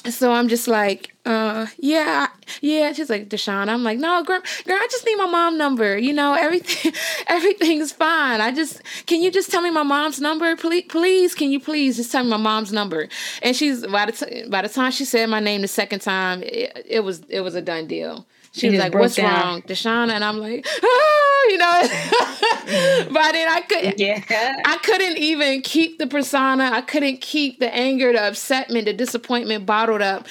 so 0.08 0.32
I'm 0.32 0.47
just 0.47 0.68
like, 0.68 1.14
uh, 1.26 1.68
yeah, 1.78 2.28
yeah. 2.62 2.93
She's 2.93 3.10
like, 3.10 3.30
Deshaun. 3.30 3.68
I'm 3.68 3.84
like, 3.84 4.00
no, 4.00 4.24
girl, 4.24 4.41
girl, 4.66 4.78
I 4.80 4.88
just 4.89 5.06
need 5.06 5.18
my 5.18 5.26
mom 5.28 5.58
number. 5.58 5.97
You 5.97 6.14
know, 6.14 6.34
everything, 6.34 6.93
everything's 7.28 7.91
fine. 7.91 8.41
I 8.41 8.52
just, 8.52 8.82
can 9.06 9.22
you 9.22 9.32
just 9.32 9.52
tell 9.52 9.62
me 9.62 9.70
my 9.72 9.84
mom's 9.84 10.20
number, 10.20 10.56
please? 10.56 10.86
Please, 10.89 11.36
can 11.36 11.52
you 11.52 11.60
please 11.60 11.97
just 11.97 12.12
tell 12.12 12.24
me 12.24 12.30
my 12.30 12.38
mom's 12.38 12.72
number? 12.72 13.10
And 13.41 13.56
she's 13.56 13.86
by 13.86 14.06
the 14.06 14.12
t- 14.12 14.43
by 14.50 14.62
the 14.62 14.70
time 14.70 14.91
she 14.91 15.06
said 15.06 15.30
my 15.30 15.39
name 15.39 15.62
the 15.62 15.68
second 15.68 16.00
time, 16.00 16.43
it, 16.43 16.86
it 16.88 17.00
was 17.02 17.22
it 17.30 17.41
was 17.41 17.56
a 17.56 17.62
done 17.62 17.88
deal. 17.88 18.26
She 18.60 18.70
was 18.70 18.80
like, 18.80 18.93
"What's 18.93 19.16
down. 19.16 19.45
wrong, 19.45 19.62
Deshauna?" 19.64 20.12
And 20.12 20.24
I'm 20.24 20.38
like, 20.38 20.66
"Ah," 20.84 21.43
you 21.49 21.57
know. 21.57 21.82
but 23.12 23.32
then 23.32 23.49
I 23.49 23.64
couldn't. 23.68 23.99
Yeah. 23.99 24.62
I 24.66 24.78
couldn't 24.84 25.18
even 25.18 25.62
keep 25.62 25.97
the 25.97 26.07
persona. 26.07 26.70
I 26.72 26.82
couldn't 26.82 27.22
keep 27.22 27.60
the 27.60 27.74
anger, 27.74 28.14
the 28.14 28.20
upsetment, 28.20 28.86
the 28.86 28.93
disappointment 28.93 29.66
bottled 29.66 30.01
up. 30.01 30.28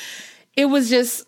It 0.57 0.67
was 0.67 0.89
just 0.89 1.25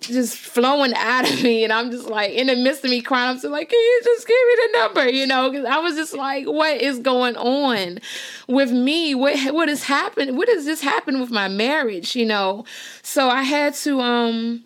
just 0.00 0.36
flowing 0.36 0.92
out 0.94 1.30
of 1.30 1.42
me 1.42 1.64
and 1.64 1.72
I'm 1.72 1.90
just 1.90 2.08
like 2.08 2.32
in 2.32 2.48
the 2.48 2.56
midst 2.56 2.84
of 2.84 2.90
me 2.90 3.00
crying 3.00 3.30
I'm 3.30 3.36
just 3.36 3.46
like 3.46 3.70
can 3.70 3.78
you 3.78 4.00
just 4.04 4.26
give 4.26 4.36
me 4.36 4.54
the 4.56 4.78
number 4.78 5.08
you 5.08 5.26
know 5.26 5.50
because 5.50 5.64
I 5.64 5.78
was 5.78 5.94
just 5.94 6.14
like 6.14 6.46
what 6.46 6.80
is 6.80 6.98
going 6.98 7.36
on 7.36 7.98
with 8.46 8.70
me 8.70 9.14
what 9.14 9.54
what 9.54 9.68
has 9.68 9.84
happened 9.84 10.36
what 10.36 10.48
has 10.48 10.64
this 10.64 10.80
happened 10.80 11.20
with 11.20 11.30
my 11.30 11.48
marriage 11.48 12.14
you 12.14 12.26
know 12.26 12.64
so 13.02 13.28
I 13.28 13.42
had 13.42 13.74
to 13.74 14.00
um 14.00 14.64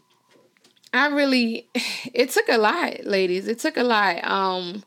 I 0.93 1.09
really 1.09 1.69
it 2.15 2.31
took 2.31 2.49
a 2.49 2.59
lot, 2.59 3.05
ladies. 3.05 3.49
It 3.49 3.59
took 3.59 3.77
a 3.77 3.85
lot. 3.85 4.25
Um 4.25 4.85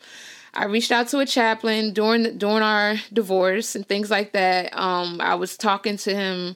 I 0.54 0.66
reached 0.66 0.92
out 0.92 1.08
to 1.10 1.20
a 1.20 1.26
chaplain 1.26 1.94
during 1.94 2.38
during 2.38 2.64
our 2.64 2.96
divorce 3.14 3.76
and 3.76 3.88
things 3.88 4.10
like 4.10 4.34
that. 4.34 4.76
Um 4.78 5.22
I 5.22 5.36
was 5.36 5.58
talking 5.58 5.98
to 5.98 6.14
him 6.14 6.56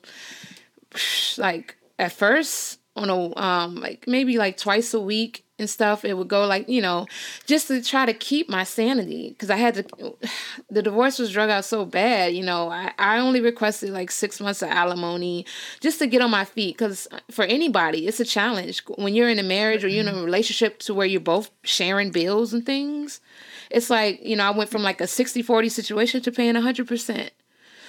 like 1.38 1.76
at 1.98 2.12
first 2.12 2.80
on 2.96 3.10
a 3.10 3.39
um 3.39 3.76
like 3.76 4.08
maybe 4.08 4.38
like 4.38 4.58
twice 4.58 4.93
a 4.93 5.00
week 5.00 5.46
and 5.58 5.70
stuff 5.70 6.04
it 6.04 6.16
would 6.16 6.28
go 6.28 6.46
like 6.46 6.68
you 6.68 6.82
know 6.82 7.06
just 7.46 7.68
to 7.68 7.82
try 7.82 8.06
to 8.06 8.14
keep 8.14 8.50
my 8.50 8.64
sanity 8.64 9.30
because 9.30 9.50
i 9.50 9.56
had 9.56 9.76
to 9.76 10.18
the 10.70 10.82
divorce 10.82 11.18
was 11.18 11.32
drug 11.32 11.50
out 11.50 11.64
so 11.64 11.86
bad 11.86 12.34
you 12.34 12.43
know 12.43 12.70
I, 12.70 12.91
I 12.98 13.20
only 13.20 13.41
requested 13.41 13.91
like 13.91 14.12
six 14.12 14.39
months 14.41 14.62
of 14.62 14.70
alimony 14.70 15.46
just 15.80 16.00
to 16.00 16.08
get 16.08 16.22
on 16.22 16.32
my 16.32 16.46
feet 16.46 16.78
because 16.78 17.08
for 17.32 17.46
anybody 17.46 18.08
it's 18.08 18.20
a 18.20 18.26
challenge 18.26 18.84
when 18.98 19.16
you're 19.16 19.30
in 19.30 19.39
a 19.39 19.43
marriage 19.43 19.84
or 19.84 19.88
you're 19.88 20.02
in 20.02 20.08
a 20.08 20.14
mm-hmm. 20.14 20.26
relationship 20.26 20.80
to 20.80 20.93
where 20.93 21.08
you're 21.08 21.22
both 21.22 21.50
sharing 21.64 22.12
bills 22.12 22.54
and 22.54 22.66
things 22.66 23.22
it's 23.70 23.89
like 23.89 24.22
you 24.24 24.36
know 24.36 24.43
i 24.43 24.52
went 24.52 24.70
from 24.70 24.84
like 24.84 25.00
a 25.00 25.08
60 25.08 25.41
40 25.41 25.70
situation 25.70 26.22
to 26.22 26.32
paying 26.32 26.56
100% 26.56 27.30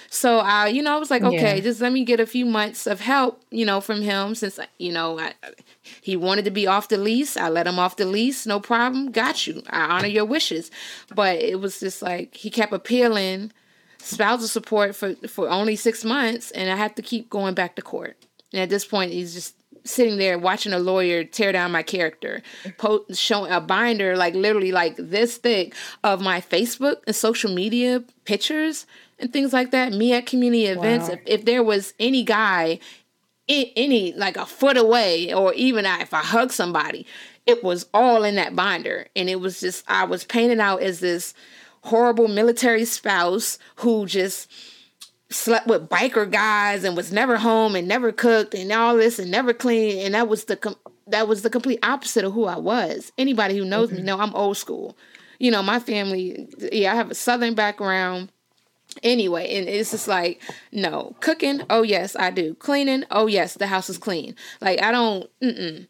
so 0.09 0.39
I, 0.39 0.67
you 0.67 0.81
know, 0.81 0.95
I 0.95 0.97
was 0.97 1.11
like, 1.11 1.23
okay, 1.23 1.55
yeah. 1.55 1.61
just 1.61 1.81
let 1.81 1.91
me 1.91 2.03
get 2.03 2.19
a 2.19 2.25
few 2.25 2.45
months 2.45 2.87
of 2.87 3.01
help, 3.01 3.41
you 3.51 3.65
know, 3.65 3.81
from 3.81 4.01
him 4.01 4.35
since 4.35 4.59
you 4.77 4.91
know 4.91 5.19
I, 5.19 5.33
he 6.01 6.15
wanted 6.15 6.45
to 6.45 6.51
be 6.51 6.67
off 6.67 6.87
the 6.87 6.97
lease. 6.97 7.37
I 7.37 7.49
let 7.49 7.67
him 7.67 7.79
off 7.79 7.97
the 7.97 8.05
lease, 8.05 8.45
no 8.45 8.59
problem. 8.59 9.11
Got 9.11 9.47
you. 9.47 9.63
I 9.69 9.97
honor 9.97 10.07
your 10.07 10.25
wishes. 10.25 10.71
But 11.13 11.37
it 11.41 11.59
was 11.59 11.79
just 11.79 12.01
like 12.01 12.35
he 12.35 12.49
kept 12.49 12.73
appealing 12.73 13.51
spousal 13.99 14.47
support 14.47 14.95
for 14.95 15.15
for 15.27 15.49
only 15.49 15.75
six 15.75 16.05
months, 16.05 16.51
and 16.51 16.69
I 16.69 16.75
had 16.75 16.95
to 16.95 17.01
keep 17.01 17.29
going 17.29 17.53
back 17.53 17.75
to 17.75 17.81
court. 17.81 18.17
And 18.53 18.61
at 18.61 18.69
this 18.69 18.85
point, 18.85 19.11
he's 19.11 19.33
just 19.33 19.55
sitting 19.83 20.17
there 20.17 20.37
watching 20.37 20.73
a 20.73 20.79
lawyer 20.79 21.23
tear 21.23 21.51
down 21.51 21.71
my 21.71 21.83
character, 21.83 22.41
post, 22.77 23.19
showing 23.19 23.51
a 23.51 23.61
binder 23.61 24.15
like 24.17 24.35
literally 24.35 24.71
like 24.71 24.95
this 24.97 25.37
thick 25.37 25.73
of 26.03 26.21
my 26.21 26.41
Facebook 26.41 26.97
and 27.07 27.15
social 27.15 27.53
media 27.53 28.03
pictures 28.25 28.85
and 29.19 29.31
things 29.31 29.53
like 29.53 29.71
that. 29.71 29.93
Me 29.93 30.13
at 30.13 30.25
community 30.25 30.65
events, 30.65 31.09
wow. 31.09 31.15
if, 31.15 31.21
if 31.25 31.45
there 31.45 31.63
was 31.63 31.93
any 31.99 32.23
guy, 32.23 32.79
any 33.47 34.13
like 34.13 34.37
a 34.37 34.45
foot 34.45 34.77
away, 34.77 35.33
or 35.33 35.53
even 35.53 35.85
if 35.85 36.13
I 36.13 36.21
hug 36.21 36.51
somebody, 36.51 37.05
it 37.45 37.63
was 37.63 37.87
all 37.93 38.23
in 38.23 38.35
that 38.35 38.55
binder, 38.55 39.07
and 39.15 39.29
it 39.29 39.39
was 39.39 39.59
just 39.59 39.89
I 39.89 40.03
was 40.03 40.23
painted 40.23 40.59
out 40.59 40.81
as 40.81 40.99
this 40.99 41.33
horrible 41.81 42.27
military 42.27 42.85
spouse 42.85 43.57
who 43.77 44.05
just 44.05 44.51
slept 45.29 45.67
with 45.67 45.89
biker 45.89 46.29
guys 46.29 46.83
and 46.83 46.95
was 46.95 47.11
never 47.11 47.37
home 47.37 47.75
and 47.75 47.87
never 47.87 48.11
cooked 48.11 48.53
and 48.53 48.71
all 48.71 48.95
this 48.95 49.19
and 49.19 49.29
never 49.29 49.53
cleaned 49.53 49.99
and 49.99 50.13
that 50.13 50.27
was 50.27 50.45
the 50.45 50.55
com- 50.55 50.77
that 51.05 51.27
was 51.27 51.41
the 51.41 51.49
complete 51.49 51.79
opposite 51.83 52.25
of 52.25 52.33
who 52.33 52.45
I 52.45 52.57
was. 52.57 53.11
Anybody 53.17 53.57
who 53.57 53.65
knows 53.65 53.89
mm-hmm. 53.89 53.97
me 53.97 54.03
know 54.03 54.19
I'm 54.19 54.35
old 54.35 54.57
school. 54.57 54.97
You 55.39 55.51
know, 55.51 55.63
my 55.63 55.79
family 55.79 56.47
yeah, 56.71 56.91
I 56.91 56.95
have 56.95 57.11
a 57.11 57.15
southern 57.15 57.55
background 57.55 58.29
anyway 59.03 59.55
and 59.55 59.67
it's 59.67 59.91
just 59.91 60.07
like 60.07 60.41
no 60.71 61.15
cooking 61.19 61.61
oh 61.69 61.83
yes 61.83 62.15
i 62.15 62.29
do 62.29 62.53
cleaning 62.55 63.03
oh 63.11 63.27
yes 63.27 63.55
the 63.55 63.67
house 63.67 63.89
is 63.89 63.97
clean 63.97 64.35
like 64.61 64.81
i 64.81 64.91
don't 64.91 65.29
mm-mm. 65.41 65.87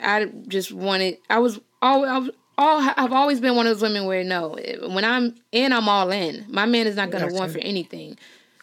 i 0.00 0.24
just 0.48 0.72
wanted 0.72 1.16
i 1.30 1.38
was 1.38 1.60
all 1.82 2.04
i 2.04 2.18
was 2.18 2.30
all 2.58 2.80
I've 2.96 3.12
always 3.12 3.40
been 3.40 3.54
one 3.54 3.68
of 3.68 3.76
those 3.76 3.82
women 3.82 4.04
where 4.04 4.24
no, 4.24 4.58
when 4.88 5.04
I'm 5.04 5.36
in, 5.52 5.72
I'm 5.72 5.88
all 5.88 6.10
in. 6.10 6.44
My 6.48 6.66
man 6.66 6.88
is 6.88 6.96
not 6.96 7.10
gonna 7.10 7.32
want 7.32 7.52
for 7.52 7.60
anything. 7.60 8.18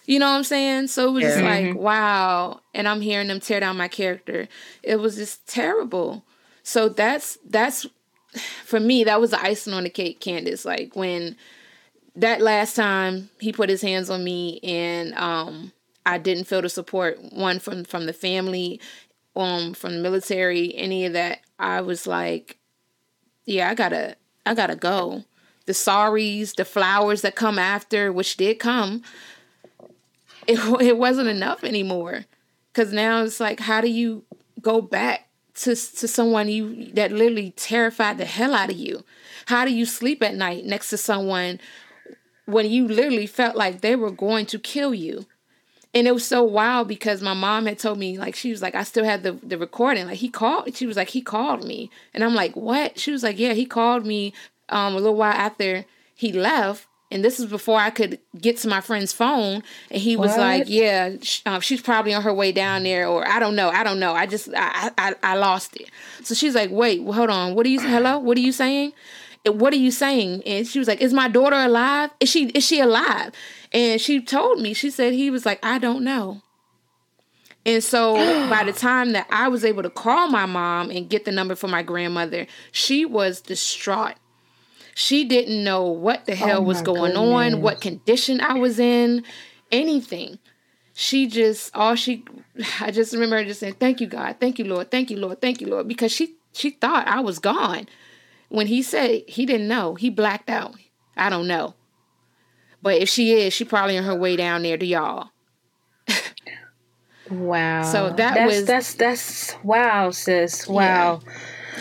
You 0.06 0.20
know 0.20 0.30
what 0.30 0.38
I'm 0.38 0.44
saying? 0.44 0.88
So 0.88 1.08
it 1.08 1.12
was 1.12 1.24
yeah. 1.24 1.30
just 1.30 1.42
like, 1.42 1.66
mm-hmm. 1.66 1.80
wow. 1.80 2.60
And 2.74 2.88
I'm 2.88 3.02
hearing 3.02 3.28
them 3.28 3.40
tear 3.40 3.60
down 3.60 3.78
my 3.78 3.88
character. 3.88 4.48
It 4.84 4.98
was 4.98 5.16
just 5.16 5.48
terrible. 5.48 6.24
So 6.64 6.90
that's 6.90 7.38
that's 7.48 7.88
for 8.66 8.80
me, 8.80 9.04
that 9.06 9.22
was 9.22 9.32
the 9.32 9.42
icing 9.42 9.74
on 9.74 9.84
the 9.84 9.90
cake, 9.90 10.20
Candace. 10.20 10.66
Like 10.66 10.96
when 10.96 11.38
that 12.16 12.42
last 12.42 12.76
time 12.76 13.30
he 13.40 13.52
put 13.52 13.70
his 13.70 13.82
hands 13.82 14.10
on 14.10 14.24
me 14.24 14.60
and 14.64 15.14
um 15.16 15.72
I 16.06 16.18
didn't 16.18 16.46
feel 16.46 16.62
the 16.62 16.70
support 16.70 17.20
one 17.34 17.60
from 17.60 17.84
from 17.84 18.06
the 18.06 18.14
family, 18.14 18.80
um 19.36 19.74
from 19.74 19.96
the 19.96 20.02
military, 20.02 20.76
any 20.76 21.06
of 21.06 21.14
that. 21.14 21.40
I 21.60 21.82
was 21.82 22.06
like, 22.06 22.58
yeah, 23.46 23.70
I 23.70 23.76
gotta 23.76 24.16
I 24.46 24.54
gotta 24.54 24.76
go. 24.76 25.24
The 25.66 25.74
sorries, 25.74 26.56
the 26.56 26.66
flowers 26.66 27.22
that 27.22 27.36
come 27.36 27.58
after, 27.58 28.14
which 28.14 28.38
did 28.38 28.60
come, 28.60 29.02
it 30.48 30.60
it 30.82 30.98
wasn't 30.98 31.30
enough 31.30 31.64
anymore. 31.64 32.26
Cause 32.74 32.92
now 32.92 33.24
it's 33.24 33.40
like, 33.40 33.62
how 33.62 33.80
do 33.82 33.90
you 33.90 34.24
go 34.62 34.82
back 34.82 35.30
to 35.56 35.70
to 35.70 36.08
someone 36.08 36.50
you 36.50 36.92
that 36.94 37.12
literally 37.12 37.52
terrified 37.52 38.18
the 38.18 38.26
hell 38.26 38.54
out 38.54 38.70
of 38.70 38.78
you? 38.78 39.04
How 39.48 39.66
do 39.66 39.74
you 39.74 39.86
sleep 39.86 40.22
at 40.24 40.36
night 40.36 40.66
next 40.66 40.90
to 40.90 40.98
someone 40.98 41.60
when 42.46 42.70
you 42.70 42.88
literally 42.88 43.28
felt 43.28 43.56
like 43.56 43.82
they 43.82 43.96
were 43.96 44.12
going 44.12 44.46
to 44.48 44.60
kill 44.60 44.94
you. 44.94 45.26
And 45.94 46.08
it 46.08 46.14
was 46.14 46.28
so 46.28 46.44
wild 46.44 46.90
because 46.90 47.22
my 47.22 47.34
mom 47.34 47.68
had 47.68 47.80
told 47.80 47.98
me, 47.98 48.18
like, 48.18 48.36
she 48.36 48.52
was 48.52 48.62
like, 48.62 48.76
I 48.76 48.84
still 48.84 49.06
had 49.06 49.24
the, 49.24 49.32
the 49.32 49.58
recording. 49.58 50.08
Like, 50.08 50.18
he 50.18 50.28
called, 50.28 50.76
she 50.76 50.86
was 50.86 50.98
like, 50.98 51.10
he 51.10 51.22
called 51.22 51.64
me. 51.64 51.90
And 52.14 52.22
I'm 52.22 52.36
like, 52.36 52.54
what? 52.56 53.00
She 53.00 53.12
was 53.12 53.24
like, 53.24 53.40
yeah, 53.40 53.54
he 53.54 53.66
called 53.66 54.06
me 54.06 54.34
um, 54.68 54.94
a 54.94 54.98
little 54.98 55.16
while 55.16 55.32
after 55.32 55.86
he 56.14 56.34
left. 56.34 56.86
And 57.12 57.24
this 57.24 57.40
is 57.40 57.46
before 57.46 57.80
I 57.80 57.92
could 57.92 58.20
get 58.38 58.58
to 58.58 58.68
my 58.68 58.82
friend's 58.82 59.14
phone. 59.14 59.64
And 59.90 60.02
he 60.02 60.18
was 60.18 60.32
What? 60.32 60.40
like, 60.40 60.64
yeah, 60.68 61.12
sh- 61.22 61.42
uh, 61.46 61.62
she's 61.62 61.82
probably 61.82 62.14
on 62.14 62.24
her 62.24 62.34
way 62.34 62.52
down 62.52 62.84
there, 62.84 63.08
or 63.08 63.26
I 63.26 63.40
don't 63.40 63.56
know. 63.56 63.70
I 63.70 63.84
don't 63.86 64.00
know. 64.00 64.12
I 64.14 64.26
just, 64.26 64.50
I, 64.54 64.92
I, 64.98 65.16
I 65.24 65.36
lost 65.36 65.78
it. 65.78 65.90
So 66.24 66.34
she's 66.36 66.56
like, 66.56 66.72
wait, 66.72 67.04
well, 67.04 67.14
hold 67.14 67.30
on. 67.30 67.56
What 67.56 67.66
are 67.66 67.70
you, 67.70 67.80
hello? 67.80 68.20
What 68.20 68.38
are 68.38 68.42
you 68.42 68.52
saying? 68.52 68.92
"And 69.46 69.60
What 69.60 69.74
are 69.74 69.78
you 69.78 69.92
saying? 69.92 70.44
And 70.46 70.68
she 70.68 70.80
was 70.80 70.88
like, 70.88 71.02
is 71.02 71.14
my 71.14 71.28
daughter 71.28 71.56
alive? 71.56 72.12
Is 72.20 72.30
she, 72.30 72.48
is 72.50 72.66
she 72.66 72.80
alive? 72.80 73.32
And 73.72 74.00
she 74.00 74.22
told 74.22 74.62
me, 74.62 74.74
she 74.74 74.90
said, 74.90 75.14
he 75.14 75.30
was 75.30 75.46
like, 75.46 75.64
I 75.64 75.78
don't 75.78 76.04
know. 76.04 76.42
And 77.66 77.84
so 77.84 78.16
by 78.50 78.64
the 78.64 78.74
time 78.74 79.14
that 79.14 79.28
I 79.30 79.48
was 79.48 79.66
able 79.66 79.84
to 79.84 79.90
call 79.90 80.28
my 80.28 80.46
mom 80.46 80.92
and 80.92 81.10
get 81.10 81.26
the 81.26 81.32
number 81.32 81.56
for 81.56 81.68
my 81.68 81.84
grandmother, 81.84 82.48
she 82.72 83.06
was 83.06 83.42
distraught. 83.42 84.16
She 84.94 85.26
didn't 85.26 85.62
know 85.64 85.84
what 85.84 86.26
the 86.26 86.36
hell 86.36 86.60
oh 86.60 86.62
was 86.62 86.80
my 86.80 86.86
going 86.86 87.18
on, 87.18 87.62
what 87.62 87.82
condition 87.82 88.40
I 88.40 88.54
was 88.54 88.80
in, 88.80 89.24
anything. 89.72 90.40
She 90.94 91.28
just 91.28 91.76
all 91.76 91.96
she 91.96 92.24
I 92.80 92.92
just 92.92 93.12
remember 93.12 93.44
just 93.44 93.60
saying, 93.60 93.74
Thank 93.74 94.00
you, 94.00 94.08
God, 94.08 94.38
thank 94.40 94.58
you, 94.58 94.64
Lord, 94.64 94.92
thank 94.92 95.12
you, 95.12 95.18
Lord, 95.18 95.42
thank 95.42 95.60
you, 95.60 95.68
Lord, 95.68 95.90
because 95.90 96.14
she 96.14 96.36
she 96.54 96.70
thought 96.70 97.08
I 97.08 97.20
was 97.20 97.40
gone. 97.40 97.88
When 98.56 98.68
he 98.68 98.82
said 98.84 99.24
he 99.28 99.46
didn't 99.46 99.68
know, 99.68 99.96
he 99.96 100.10
blacked 100.10 100.50
out. 100.50 100.76
I 101.18 101.30
don't 101.30 101.46
know. 101.48 101.74
But 102.82 103.02
if 103.02 103.10
she 103.10 103.34
is, 103.34 103.54
she 103.54 103.66
probably 103.66 103.98
on 103.98 104.06
her 104.06 104.16
way 104.16 104.36
down 104.38 104.64
there 104.64 104.78
to 104.78 104.86
y'all. 104.86 105.30
Wow. 107.30 107.82
So 107.84 108.10
that 108.12 108.36
that's, 108.36 108.56
was- 108.56 108.66
that's 108.66 108.94
that's 108.94 109.56
wow, 109.64 110.12
sis. 110.12 110.68
Wow. 110.68 111.22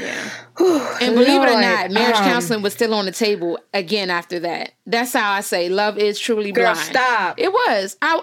Yeah. 0.00 0.28
Whew, 0.58 0.80
And 1.00 1.14
believe 1.14 1.42
it 1.42 1.48
or 1.50 1.60
not, 1.60 1.90
marriage 1.92 2.16
um, 2.16 2.24
counseling 2.24 2.62
was 2.62 2.72
still 2.72 2.92
on 2.94 3.04
the 3.06 3.12
table 3.12 3.58
again 3.72 4.10
after 4.10 4.40
that. 4.40 4.72
That's 4.86 5.12
how 5.12 5.30
I 5.32 5.40
say 5.42 5.68
love 5.68 5.98
is 5.98 6.18
truly 6.18 6.50
Girl, 6.50 6.72
blind. 6.72 6.78
stop. 6.78 7.38
It 7.38 7.52
was. 7.52 7.96
I 8.02 8.20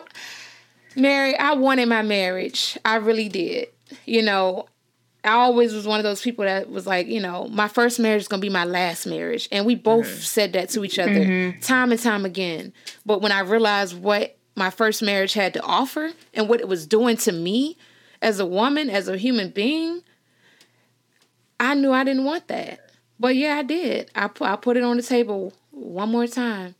Mary, 0.97 1.37
I 1.37 1.53
wanted 1.53 1.87
my 1.87 2.01
marriage. 2.01 2.77
I 2.83 2.95
really 2.95 3.29
did. 3.29 3.67
You 4.05 4.23
know, 4.23 4.65
I 5.23 5.31
always 5.33 5.73
was 5.73 5.85
one 5.85 5.99
of 5.99 6.03
those 6.03 6.21
people 6.21 6.45
that 6.45 6.69
was 6.69 6.87
like, 6.87 7.07
you 7.07 7.19
know, 7.21 7.47
my 7.47 7.67
first 7.67 7.99
marriage 7.99 8.21
is 8.23 8.27
gonna 8.27 8.41
be 8.41 8.49
my 8.49 8.65
last 8.65 9.05
marriage. 9.05 9.47
And 9.51 9.65
we 9.65 9.75
both 9.75 10.23
said 10.23 10.53
that 10.53 10.69
to 10.69 10.83
each 10.83 10.97
other 10.97 11.11
Mm-hmm. 11.11 11.59
time 11.59 11.91
and 11.91 12.01
time 12.01 12.25
again. 12.25 12.73
But 13.05 13.21
when 13.21 13.31
I 13.31 13.41
realized 13.41 13.99
what 14.01 14.37
my 14.55 14.69
first 14.71 15.01
marriage 15.03 15.33
had 15.33 15.53
to 15.53 15.61
offer 15.61 16.11
and 16.33 16.49
what 16.49 16.59
it 16.59 16.67
was 16.67 16.87
doing 16.87 17.17
to 17.17 17.31
me 17.31 17.77
as 18.21 18.39
a 18.39 18.45
woman, 18.45 18.89
as 18.89 19.07
a 19.07 19.17
human 19.17 19.49
being, 19.49 20.01
I 21.59 21.75
knew 21.75 21.91
I 21.91 22.03
didn't 22.03 22.25
want 22.25 22.47
that. 22.47 22.79
But 23.19 23.35
yeah, 23.35 23.57
I 23.57 23.63
did. 23.63 24.09
I 24.15 24.27
put 24.27 24.47
I 24.47 24.55
put 24.55 24.77
it 24.77 24.83
on 24.83 24.97
the 24.97 25.03
table 25.03 25.53
one 25.69 26.09
more 26.09 26.27
time. 26.27 26.75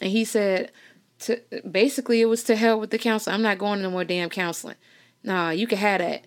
And 0.00 0.10
he 0.10 0.24
said 0.24 0.72
to 1.20 1.40
basically 1.70 2.20
it 2.22 2.26
was 2.26 2.42
to 2.44 2.56
hell 2.56 2.80
with 2.80 2.90
the 2.90 2.98
counseling. 2.98 3.34
I'm 3.34 3.42
not 3.42 3.58
going 3.58 3.78
to 3.78 3.82
no 3.82 3.90
more 3.90 4.04
damn 4.04 4.30
counseling. 4.30 4.76
Nah, 5.22 5.50
you 5.50 5.66
can 5.66 5.78
have 5.78 6.00
that. 6.00 6.24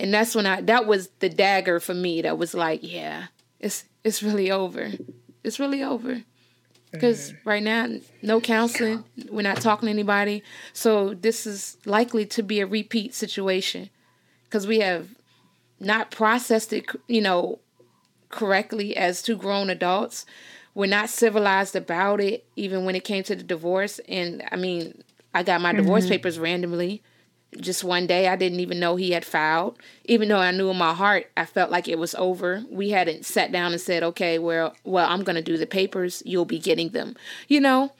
And 0.00 0.14
that's 0.14 0.34
when 0.34 0.46
I 0.46 0.60
that 0.62 0.86
was 0.86 1.08
the 1.18 1.28
dagger 1.28 1.80
for 1.80 1.94
me 1.94 2.22
that 2.22 2.38
was 2.38 2.54
like, 2.54 2.80
yeah, 2.82 3.26
it's 3.60 3.84
it's 4.04 4.22
really 4.22 4.50
over. 4.50 4.90
It's 5.42 5.58
really 5.58 5.82
over. 5.82 6.22
Because 6.90 7.34
right 7.44 7.62
now, 7.62 7.86
no 8.22 8.40
counseling. 8.40 9.04
We're 9.30 9.42
not 9.42 9.60
talking 9.60 9.88
to 9.88 9.90
anybody. 9.90 10.42
So 10.72 11.12
this 11.12 11.46
is 11.46 11.76
likely 11.84 12.24
to 12.26 12.42
be 12.42 12.60
a 12.60 12.66
repeat 12.66 13.14
situation. 13.14 13.90
Because 14.44 14.66
we 14.66 14.80
have 14.80 15.08
not 15.78 16.10
processed 16.10 16.72
it, 16.72 16.86
you 17.06 17.20
know, 17.20 17.58
correctly 18.30 18.96
as 18.96 19.20
two 19.20 19.36
grown 19.36 19.68
adults. 19.68 20.24
We're 20.74 20.86
not 20.86 21.10
civilized 21.10 21.76
about 21.76 22.20
it, 22.20 22.46
even 22.56 22.84
when 22.84 22.94
it 22.94 23.04
came 23.04 23.22
to 23.24 23.36
the 23.36 23.42
divorce. 23.42 24.00
And 24.08 24.42
I 24.50 24.56
mean, 24.56 25.02
I 25.34 25.42
got 25.42 25.60
my 25.60 25.72
divorce 25.72 26.04
mm-hmm. 26.04 26.12
papers 26.12 26.38
randomly. 26.38 27.02
Just 27.58 27.82
one 27.82 28.06
day, 28.06 28.28
I 28.28 28.36
didn't 28.36 28.60
even 28.60 28.78
know 28.78 28.96
he 28.96 29.12
had 29.12 29.24
filed. 29.24 29.78
Even 30.04 30.28
though 30.28 30.38
I 30.38 30.50
knew 30.50 30.68
in 30.70 30.76
my 30.76 30.92
heart, 30.92 31.30
I 31.36 31.46
felt 31.46 31.70
like 31.70 31.88
it 31.88 31.98
was 31.98 32.14
over. 32.16 32.62
We 32.70 32.90
hadn't 32.90 33.24
sat 33.24 33.50
down 33.52 33.72
and 33.72 33.80
said, 33.80 34.02
"Okay, 34.02 34.38
well, 34.38 34.74
well, 34.84 35.08
I'm 35.08 35.24
going 35.24 35.36
to 35.36 35.42
do 35.42 35.56
the 35.56 35.66
papers. 35.66 36.22
You'll 36.26 36.44
be 36.44 36.58
getting 36.58 36.90
them." 36.90 37.16
You 37.48 37.60
know, 37.60 37.92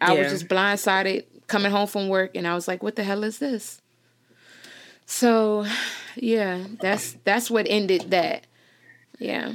I 0.00 0.12
Yeah. 0.12 0.22
was 0.22 0.32
just 0.32 0.48
blindsided 0.48 1.24
coming 1.46 1.70
home 1.70 1.86
from 1.86 2.08
work, 2.08 2.32
and 2.34 2.48
I 2.48 2.54
was 2.56 2.66
like, 2.66 2.82
"What 2.82 2.96
the 2.96 3.04
hell 3.04 3.22
is 3.22 3.38
this?" 3.38 3.80
So, 5.06 5.66
yeah, 6.16 6.64
that's 6.80 7.16
that's 7.24 7.48
what 7.48 7.66
ended 7.68 8.10
that. 8.10 8.44
Yeah. 9.20 9.52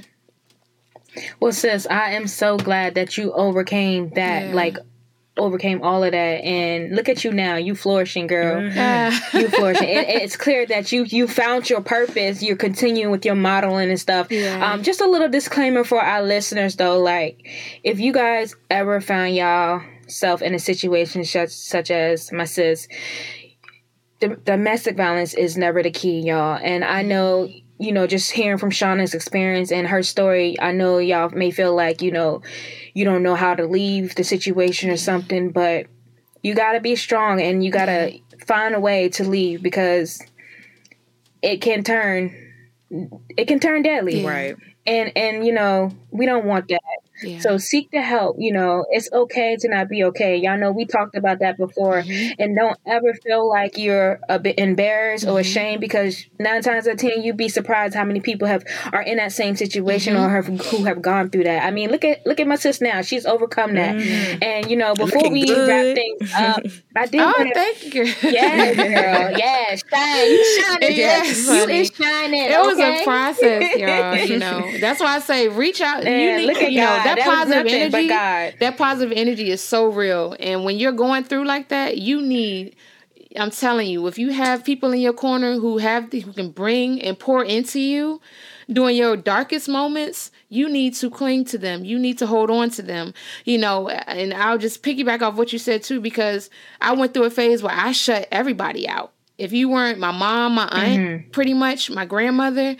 Well, 1.41 1.51
sis, 1.51 1.85
I 1.87 2.11
am 2.11 2.25
so 2.25 2.55
glad 2.55 2.95
that 2.95 3.17
you 3.17 3.33
overcame 3.33 4.11
that, 4.15 4.47
Yeah. 4.47 4.53
like 4.55 4.77
overcame 5.37 5.81
all 5.81 6.03
of 6.03 6.11
that, 6.11 6.17
and 6.43 6.95
look 6.95 7.09
at 7.09 7.23
you 7.23 7.31
now. 7.31 7.55
You 7.55 7.75
flourishing, 7.75 8.27
girl. 8.27 8.69
Ah. 8.75 9.27
You 9.33 9.47
flourishing. 9.49 9.87
it, 9.87 10.09
it's 10.09 10.35
clear 10.35 10.65
that 10.67 10.91
you 10.91 11.03
you 11.03 11.27
found 11.27 11.69
your 11.69 11.81
purpose. 11.81 12.43
You're 12.43 12.57
continuing 12.57 13.11
with 13.11 13.25
your 13.25 13.35
modeling 13.35 13.89
and 13.89 13.99
stuff. 13.99 14.31
Yeah. 14.31 14.71
Um, 14.71 14.83
just 14.83 15.01
a 15.01 15.07
little 15.07 15.29
disclaimer 15.29 15.83
for 15.83 16.01
our 16.01 16.21
listeners, 16.21 16.75
though. 16.75 16.99
Like, 16.99 17.47
if 17.83 17.99
you 17.99 18.13
guys 18.13 18.55
ever 18.69 18.99
found 19.01 19.35
y'all 19.35 19.81
self 20.07 20.41
in 20.41 20.53
a 20.53 20.59
situation 20.59 21.23
such 21.23 21.49
such 21.49 21.89
as 21.89 22.31
my 22.31 22.45
sis, 22.45 22.87
the 24.19 24.29
domestic 24.29 24.97
violence 24.97 25.33
is 25.33 25.57
never 25.57 25.81
the 25.81 25.91
key, 25.91 26.19
y'all. 26.19 26.59
And 26.61 26.83
I 26.83 27.01
know, 27.01 27.49
you 27.81 27.91
know, 27.91 28.05
just 28.05 28.31
hearing 28.31 28.59
from 28.59 28.69
Shawna's 28.69 29.15
experience 29.15 29.71
and 29.71 29.87
her 29.87 30.03
story, 30.03 30.59
I 30.61 30.71
know 30.71 30.99
y'all 30.99 31.31
may 31.31 31.49
feel 31.51 31.75
like, 31.75 32.03
you 32.03 32.11
know, 32.11 32.43
you 32.93 33.05
don't 33.05 33.23
know 33.23 33.35
how 33.35 33.55
to 33.55 33.65
leave 33.65 34.13
the 34.15 34.23
situation 34.23 34.91
or 34.91 34.97
something, 34.97 35.49
but 35.49 35.87
you 36.43 36.53
got 36.53 36.73
to 36.73 36.79
be 36.79 36.95
strong 36.95 37.41
and 37.41 37.63
you 37.63 37.71
got 37.71 37.85
to 37.87 38.19
find 38.45 38.75
a 38.75 38.79
way 38.79 39.09
to 39.09 39.27
leave 39.27 39.63
because 39.63 40.21
it 41.41 41.57
can 41.61 41.83
turn 41.83 42.35
it 43.37 43.45
can 43.47 43.59
turn 43.59 43.81
deadly. 43.81 44.23
Right. 44.25 44.55
And 44.85 45.11
and 45.15 45.45
you 45.45 45.53
know, 45.53 45.91
we 46.11 46.27
don't 46.27 46.45
want 46.45 46.67
that. 46.69 46.81
Yeah. 47.23 47.39
So 47.39 47.57
seek 47.57 47.91
the 47.91 48.01
help. 48.01 48.37
You 48.39 48.53
know, 48.53 48.85
it's 48.89 49.11
okay 49.11 49.55
to 49.57 49.67
not 49.69 49.89
be 49.89 50.03
okay. 50.05 50.37
Y'all 50.37 50.57
know 50.57 50.71
we 50.71 50.85
talked 50.85 51.15
about 51.15 51.39
that 51.39 51.57
before. 51.57 52.01
Mm-hmm. 52.01 52.41
And 52.41 52.55
don't 52.55 52.77
ever 52.85 53.13
feel 53.13 53.47
like 53.47 53.77
you're 53.77 54.19
a 54.29 54.39
bit 54.39 54.57
embarrassed 54.59 55.25
Mm-hmm. 55.25 55.35
or 55.35 55.39
ashamed 55.39 55.81
because 55.81 56.25
nine 56.39 56.61
times 56.61 56.87
out 56.87 56.93
of 56.93 56.99
ten 56.99 57.21
you'd 57.21 57.37
be 57.37 57.49
surprised 57.49 57.93
how 57.95 58.03
many 58.03 58.21
people 58.21 58.47
have 58.47 58.63
are 58.93 59.01
in 59.01 59.17
that 59.17 59.31
same 59.31 59.55
situation 59.55 60.15
Mm-hmm. 60.15 60.23
or 60.23 60.29
have 60.29 60.47
who 60.67 60.83
have 60.85 61.01
gone 61.01 61.29
through 61.29 61.43
that. 61.43 61.63
I 61.65 61.71
mean, 61.71 61.89
look 61.91 62.03
at 62.03 62.25
look 62.25 62.39
at 62.39 62.47
my 62.47 62.55
sis 62.55 62.81
now. 62.81 63.01
She's 63.01 63.25
overcome 63.25 63.75
that. 63.75 63.95
And 64.41 64.69
you 64.69 64.75
know, 64.77 64.93
before 64.93 65.21
Looking 65.21 65.33
we 65.33 65.45
good. 65.45 65.67
wrap 65.67 65.95
things 65.95 66.33
up, 66.33 66.63
I 66.95 67.05
did 67.07 67.21
oh, 67.21 67.25
want 67.25 67.47
to 67.49 67.53
thank 67.53 67.93
you. 67.93 68.03
Yes, 68.31 68.75
girl. 68.75 69.37
Yes, 69.37 69.83
shine. 69.89 70.29
You 70.31 70.61
shining. 70.61 70.97
Yes, 71.01 71.47
you 71.47 71.69
is 71.69 71.91
shining. 71.93 72.43
It 72.43 72.59
was 72.59 72.79
a 72.79 73.03
process, 73.03 73.75
y'all. 73.77 74.15
You 74.15 74.37
know, 74.45 74.77
that's 74.79 74.99
why 74.99 75.15
I 75.15 75.19
say 75.19 75.47
reach 75.47 75.81
out. 75.81 76.03
Man, 76.03 76.19
you 76.19 76.37
need, 76.37 76.53
look 76.53 76.61
at 76.63 76.71
you 76.71 76.81
know, 76.81 76.85
God. 77.03 77.10
That, 77.15 77.25
That 77.25 77.63
positive 77.63 77.67
energy. 77.67 78.07
That 78.59 78.77
positive 78.77 79.17
energy 79.17 79.49
is 79.51 79.61
so 79.61 79.87
real, 79.87 80.35
and 80.39 80.63
when 80.63 80.77
you're 80.77 80.91
going 80.91 81.23
through 81.23 81.45
like 81.45 81.69
that, 81.69 81.97
you 81.97 82.21
need. 82.21 82.75
I'm 83.37 83.51
telling 83.51 83.87
you, 83.87 84.07
if 84.07 84.17
you 84.17 84.33
have 84.33 84.65
people 84.65 84.91
in 84.91 84.99
your 84.99 85.13
corner 85.13 85.53
who 85.53 85.77
have 85.77 86.11
who 86.11 86.33
can 86.33 86.51
bring 86.51 87.01
and 87.01 87.17
pour 87.17 87.45
into 87.45 87.79
you 87.79 88.19
during 88.69 88.97
your 88.97 89.15
darkest 89.15 89.69
moments, 89.69 90.31
you 90.49 90.67
need 90.67 90.95
to 90.95 91.09
cling 91.09 91.45
to 91.45 91.57
them. 91.57 91.85
You 91.85 91.97
need 91.97 92.17
to 92.17 92.27
hold 92.27 92.51
on 92.51 92.71
to 92.71 92.81
them. 92.81 93.13
You 93.45 93.57
know, 93.57 93.87
and 93.87 94.33
I'll 94.33 94.57
just 94.57 94.83
piggyback 94.83 95.21
off 95.21 95.35
what 95.35 95.53
you 95.53 95.59
said 95.59 95.81
too, 95.81 96.01
because 96.01 96.49
I 96.81 96.91
went 96.91 97.13
through 97.13 97.23
a 97.23 97.29
phase 97.29 97.63
where 97.63 97.73
I 97.73 97.93
shut 97.93 98.27
everybody 98.31 98.85
out. 98.85 99.13
If 99.37 99.53
you 99.53 99.69
weren't 99.69 99.97
my 99.97 100.11
mom, 100.11 100.55
my 100.55 100.67
aunt, 100.67 100.99
mm-hmm. 100.99 101.29
pretty 101.29 101.53
much 101.53 101.89
my 101.89 102.05
grandmother, 102.05 102.75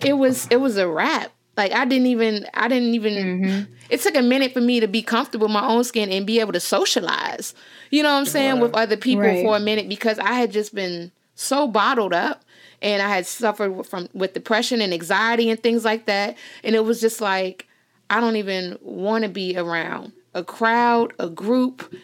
it 0.00 0.12
was 0.12 0.46
it 0.50 0.56
was 0.56 0.76
a 0.76 0.86
wrap. 0.86 1.32
Like 1.56 1.72
I 1.72 1.84
didn't 1.84 2.06
even 2.06 2.46
I 2.54 2.68
didn't 2.68 2.94
even 2.94 3.14
mm-hmm. 3.14 3.72
it 3.88 4.00
took 4.00 4.14
a 4.14 4.22
minute 4.22 4.52
for 4.52 4.60
me 4.60 4.80
to 4.80 4.88
be 4.88 5.02
comfortable 5.02 5.46
in 5.46 5.52
my 5.52 5.66
own 5.66 5.84
skin 5.84 6.10
and 6.10 6.26
be 6.26 6.40
able 6.40 6.52
to 6.52 6.60
socialize. 6.60 7.54
You 7.90 8.02
know 8.02 8.12
what 8.12 8.18
I'm 8.18 8.26
saying 8.26 8.60
with 8.60 8.74
other 8.74 8.96
people 8.96 9.22
Right. 9.22 9.42
for 9.44 9.56
a 9.56 9.60
minute 9.60 9.88
because 9.88 10.18
I 10.18 10.34
had 10.34 10.52
just 10.52 10.74
been 10.74 11.12
so 11.34 11.66
bottled 11.66 12.12
up 12.12 12.44
and 12.82 13.00
I 13.02 13.08
had 13.08 13.26
suffered 13.26 13.86
from 13.86 14.08
with 14.12 14.34
depression 14.34 14.80
and 14.80 14.92
anxiety 14.92 15.50
and 15.50 15.62
things 15.62 15.84
like 15.84 16.06
that 16.06 16.36
and 16.62 16.74
it 16.74 16.84
was 16.84 17.00
just 17.00 17.20
like 17.20 17.66
I 18.10 18.20
don't 18.20 18.36
even 18.36 18.78
want 18.82 19.24
to 19.24 19.28
be 19.28 19.56
around 19.56 20.12
a 20.34 20.44
crowd, 20.44 21.14
a 21.18 21.28
group, 21.30 21.94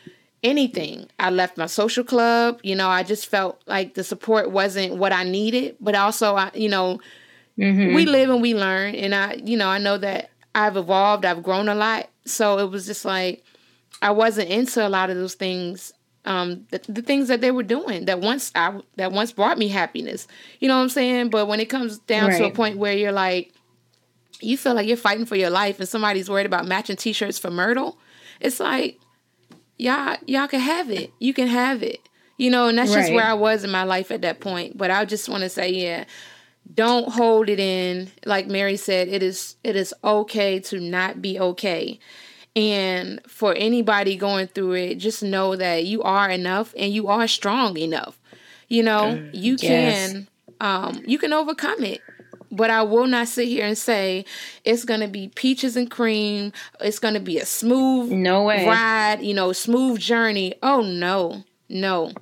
anything. 0.43 1.07
I 1.19 1.31
left 1.31 1.57
my 1.59 1.67
social 1.67 2.03
club, 2.03 2.59
you 2.63 2.75
know, 2.75 2.89
I 2.89 3.03
just 3.03 3.27
felt 3.27 3.61
like 3.67 3.95
the 3.95 4.03
support 4.03 4.51
wasn't 4.51 4.97
what 4.97 5.13
I 5.13 5.23
needed, 5.25 5.77
but 5.81 5.95
also 5.95 6.35
I, 6.35 6.51
you 6.55 6.69
know, 6.69 6.99
we 7.95 8.07
live 8.07 8.31
and 8.31 8.43
we 8.43 8.55
learn 8.55 8.95
and 8.95 9.15
i 9.15 9.35
you 9.35 9.57
know 9.57 9.69
i 9.69 9.79
know 9.79 9.99
that 9.99 10.31
i've 10.55 10.77
evolved 10.77 11.25
i've 11.25 11.43
grown 11.43 11.69
a 11.69 11.75
lot 11.75 12.09
so 12.25 12.59
it 12.59 12.71
was 12.71 12.87
just 12.87 13.05
like 13.05 13.43
i 14.01 14.11
wasn't 14.11 14.49
into 14.49 14.87
a 14.87 14.89
lot 14.89 15.11
of 15.11 15.17
those 15.17 15.35
things 15.35 15.93
um 16.25 16.67
the, 16.71 16.81
the 16.89 17.03
things 17.03 17.29
that 17.29 17.41
they 17.41 17.51
were 17.51 17.63
doing 17.63 18.05
that 18.05 18.21
once 18.21 18.53
i 18.55 18.79
that 18.97 19.13
once 19.13 19.33
brought 19.33 19.59
me 19.59 19.69
happiness 19.69 20.29
you 20.61 20.69
know 20.69 20.77
what 20.77 20.83
i'm 20.83 20.89
saying 20.89 21.31
but 21.31 21.47
when 21.47 21.61
it 21.61 21.69
comes 21.69 21.99
down 22.01 22.31
to 22.31 22.45
a 22.45 22.51
point 22.51 22.79
where 22.79 22.97
you're 22.97 23.13
like 23.13 23.53
you 24.41 24.57
feel 24.57 24.75
like 24.75 24.87
you're 24.87 24.97
fighting 24.97 25.27
for 25.27 25.37
your 25.37 25.51
life 25.51 25.79
and 25.79 25.89
somebody's 25.89 26.29
worried 26.29 26.47
about 26.47 26.67
matching 26.67 26.97
t-shirts 26.97 27.39
for 27.39 27.51
myrtle 27.51 27.99
it's 28.41 28.61
like 28.61 28.99
y'all 29.83 30.17
y'all 30.27 30.49
can 30.49 30.61
have 30.61 30.91
it. 30.91 31.13
You 31.19 31.35
can 31.35 31.49
have 31.49 31.83
it. 31.83 32.01
You 32.39 32.51
know, 32.51 32.67
and 32.69 32.79
that's 32.79 32.91
right. 32.91 33.03
just 33.03 33.13
where 33.13 33.25
I 33.25 33.35
was 33.35 33.63
in 33.63 33.71
my 33.71 33.85
life 33.85 34.11
at 34.11 34.23
that 34.23 34.41
point. 34.41 34.77
But 34.77 34.91
I 34.91 35.05
just 35.05 35.29
want 35.29 35.43
to 35.43 35.49
say, 35.49 35.71
yeah, 35.71 36.05
don't 36.75 37.11
hold 37.11 37.49
it 37.49 37.61
in. 37.61 38.11
Like 38.25 38.47
Mary 38.47 38.77
said, 38.77 39.09
it 39.09 39.23
is 39.23 39.57
it 39.65 39.77
is 39.77 39.95
okay 40.03 40.61
to 40.61 40.81
not 40.81 41.21
be 41.21 41.39
okay. 41.39 41.99
And 42.55 43.21
for 43.27 43.55
anybody 43.55 44.17
going 44.17 44.47
through 44.47 44.73
it, 44.73 44.97
just 44.97 45.23
know 45.23 45.57
that 45.57 45.85
you 45.85 46.03
are 46.03 46.29
enough 46.29 46.75
and 46.77 46.93
you 46.93 47.09
are 47.09 47.27
strong 47.27 47.79
enough. 47.79 48.19
You 48.69 48.83
know, 48.83 49.19
mm, 49.19 49.31
you 49.33 49.57
yes. 49.61 50.13
can 50.13 50.29
um 50.61 51.03
you 51.07 51.19
can 51.19 51.33
overcome 51.33 51.83
it. 51.85 52.01
But 52.51 52.69
I 52.69 52.83
will 52.83 53.07
not 53.07 53.29
sit 53.29 53.49
here 53.49 53.65
and 53.65 53.79
say 53.79 54.27
it's 54.65 54.85
gonna 54.85 55.09
be 55.09 55.29
peaches 55.29 55.77
and 55.77 55.91
cream. 55.91 56.53
It's 56.81 56.99
gonna 56.99 57.21
be 57.21 57.39
a 57.39 57.47
smooth 57.47 58.11
no 58.13 58.45
way. 58.45 58.67
ride, 58.67 59.23
you 59.23 59.33
know, 59.33 59.53
smooth 59.53 59.99
journey. 60.01 60.55
Oh 60.63 60.83
no, 60.83 61.45
no. 61.71 62.13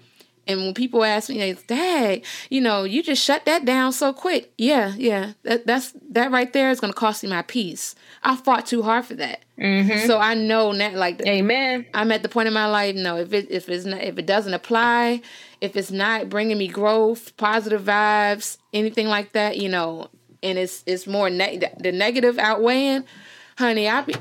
And 0.51 0.63
when 0.63 0.75
people 0.75 1.05
ask 1.05 1.31
me, 1.31 1.47
like, 1.47 1.67
Dad, 1.67 2.23
you 2.49 2.61
know, 2.61 2.83
you 2.83 3.03
just 3.03 3.23
shut 3.23 3.45
that 3.45 3.65
down 3.65 3.93
so 3.93 4.13
quick. 4.13 4.53
Yeah, 4.59 4.95
yeah. 4.97 5.33
That 5.45 5.67
that's 5.67 5.95
that 6.11 6.33
right 6.33 6.53
there 6.53 6.71
is 6.71 6.81
gonna 6.81 6.93
cost 6.93 7.23
me 7.23 7.31
my 7.31 7.43
peace. 7.43 7.95
I 8.25 8.37
fought 8.37 8.67
too 8.67 8.83
hard 8.83 9.05
for 9.07 9.15
that. 9.15 9.45
Mm-hmm. 9.59 10.07
So 10.07 10.19
I 10.19 10.35
know 10.35 10.73
now 10.73 10.97
like 10.97 11.25
Amen. 11.27 11.87
I'm 11.95 12.11
at 12.11 12.23
the 12.23 12.29
point 12.29 12.49
in 12.49 12.55
my 12.55 12.67
life, 12.67 12.97
no, 12.97 13.17
if 13.17 13.33
it 13.33 13.51
if 13.51 13.69
it's 13.69 13.85
not 13.85 14.03
if 14.03 14.19
it 14.19 14.27
doesn't 14.27 14.55
apply, 14.55 15.23
if 15.61 15.77
it's 15.77 15.93
not 15.93 16.29
bringing 16.29 16.59
me 16.59 16.67
growth, 16.67 17.37
positive 17.37 17.83
vibes, 17.83 18.59
anything 18.73 19.07
like 19.07 19.33
that, 19.33 19.59
you 19.59 19.69
know, 19.69 20.09
and 20.43 20.59
it's 20.59 20.83
it's 20.87 21.07
more 21.07 21.31
ne- 21.31 21.61
the 21.79 21.93
negative 21.93 22.39
outweighing, 22.39 23.05
honey, 23.57 23.89
I 23.89 24.03
be 24.03 24.15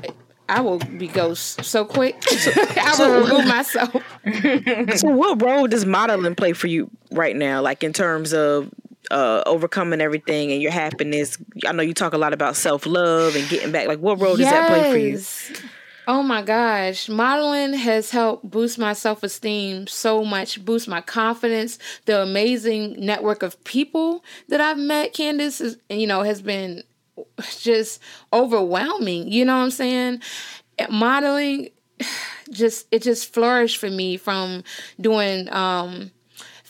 I 0.50 0.60
will 0.60 0.78
be 0.78 1.06
ghost 1.06 1.64
so 1.64 1.84
quick. 1.84 2.16
I 2.76 2.96
will 2.98 3.22
remove 3.22 3.46
myself. 3.46 3.92
so, 4.98 5.08
what 5.08 5.40
role 5.40 5.68
does 5.68 5.86
modeling 5.86 6.34
play 6.34 6.52
for 6.52 6.66
you 6.66 6.90
right 7.12 7.36
now? 7.36 7.62
Like 7.62 7.84
in 7.84 7.92
terms 7.92 8.32
of 8.32 8.70
uh, 9.10 9.42
overcoming 9.46 10.00
everything 10.00 10.52
and 10.52 10.60
your 10.62 10.72
happiness. 10.72 11.38
I 11.66 11.72
know 11.72 11.82
you 11.82 11.94
talk 11.94 12.12
a 12.12 12.18
lot 12.18 12.32
about 12.32 12.56
self 12.56 12.86
love 12.86 13.36
and 13.36 13.48
getting 13.48 13.72
back. 13.72 13.86
Like, 13.88 14.00
what 14.00 14.20
role 14.20 14.32
does 14.32 14.40
yes. 14.40 14.52
that 14.52 14.68
play 14.68 14.90
for 14.90 14.98
you? 14.98 15.20
Oh 16.06 16.22
my 16.22 16.42
gosh, 16.42 17.08
modeling 17.08 17.72
has 17.74 18.10
helped 18.10 18.50
boost 18.50 18.78
my 18.78 18.92
self 18.94 19.22
esteem 19.22 19.86
so 19.86 20.24
much, 20.24 20.64
boost 20.64 20.88
my 20.88 21.00
confidence. 21.00 21.78
The 22.06 22.22
amazing 22.22 22.96
network 22.98 23.42
of 23.42 23.62
people 23.64 24.24
that 24.48 24.60
I've 24.60 24.78
met, 24.78 25.12
Candace, 25.12 25.60
is, 25.60 25.76
you 25.88 26.06
know, 26.06 26.22
has 26.22 26.42
been 26.42 26.82
just 27.58 28.00
overwhelming. 28.32 29.30
You 29.30 29.44
know 29.44 29.56
what 29.56 29.64
I'm 29.64 29.70
saying? 29.70 30.22
Modeling 30.90 31.70
just 32.50 32.86
it 32.90 33.02
just 33.02 33.32
flourished 33.32 33.78
for 33.78 33.90
me 33.90 34.16
from 34.16 34.64
doing 35.00 35.52
um 35.52 36.10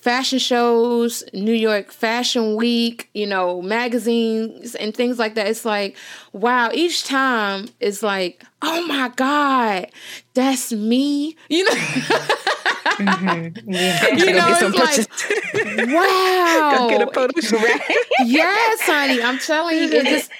fashion 0.01 0.39
shows, 0.39 1.23
New 1.35 1.53
York 1.53 1.91
Fashion 1.91 2.57
Week, 2.57 3.11
you 3.13 3.27
know, 3.27 3.61
magazines 3.61 4.75
and 4.75 4.95
things 4.95 5.19
like 5.19 5.35
that. 5.35 5.47
It's 5.47 5.67
like, 5.67 5.97
wow, 6.33 6.71
each 6.73 7.05
time 7.05 7.69
it's 7.81 8.03
like, 8.03 8.43
oh 8.63 8.87
my 8.87 9.11
God, 9.15 9.89
that's 10.33 10.73
me. 10.73 11.37
You 11.51 11.65
know? 11.65 11.71
mm-hmm. 12.85 13.71
yeah. 13.71 14.07
You 14.15 14.33
know, 14.33 14.47
it's 14.49 15.09
like, 15.09 15.89
wow. 15.89 16.89
get 16.89 17.03
a 17.03 17.13
photo 17.13 17.57
right? 17.57 17.81
yes, 18.25 18.81
honey. 18.83 19.23
I'm 19.23 19.39
telling 19.39 19.77
you, 19.77 19.85
it 19.85 20.07
just 20.07 20.31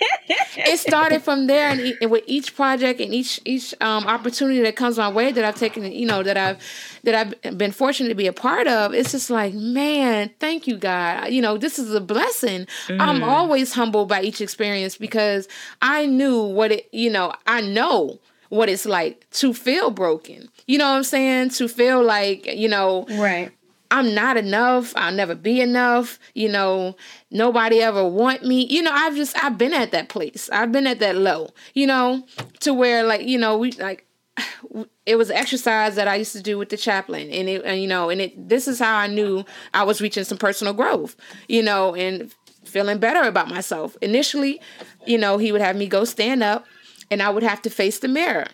it 0.57 0.79
started 0.79 1.23
from 1.23 1.47
there, 1.47 1.69
and, 1.69 1.81
and 2.01 2.11
with 2.11 2.25
each 2.27 2.55
project 2.55 3.01
and 3.01 3.15
each 3.15 3.41
each 3.45 3.75
um, 3.81 4.07
opportunity 4.07 4.61
that 4.63 4.77
comes 4.77 4.99
my 4.99 5.11
way 5.11 5.33
that 5.33 5.45
I've 5.45 5.57
taken, 5.57 5.91
you 5.91 6.07
know, 6.07 6.23
that 6.23 6.37
I've 6.37 6.59
that 7.05 7.15
I've 7.15 7.59
been 7.59 7.73
fortunate 7.73 8.09
to 8.11 8.15
be 8.15 8.27
a 8.27 8.33
part 8.33 8.67
of, 8.67 8.93
it's 8.95 9.13
just 9.13 9.31
like, 9.31 9.55
man, 9.55 10.31
thank 10.39 10.67
you, 10.67 10.77
God. 10.77 11.29
You 11.31 11.43
know, 11.43 11.57
this 11.57 11.79
is 11.79 11.95
a 11.95 12.01
blessing. 12.01 12.67
Mm. 12.89 13.01
I'm 13.01 13.23
always 13.23 13.73
humbled 13.73 14.09
by 14.09 14.23
each 14.23 14.41
experience 14.41 14.97
because 14.97 15.49
I 15.81 16.07
knew 16.07 16.43
what 16.43 16.73
it, 16.73 16.89
you 16.93 17.11
know, 17.11 17.33
I 17.47 17.61
know 17.61 18.19
what 18.51 18.69
it's 18.69 18.85
like 18.85 19.29
to 19.31 19.55
feel 19.55 19.91
broken. 19.91 20.49
You 20.71 20.79
know 20.79 20.89
what 20.89 20.99
I'm 20.99 21.03
saying? 21.03 21.49
To 21.51 21.67
feel 21.67 22.01
like, 22.01 22.47
you 22.47 22.69
know, 22.69 23.05
right. 23.19 23.51
I'm 23.91 24.15
not 24.15 24.37
enough. 24.37 24.93
I'll 24.95 25.13
never 25.13 25.35
be 25.35 25.61
enough. 25.61 26.21
You 26.33 26.49
know, 26.49 26.97
nobody 27.33 27.81
ever 27.81 28.09
want 28.09 28.45
me. 28.45 28.67
You 28.67 28.83
know, 28.83 28.93
I've 28.93 29.17
just 29.17 29.37
I've 29.43 29.59
been 29.59 29.73
at 29.73 29.91
that 29.91 30.09
place. 30.09 30.49
I've 30.53 30.71
been 30.71 30.87
at 30.87 31.01
that 31.01 31.17
low. 31.17 31.49
You 31.75 31.89
know, 31.89 32.25
to 32.61 32.73
where 32.73 33.03
like 33.03 33.23
you 33.27 33.37
know 33.37 33.59
we 33.59 33.73
like 33.73 34.07
it 35.07 35.17
was 35.17 35.29
exercise 35.33 35.97
that 35.97 36.07
I 36.07 36.15
used 36.15 36.35
to 36.35 36.41
do 36.41 36.57
with 36.57 36.69
the 36.69 36.77
chaplain, 36.77 37.31
and 37.31 37.49
it 37.49 37.65
and, 37.65 37.83
you 37.83 37.89
know, 37.89 38.09
and 38.09 38.21
it 38.21 38.49
this 38.49 38.69
is 38.69 38.79
how 38.79 38.97
I 38.97 39.09
knew 39.09 39.45
I 39.75 39.83
was 39.83 40.01
reaching 40.01 40.23
some 40.23 40.39
personal 40.39 40.73
growth. 40.73 41.17
You 41.49 41.65
know, 41.65 41.97
and 41.97 42.33
feeling 42.65 42.99
better 42.99 43.29
about 43.29 43.49
myself. 43.49 43.97
Initially, 44.03 44.61
you 45.05 45.19
know, 45.19 45.37
he 45.37 45.51
would 45.51 45.63
have 45.63 45.75
me 45.75 45.89
go 45.89 46.05
stand 46.05 46.45
up, 46.45 46.65
and 47.11 47.21
I 47.21 47.31
would 47.31 47.43
have 47.43 47.61
to 47.63 47.71
face 47.71 47.99
the 47.99 48.07
mirror. 48.07 48.47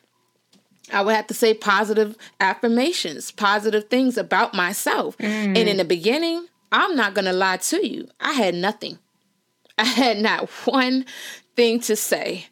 I 0.93 1.03
would 1.03 1.15
have 1.15 1.27
to 1.29 1.35
say 1.35 1.55
positive 1.55 2.17
affirmations, 2.41 3.31
positive 3.31 3.89
things 3.89 4.17
about 4.17 4.55
myself. 4.55 5.19
Mm. 5.19 5.59
And 5.59 5.69
in 5.69 5.77
the 5.79 5.85
beginning, 5.85 6.47
I'm 6.71 6.97
not 6.97 7.15
going 7.15 7.25
to 7.25 7.33
lie 7.33 7.57
to 7.59 7.87
you, 7.87 8.09
I 8.21 8.33
had 8.33 8.55
nothing. 8.55 8.99
I 9.79 9.85
had 9.85 10.19
not 10.19 10.49
one 10.65 11.05
thing 11.55 11.81
to 11.81 11.97
say. 11.97 12.47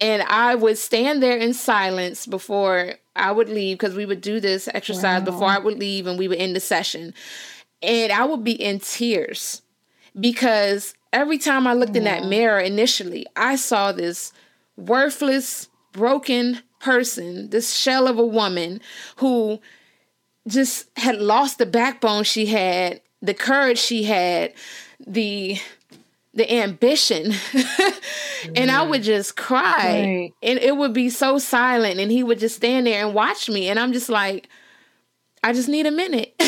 And 0.00 0.22
I 0.22 0.54
would 0.54 0.78
stand 0.78 1.22
there 1.22 1.36
in 1.36 1.54
silence 1.54 2.26
before 2.26 2.94
I 3.16 3.32
would 3.32 3.48
leave 3.48 3.78
because 3.78 3.94
we 3.94 4.06
would 4.06 4.20
do 4.20 4.40
this 4.40 4.68
exercise 4.68 5.20
wow. 5.20 5.24
before 5.24 5.48
I 5.48 5.58
would 5.58 5.78
leave 5.78 6.06
and 6.06 6.18
we 6.18 6.28
would 6.28 6.38
end 6.38 6.56
the 6.56 6.60
session. 6.60 7.14
And 7.82 8.12
I 8.12 8.24
would 8.24 8.42
be 8.42 8.52
in 8.52 8.80
tears 8.80 9.62
because 10.18 10.94
every 11.12 11.38
time 11.38 11.66
I 11.66 11.74
looked 11.74 11.96
in 11.96 12.04
that 12.04 12.24
mirror 12.24 12.58
initially, 12.58 13.26
I 13.36 13.56
saw 13.56 13.92
this 13.92 14.32
worthless, 14.76 15.68
broken 15.92 16.60
person, 16.84 17.48
this 17.48 17.74
shell 17.74 18.06
of 18.06 18.18
a 18.18 18.26
woman 18.26 18.80
who 19.16 19.58
just 20.46 20.86
had 20.98 21.16
lost 21.16 21.56
the 21.56 21.66
backbone 21.66 22.24
she 22.24 22.46
had, 22.46 23.00
the 23.22 23.32
courage 23.34 23.78
she 23.78 24.04
had, 24.04 24.52
the 25.04 25.58
the 26.34 26.52
ambition. 26.52 27.32
And 28.56 28.70
i 28.70 28.82
would 28.82 29.00
mm-hmm. 29.00 29.06
just 29.06 29.38
cry. 29.38 30.02
Right. 30.02 30.34
and 30.42 30.58
it 30.58 30.76
would 30.76 30.92
be 30.92 31.08
so 31.08 31.38
silent 31.38 31.98
and 31.98 32.12
he 32.12 32.22
would 32.22 32.38
just 32.38 32.56
stand 32.56 32.86
there 32.86 33.02
and 33.02 33.14
watch 33.14 33.48
me. 33.48 33.70
And 33.70 33.80
i'm 33.80 33.94
just 33.94 34.10
like 34.10 34.50
i 35.42 35.54
just 35.54 35.68
need 35.68 35.86
a 35.86 35.90
minute. 35.90 36.34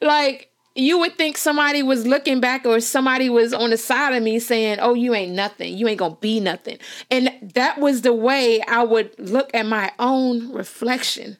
Like 0.00 0.50
you 0.78 0.98
would 0.98 1.16
think 1.18 1.36
somebody 1.36 1.82
was 1.82 2.06
looking 2.06 2.40
back 2.40 2.64
or 2.64 2.80
somebody 2.80 3.28
was 3.28 3.52
on 3.52 3.70
the 3.70 3.76
side 3.76 4.14
of 4.14 4.22
me 4.22 4.38
saying 4.38 4.78
oh 4.80 4.94
you 4.94 5.14
ain't 5.14 5.32
nothing 5.32 5.76
you 5.76 5.88
ain't 5.88 5.98
gonna 5.98 6.16
be 6.20 6.40
nothing 6.40 6.78
and 7.10 7.30
that 7.54 7.78
was 7.78 8.02
the 8.02 8.12
way 8.12 8.60
i 8.62 8.82
would 8.82 9.10
look 9.18 9.50
at 9.54 9.66
my 9.66 9.92
own 9.98 10.52
reflection 10.52 11.36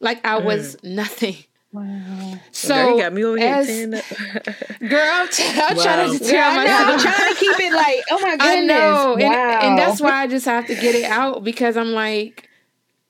like 0.00 0.24
i 0.24 0.36
was 0.36 0.76
mm. 0.76 0.94
nothing 0.94 1.36
Wow. 1.70 2.40
So 2.50 2.74
girl, 2.74 2.96
you 2.96 3.02
got 3.02 3.12
me 3.12 3.24
over 3.24 3.36
here 3.36 3.54
as, 3.54 3.66
girl, 4.88 5.10
I'm, 5.12 5.28
t- 5.28 5.44
I'm 5.44 5.76
wow. 5.76 5.82
trying 5.82 6.18
to 6.18 6.24
tell 6.24 6.54
myself. 6.54 6.88
I'm 6.88 6.98
trying 6.98 7.34
to 7.34 7.38
keep 7.38 7.60
it 7.60 7.74
like, 7.74 8.04
oh 8.10 8.20
my 8.22 8.36
goodness. 8.38 8.40
I 8.42 8.60
know. 8.64 9.16
Wow. 9.18 9.58
And, 9.60 9.64
and 9.64 9.78
that's 9.78 10.00
why 10.00 10.12
I 10.12 10.26
just 10.28 10.46
have 10.46 10.66
to 10.68 10.74
get 10.74 10.94
it 10.94 11.04
out 11.04 11.44
because 11.44 11.76
I'm 11.76 11.92
like, 11.92 12.47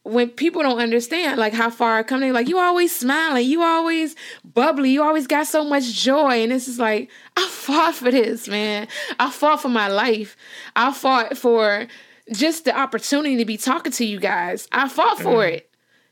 when 0.09 0.30
people 0.30 0.62
don't 0.62 0.78
understand 0.78 1.38
like 1.38 1.52
how 1.52 1.70
far 1.70 1.98
I 1.98 2.02
come, 2.02 2.20
they're 2.20 2.32
like, 2.32 2.48
you 2.48 2.59
always 2.59 2.94
smiling, 2.94 3.46
you 3.46 3.62
always 3.62 4.16
bubbly, 4.44 4.90
you 4.90 5.02
always 5.02 5.26
got 5.26 5.46
so 5.46 5.64
much 5.64 5.92
joy. 5.92 6.42
And 6.42 6.52
this 6.52 6.68
is 6.68 6.78
like, 6.78 7.11
I 7.36 7.46
fought 7.48 7.94
for 7.94 8.11
this, 8.11 8.48
man. 8.48 8.88
I 9.18 9.30
fought 9.30 9.62
for 9.62 9.68
my 9.68 9.88
life. 9.88 10.36
I 10.74 10.92
fought 10.92 11.36
for 11.36 11.86
just 12.32 12.64
the 12.64 12.76
opportunity 12.76 13.36
to 13.36 13.44
be 13.44 13.56
talking 13.56 13.92
to 13.92 14.04
you 14.04 14.18
guys. 14.18 14.68
I 14.72 14.88
fought 14.88 15.18
for 15.18 15.44
mm. 15.44 15.52
it. 15.52 15.70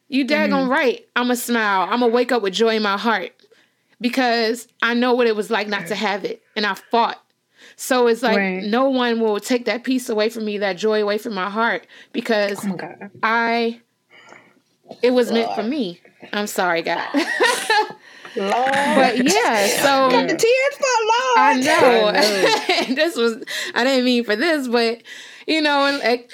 You 0.08 0.24
daggone 0.24 0.50
mm-hmm. 0.50 0.70
right. 0.70 1.08
I'm 1.16 1.30
a 1.30 1.36
smile. 1.36 1.82
I'm 1.82 2.00
gonna 2.00 2.08
wake 2.08 2.32
up 2.32 2.42
with 2.42 2.54
joy 2.54 2.76
in 2.76 2.82
my 2.82 2.96
heart 2.96 3.32
because 4.00 4.68
I 4.82 4.94
know 4.94 5.14
what 5.14 5.26
it 5.26 5.34
was 5.34 5.50
like 5.50 5.68
not 5.68 5.88
to 5.88 5.94
have 5.94 6.24
it, 6.24 6.42
and 6.54 6.64
I 6.64 6.74
fought. 6.74 7.20
So 7.74 8.06
it's 8.06 8.22
like 8.22 8.36
right. 8.36 8.62
no 8.62 8.88
one 8.88 9.20
will 9.20 9.40
take 9.40 9.64
that 9.64 9.82
peace 9.82 10.08
away 10.08 10.28
from 10.28 10.44
me, 10.44 10.58
that 10.58 10.74
joy 10.74 11.02
away 11.02 11.18
from 11.18 11.34
my 11.34 11.50
heart, 11.50 11.86
because 12.12 12.64
oh 12.64 12.78
I. 13.22 13.80
It 15.02 15.10
was 15.10 15.30
Lord. 15.30 15.46
meant 15.46 15.56
for 15.56 15.62
me. 15.62 16.00
I'm 16.32 16.46
sorry, 16.46 16.82
God. 16.82 17.08
Lord. 17.14 17.24
But 18.36 19.16
yeah, 19.16 19.66
so 19.66 20.10
got 20.10 20.28
the 20.28 20.36
tears 20.36 20.74
for 20.74 20.96
Lord. 21.06 21.38
I 21.38 21.54
know. 21.58 22.12
I 22.14 22.88
know. 22.88 22.94
this 22.94 23.16
was 23.16 23.42
I 23.74 23.82
didn't 23.82 24.04
mean 24.04 24.24
for 24.24 24.36
this, 24.36 24.68
but 24.68 25.02
you 25.46 25.62
know, 25.62 25.86
and 25.86 25.98
like 26.00 26.32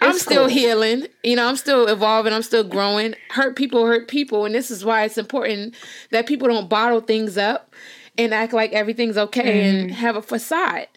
I'm 0.00 0.18
still 0.18 0.46
cool. 0.46 0.48
healing. 0.48 1.06
You 1.22 1.36
know, 1.36 1.46
I'm 1.46 1.56
still 1.56 1.86
evolving. 1.86 2.32
I'm 2.32 2.42
still 2.42 2.64
growing. 2.64 3.14
Hurt 3.30 3.56
people 3.56 3.86
hurt 3.86 4.08
people. 4.08 4.44
And 4.44 4.54
this 4.54 4.70
is 4.70 4.84
why 4.84 5.04
it's 5.04 5.18
important 5.18 5.74
that 6.10 6.26
people 6.26 6.48
don't 6.48 6.68
bottle 6.68 7.00
things 7.00 7.38
up 7.38 7.74
and 8.18 8.32
act 8.32 8.52
like 8.52 8.72
everything's 8.72 9.18
okay 9.18 9.62
mm. 9.62 9.80
and 9.82 9.90
have 9.92 10.16
a 10.16 10.22
facade. 10.22 10.88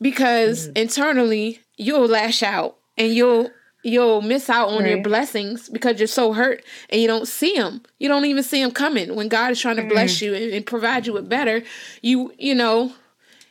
Because 0.00 0.68
mm. 0.68 0.78
internally, 0.78 1.60
you'll 1.76 2.06
lash 2.06 2.42
out 2.42 2.76
and 2.96 3.14
you'll 3.14 3.50
you'll 3.86 4.20
miss 4.20 4.50
out 4.50 4.68
on 4.68 4.84
your 4.84 5.00
blessings 5.00 5.68
because 5.68 6.00
you're 6.00 6.08
so 6.08 6.32
hurt 6.32 6.64
and 6.90 7.00
you 7.00 7.06
don't 7.06 7.28
see 7.28 7.54
them. 7.54 7.80
You 7.98 8.08
don't 8.08 8.24
even 8.24 8.42
see 8.42 8.60
them 8.62 8.72
coming 8.72 9.14
when 9.14 9.28
God 9.28 9.52
is 9.52 9.60
trying 9.60 9.76
to 9.76 9.84
bless 9.84 10.18
mm. 10.18 10.22
you 10.22 10.34
and, 10.34 10.52
and 10.52 10.66
provide 10.66 11.06
you 11.06 11.12
with 11.12 11.28
better. 11.28 11.62
You 12.02 12.32
you 12.36 12.54
know, 12.54 12.92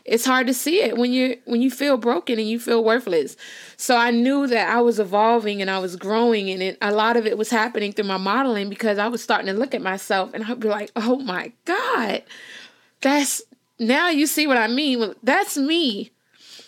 it's 0.04 0.26
hard 0.26 0.48
to 0.48 0.54
see 0.54 0.82
it 0.82 0.98
when 0.98 1.14
you 1.14 1.38
when 1.46 1.62
you 1.62 1.72
feel 1.72 1.98
broken 1.98 2.38
and 2.38 2.50
you 2.50 2.60
feel 2.60 2.84
worthless. 2.84 3.38
So 3.78 3.96
I 3.96 4.12
knew 4.12 4.46
that 4.48 4.76
I 4.76 4.82
was 4.82 5.00
evolving 5.00 5.62
and 5.62 5.72
I 5.72 5.80
was 5.80 5.96
growing 5.96 6.50
and 6.50 6.62
it, 6.62 6.78
a 6.82 6.92
lot 6.92 7.16
of 7.16 7.26
it 7.26 7.38
was 7.38 7.50
happening 7.50 7.94
through 7.94 8.06
my 8.06 8.18
modeling 8.18 8.70
because 8.70 8.98
I 8.98 9.08
was 9.08 9.24
starting 9.24 9.48
to 9.48 9.54
look 9.54 9.74
at 9.74 9.82
myself 9.82 10.32
and 10.34 10.44
I'd 10.44 10.60
be 10.60 10.68
like, 10.68 10.92
"Oh 10.98 11.18
my 11.20 11.54
god. 11.64 12.24
That's 13.00 13.42
now 13.80 14.10
you 14.10 14.28
see 14.28 14.48
what 14.48 14.58
I 14.58 14.68
mean. 14.68 15.00
Well, 15.00 15.16
That's 15.24 15.58
me. 15.58 16.12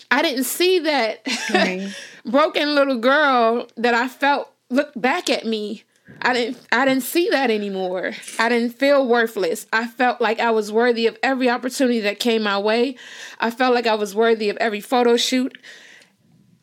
I 0.09 0.21
didn't 0.21 0.45
see 0.45 0.79
that 0.79 1.19
Right. 1.53 1.93
Broken 2.27 2.75
little 2.75 2.97
girl 2.97 3.67
that 3.77 3.93
I 3.93 4.07
felt 4.07 4.51
look 4.69 4.91
back 4.95 5.29
at 5.29 5.45
me. 5.45 5.83
I 6.21 6.33
didn't 6.33 6.57
I 6.71 6.85
didn't 6.85 7.03
see 7.03 7.29
that 7.29 7.51
anymore. 7.51 8.13
I 8.39 8.49
didn't 8.49 8.71
feel 8.71 9.05
worthless. 9.07 9.65
I 9.73 9.87
felt 9.87 10.21
like 10.21 10.39
I 10.39 10.51
was 10.51 10.71
worthy 10.71 11.05
of 11.07 11.17
every 11.21 11.49
opportunity 11.49 11.99
that 12.01 12.19
came 12.19 12.43
my 12.43 12.57
way. 12.57 12.95
I 13.39 13.51
felt 13.51 13.73
like 13.73 13.87
I 13.87 13.95
was 13.95 14.15
worthy 14.15 14.49
of 14.49 14.57
every 14.57 14.79
photo 14.81 15.17
shoot, 15.17 15.57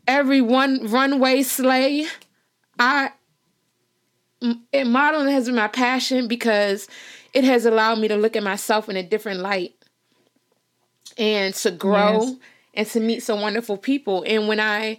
every 0.06 0.40
one 0.40 0.86
runway 0.90 1.42
sleigh. 1.42 2.06
I 2.78 3.10
modeling 4.84 5.32
has 5.32 5.46
been 5.46 5.54
my 5.54 5.68
passion 5.68 6.28
because 6.28 6.88
it 7.32 7.44
has 7.44 7.64
allowed 7.66 7.98
me 7.98 8.08
to 8.08 8.16
look 8.16 8.36
at 8.36 8.42
myself 8.42 8.88
in 8.88 8.96
a 8.96 9.02
different 9.02 9.40
light 9.40 9.74
and 11.16 11.54
to 11.54 11.70
grow 11.70 12.22
Yes. 12.22 12.34
and 12.74 12.86
to 12.88 13.00
meet 13.00 13.22
some 13.22 13.40
wonderful 13.40 13.76
people. 13.76 14.24
And 14.26 14.48
when 14.48 14.60
I, 14.60 14.98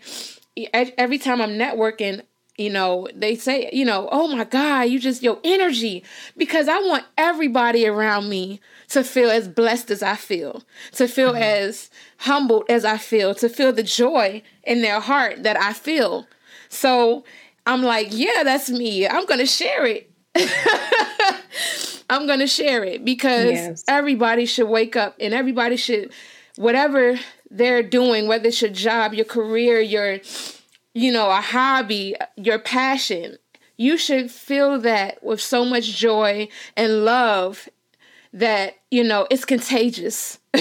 every 0.74 1.18
time 1.18 1.42
I'm 1.42 1.52
networking, 1.52 2.22
you 2.58 2.70
know, 2.70 3.08
they 3.14 3.36
say, 3.36 3.70
you 3.74 3.84
know, 3.84 4.08
oh 4.12 4.34
my 4.34 4.46
God, 4.46 4.84
you 4.84 5.00
just, 5.00 5.22
your 5.22 5.40
energy. 5.44 6.04
Because 6.38 6.68
I 6.70 6.80
want 6.80 7.04
everybody 7.18 7.86
around 7.86 8.30
me 8.30 8.62
to 8.90 9.04
feel 9.04 9.30
as 9.30 9.48
blessed 9.48 9.92
as 9.92 10.02
I 10.02 10.16
feel, 10.16 10.64
to 10.94 11.08
feel 11.08 11.34
mm-hmm. 11.34 11.44
as 11.44 11.90
humbled 12.20 12.64
as 12.70 12.86
I 12.86 12.98
feel, 12.98 13.36
to 13.36 13.50
feel 13.50 13.74
the 13.74 13.84
joy 13.84 14.42
in 14.64 14.82
their 14.82 15.02
heart 15.02 15.44
that 15.44 15.58
I 15.58 15.74
feel. 15.74 16.28
So 16.70 17.26
I'm 17.66 17.82
like, 17.82 18.08
yeah, 18.12 18.44
that's 18.44 18.70
me. 18.70 19.08
I'm 19.08 19.26
going 19.26 19.40
to 19.40 19.46
share 19.46 19.86
it. 19.86 20.10
I'm 22.10 22.28
going 22.28 22.40
to 22.40 22.48
share 22.48 22.84
it 22.84 23.04
because 23.04 23.52
Yes. 23.52 23.84
everybody 23.88 24.46
should 24.46 24.68
wake 24.68 24.96
up 24.96 25.16
and 25.20 25.34
everybody 25.34 25.76
should, 25.76 26.12
whatever 26.56 27.20
they're 27.50 27.84
doing, 27.84 28.28
whether 28.28 28.48
it's 28.48 28.62
your 28.62 28.72
job, 28.72 29.14
your 29.14 29.26
career, 29.26 29.80
your, 29.80 30.20
you 30.94 31.12
know, 31.12 31.30
a 31.30 31.42
hobby, 31.42 32.16
your 32.36 32.60
passion, 32.60 33.38
you 33.78 33.98
should 33.98 34.32
feel 34.32 34.80
that 34.80 35.24
with 35.24 35.42
so 35.42 35.66
much 35.66 35.96
joy 35.96 36.48
and 36.76 37.06
love 37.06 37.68
that, 38.34 38.76
you 38.92 39.04
know, 39.04 39.28
it's 39.30 39.46
contagious. 39.46 40.40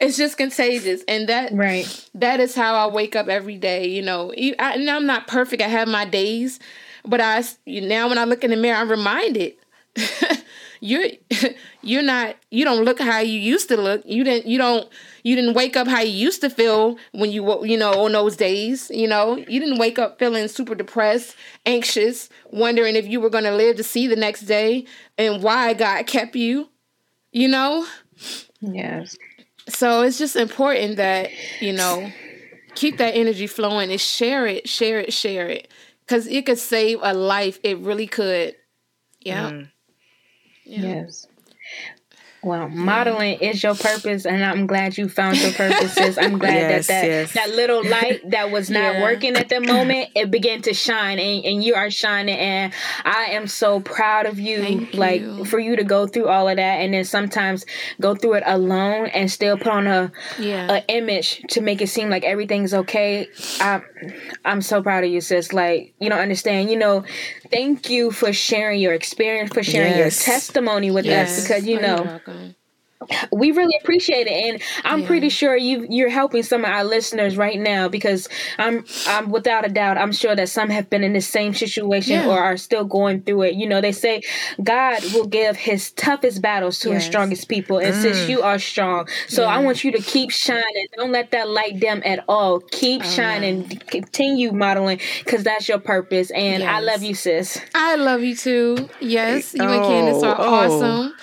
It's 0.00 0.16
just 0.16 0.36
contagious. 0.36 1.02
And 1.08 1.28
that, 1.28 1.52
Right. 1.52 1.86
that 2.14 2.40
is 2.40 2.54
how 2.54 2.74
I 2.74 2.92
wake 2.92 3.14
up 3.16 3.28
every 3.28 3.56
day. 3.56 3.86
You 3.88 4.02
know, 4.02 4.32
I, 4.32 4.74
and 4.74 4.88
I'm 4.90 5.06
not 5.06 5.26
perfect. 5.26 5.62
I 5.62 5.68
have 5.68 5.88
my 5.88 6.04
days, 6.04 6.58
but 7.04 7.20
I 7.20 7.38
s- 7.38 7.58
now 7.66 8.08
when 8.08 8.18
I 8.18 8.24
look 8.24 8.44
in 8.44 8.50
the 8.50 8.56
mirror, 8.56 8.76
I'm 8.78 8.90
reminded 8.90 9.54
you're 10.82 11.06
you're 11.82 12.02
not 12.02 12.34
you 12.50 12.64
don't 12.64 12.84
look 12.84 13.00
how 13.00 13.20
you 13.20 13.38
used 13.38 13.68
to 13.68 13.76
look. 13.76 14.02
You 14.04 14.24
didn't 14.24 14.46
you 14.46 14.58
don't 14.58 14.88
you 15.22 15.36
didn't 15.36 15.54
wake 15.54 15.76
up 15.76 15.86
how 15.86 16.00
you 16.00 16.10
used 16.12 16.40
to 16.40 16.50
feel 16.50 16.98
when 17.12 17.30
you 17.30 17.64
you 17.64 17.78
know 17.78 18.04
on 18.04 18.12
those 18.12 18.36
days. 18.36 18.90
You 18.90 19.06
know, 19.06 19.36
you 19.36 19.60
didn't 19.60 19.78
wake 19.78 19.98
up 19.98 20.18
feeling 20.18 20.48
super 20.48 20.74
depressed, 20.74 21.36
anxious, 21.64 22.28
wondering 22.50 22.96
if 22.96 23.06
you 23.06 23.20
were 23.20 23.30
going 23.30 23.44
to 23.44 23.54
live 23.54 23.76
to 23.76 23.84
see 23.84 24.08
the 24.08 24.16
next 24.16 24.42
day 24.42 24.84
and 25.16 25.42
why 25.42 25.72
God 25.74 26.06
kept 26.06 26.34
you. 26.34 26.68
You 27.30 27.48
know, 27.48 27.86
Yes. 28.60 29.16
so 29.68 30.02
it's 30.02 30.18
just 30.18 30.36
important 30.36 30.96
that 30.96 31.30
you 31.60 31.72
know 31.72 32.10
keep 32.74 32.98
that 32.98 33.14
energy 33.14 33.46
flowing 33.46 33.90
and 33.90 34.00
share 34.00 34.46
it 34.46 34.68
share 34.68 34.98
it 35.00 35.12
share 35.12 35.48
it 35.48 35.68
because 36.00 36.26
it 36.26 36.44
could 36.44 36.58
save 36.58 36.98
a 37.02 37.14
life 37.14 37.58
it 37.62 37.78
really 37.78 38.06
could 38.06 38.56
yeah 39.20 39.50
mm. 39.50 39.71
Yes. 40.64 41.26
Well, 42.42 42.68
modeling 42.68 43.38
is 43.38 43.62
your 43.62 43.76
purpose, 43.76 44.26
and 44.26 44.44
I'm 44.44 44.66
glad 44.66 44.98
you 44.98 45.08
found 45.08 45.38
your 45.40 45.52
purposes. 45.52 46.18
I'm 46.18 46.38
glad 46.38 46.54
Yes, 46.54 46.86
that 46.88 47.02
that, 47.02 47.06
yes. 47.06 47.32
that 47.34 47.50
little 47.50 47.84
light 47.88 48.20
that 48.30 48.50
was 48.50 48.68
not 48.68 48.94
Yeah. 48.94 49.02
working 49.02 49.36
at 49.36 49.48
the 49.48 49.60
moment, 49.74 50.08
it 50.16 50.28
began 50.30 50.60
to 50.62 50.74
shine, 50.74 51.20
and, 51.20 51.44
and 51.44 51.62
you 51.62 51.74
are 51.76 51.88
shining. 51.88 52.36
And 52.36 52.72
I 53.04 53.26
am 53.30 53.46
so 53.46 53.78
proud 53.78 54.26
of 54.26 54.40
you, 54.40 54.60
Thank 54.60 54.94
like 54.94 55.20
you. 55.20 55.44
for 55.44 55.60
you 55.60 55.76
to 55.76 55.84
go 55.84 56.08
through 56.08 56.26
all 56.28 56.48
of 56.48 56.56
that, 56.56 56.80
and 56.80 56.92
then 56.92 57.04
sometimes 57.04 57.64
go 58.00 58.16
through 58.16 58.34
it 58.34 58.42
alone 58.44 59.06
and 59.06 59.30
still 59.30 59.56
put 59.56 59.68
on 59.68 59.86
a 59.86 60.10
yeah 60.38 60.78
a 60.78 60.84
image 60.88 61.42
to 61.50 61.60
make 61.60 61.80
it 61.80 61.88
seem 61.88 62.10
like 62.10 62.24
everything's 62.24 62.74
okay. 62.74 63.28
I'm 63.60 63.82
I'm 64.44 64.62
so 64.62 64.82
proud 64.82 65.04
of 65.04 65.10
you, 65.10 65.20
sis. 65.20 65.52
Like 65.52 65.94
you 66.00 66.08
don't 66.10 66.18
understand. 66.18 66.70
You 66.70 66.76
know, 66.78 67.04
thank 67.52 67.88
you 67.88 68.10
for 68.10 68.32
sharing 68.32 68.80
your 68.80 68.94
experience, 68.94 69.52
for 69.52 69.62
sharing 69.62 69.92
Yes. 69.96 70.26
your 70.26 70.34
testimony 70.34 70.90
with 70.90 71.04
Yes. 71.04 71.38
us, 71.38 71.42
because 71.44 71.66
you 71.66 71.78
Oh, 71.78 71.82
know 71.82 72.20
welcome. 72.32 72.54
we 73.32 73.50
really 73.50 73.74
appreciate 73.82 74.28
it, 74.28 74.30
and 74.32 74.62
I'm 74.84 75.00
Yeah. 75.00 75.06
pretty 75.08 75.28
sure 75.28 75.56
you 75.56 75.84
you're 75.90 76.08
helping 76.08 76.44
some 76.44 76.64
of 76.64 76.70
our 76.70 76.84
listeners 76.84 77.36
right 77.36 77.58
now 77.58 77.88
because 77.88 78.28
I'm 78.58 78.84
I'm 79.08 79.28
without 79.30 79.66
a 79.66 79.68
doubt 79.68 79.98
I'm 79.98 80.12
sure 80.12 80.36
that 80.36 80.48
some 80.48 80.70
have 80.70 80.88
been 80.88 81.02
in 81.02 81.12
the 81.12 81.20
same 81.20 81.52
situation 81.52 82.12
Yeah. 82.12 82.28
or 82.28 82.38
are 82.38 82.56
still 82.56 82.84
going 82.84 83.22
through 83.22 83.42
it. 83.42 83.54
You 83.54 83.68
know, 83.68 83.80
they 83.80 83.90
say 83.90 84.22
God 84.62 85.02
will 85.12 85.26
give 85.26 85.56
His 85.56 85.90
toughest 85.90 86.40
battles 86.42 86.78
to 86.80 86.92
His 86.92 87.04
strongest 87.04 87.48
people, 87.48 87.78
and 87.78 87.92
since 87.92 88.18
mm. 88.18 88.28
you 88.28 88.42
are 88.42 88.60
strong, 88.60 89.08
so 89.26 89.46
I 89.46 89.58
want 89.58 89.82
you 89.82 89.90
to 89.90 89.98
keep 90.00 90.30
shining. 90.30 90.86
Don't 90.96 91.10
let 91.10 91.32
that 91.32 91.48
light 91.50 91.80
dim 91.80 92.02
at 92.04 92.24
all. 92.28 92.60
Keep 92.60 93.02
Oh, 93.04 93.08
shining. 93.10 93.64
Continue 93.88 94.52
modeling 94.52 95.00
because 95.24 95.42
that's 95.42 95.68
your 95.68 95.80
purpose. 95.80 96.30
And 96.30 96.62
I 96.62 96.78
love 96.78 97.02
you, 97.02 97.14
sis. 97.14 97.60
i 97.74 97.96
love 97.96 98.22
you 98.22 98.36
too 98.36 98.88
yes 99.00 99.54
you 99.54 99.62
and 99.62 99.70
Oh, 99.84 99.88
candace 99.88 100.22
are 100.22 100.36
oh. 100.38 100.54
awesome 100.54 101.14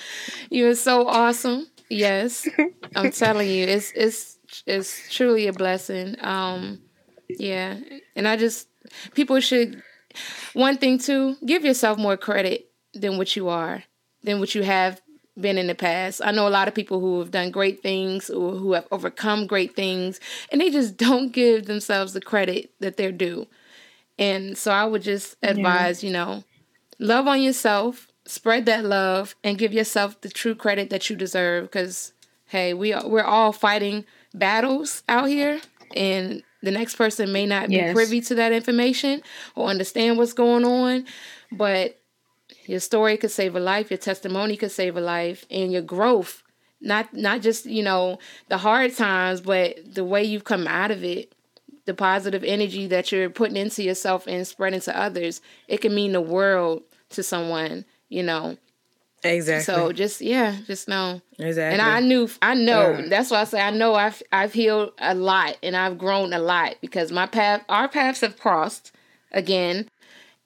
you're 0.49 0.75
so 0.75 1.07
awesome. 1.07 1.67
Yes. 1.89 2.47
I'm 2.95 3.11
telling 3.11 3.49
you 3.49 3.65
it's 3.65 3.91
it's 3.95 4.37
it's 4.65 5.13
truly 5.13 5.47
a 5.47 5.53
blessing. 5.53 6.15
Um 6.21 6.81
yeah. 7.29 7.77
And 8.15 8.27
i 8.27 8.35
just 8.35 8.67
people 9.13 9.39
should 9.39 9.83
one 10.53 10.77
thing 10.77 10.97
too 10.97 11.37
give 11.45 11.63
yourself 11.63 11.97
more 11.97 12.17
credit 12.17 12.69
than 12.93 13.17
what 13.17 13.35
you 13.35 13.47
are 13.49 13.83
than 14.23 14.39
what 14.39 14.55
you 14.55 14.63
have 14.63 15.01
been 15.39 15.57
in 15.57 15.67
the 15.67 15.75
past. 15.75 16.21
I 16.23 16.31
know 16.31 16.47
a 16.47 16.49
lot 16.49 16.67
of 16.67 16.75
people 16.75 16.99
who 16.99 17.19
have 17.19 17.31
done 17.31 17.51
great 17.51 17.81
things 17.81 18.29
or 18.29 18.55
who 18.55 18.73
have 18.73 18.87
overcome 18.91 19.47
great 19.47 19.75
things 19.75 20.19
and 20.51 20.59
they 20.59 20.69
just 20.69 20.97
don't 20.97 21.31
give 21.31 21.65
themselves 21.65 22.13
the 22.13 22.21
credit 22.21 22.71
that 22.79 22.97
they're 22.97 23.11
due. 23.11 23.47
And 24.17 24.57
so 24.57 24.71
i 24.71 24.85
would 24.85 25.01
just 25.01 25.37
advise 25.43 26.03
you 26.03 26.11
know 26.11 26.43
love 26.99 27.27
on 27.27 27.41
yourself 27.41 28.09
spread 28.30 28.65
that 28.67 28.86
love 28.86 29.36
and 29.43 29.57
give 29.57 29.73
yourself 29.73 30.21
the 30.21 30.30
true 30.30 30.53
credit 30.53 30.91
that 30.91 31.09
you 31.09 31.15
deserve 31.15 31.63
because 31.63 32.13
hey 32.47 32.73
we 32.73 32.93
are, 32.93 33.07
we're 33.07 33.23
all 33.23 33.51
fighting 33.51 34.05
battles 34.34 35.03
out 35.09 35.27
here 35.27 35.59
and 35.95 36.43
the 36.61 36.69
next 36.69 36.95
person 36.95 37.32
may 37.32 37.45
not 37.45 37.69
be 37.69 37.91
privy 37.91 38.21
to 38.21 38.36
that 38.36 38.51
information 38.51 39.21
or 39.55 39.67
understand 39.67 40.17
what's 40.17 40.34
going 40.34 40.63
on 40.63 41.05
but 41.51 41.99
your 42.65 42.80
story 42.80 43.17
could 43.17 43.32
save 43.32 43.55
a 43.55 43.59
life 43.59 43.89
your 43.89 43.97
testimony 43.97 44.55
could 44.55 44.71
save 44.71 44.95
a 44.95 45.01
life 45.01 45.45
and 45.49 45.71
your 45.71 45.82
growth 45.82 46.43
not 46.82 47.11
not 47.13 47.41
just 47.41 47.65
you 47.65 47.82
know 47.82 48.19
the 48.47 48.59
hard 48.59 48.95
times 48.95 49.41
but 49.41 49.75
the 49.95 50.05
way 50.05 50.23
you've 50.23 50.43
come 50.43 50.67
out 50.67 50.91
of 50.91 51.03
it 51.03 51.34
the 51.86 51.93
positive 51.95 52.43
energy 52.43 52.86
that 52.86 53.11
you're 53.11 53.32
putting 53.32 53.57
into 53.57 53.82
yourself 53.82 54.27
and 54.27 54.45
spreading 54.45 54.80
to 54.80 54.95
others 54.95 55.41
it 55.67 55.82
can 55.82 55.95
mean 55.95 56.11
the 56.11 56.21
world 56.21 56.84
to 57.09 57.23
someone 57.23 57.84
you 58.10 58.24
know 58.24 58.57
Exactly. 59.24 59.64
so 59.64 59.91
just 59.91 60.22
yeah 60.22 60.55
just 60.66 60.88
know 60.88 61.22
exactly. 61.38 61.74
and 61.74 61.82
I 61.82 61.99
knew, 61.99 62.30
I 62.41 62.53
know. 62.53 62.91
Yeah. 62.91 63.10
That's 63.10 63.32
why 63.32 63.41
I 63.41 63.43
say 63.43 63.62
I 63.62 63.70
know 63.70 63.93
I've 63.95 64.22
I've 64.32 64.53
healed 64.53 64.93
a 64.97 65.14
lot 65.14 65.57
and 65.62 65.76
I've 65.76 65.97
grown 65.97 66.32
a 66.32 66.39
lot 66.39 66.76
because 66.82 67.12
my 67.12 67.26
path, 67.26 67.64
our 67.68 67.89
paths 67.89 68.22
have 68.22 68.39
crossed 68.39 68.93
again, 69.32 69.89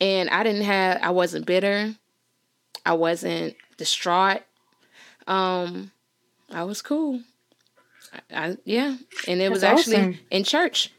and 0.01 0.29
I 0.29 0.43
didn't 0.43 0.63
have, 0.63 0.99
I 1.03 1.11
wasn't 1.11 1.45
bitter, 1.45 1.95
I 2.85 2.93
wasn't 2.93 3.55
distraught. 3.77 4.41
Um, 5.27 5.91
I 6.51 6.63
was 6.63 6.81
cool. 6.81 7.21
I, 8.11 8.47
I 8.47 8.57
yeah, 8.65 8.97
and 9.27 9.39
it 9.39 9.51
was 9.51 9.63
actually 9.63 9.97
awesome. 9.97 10.19
in 10.31 10.43
church. 10.43 10.91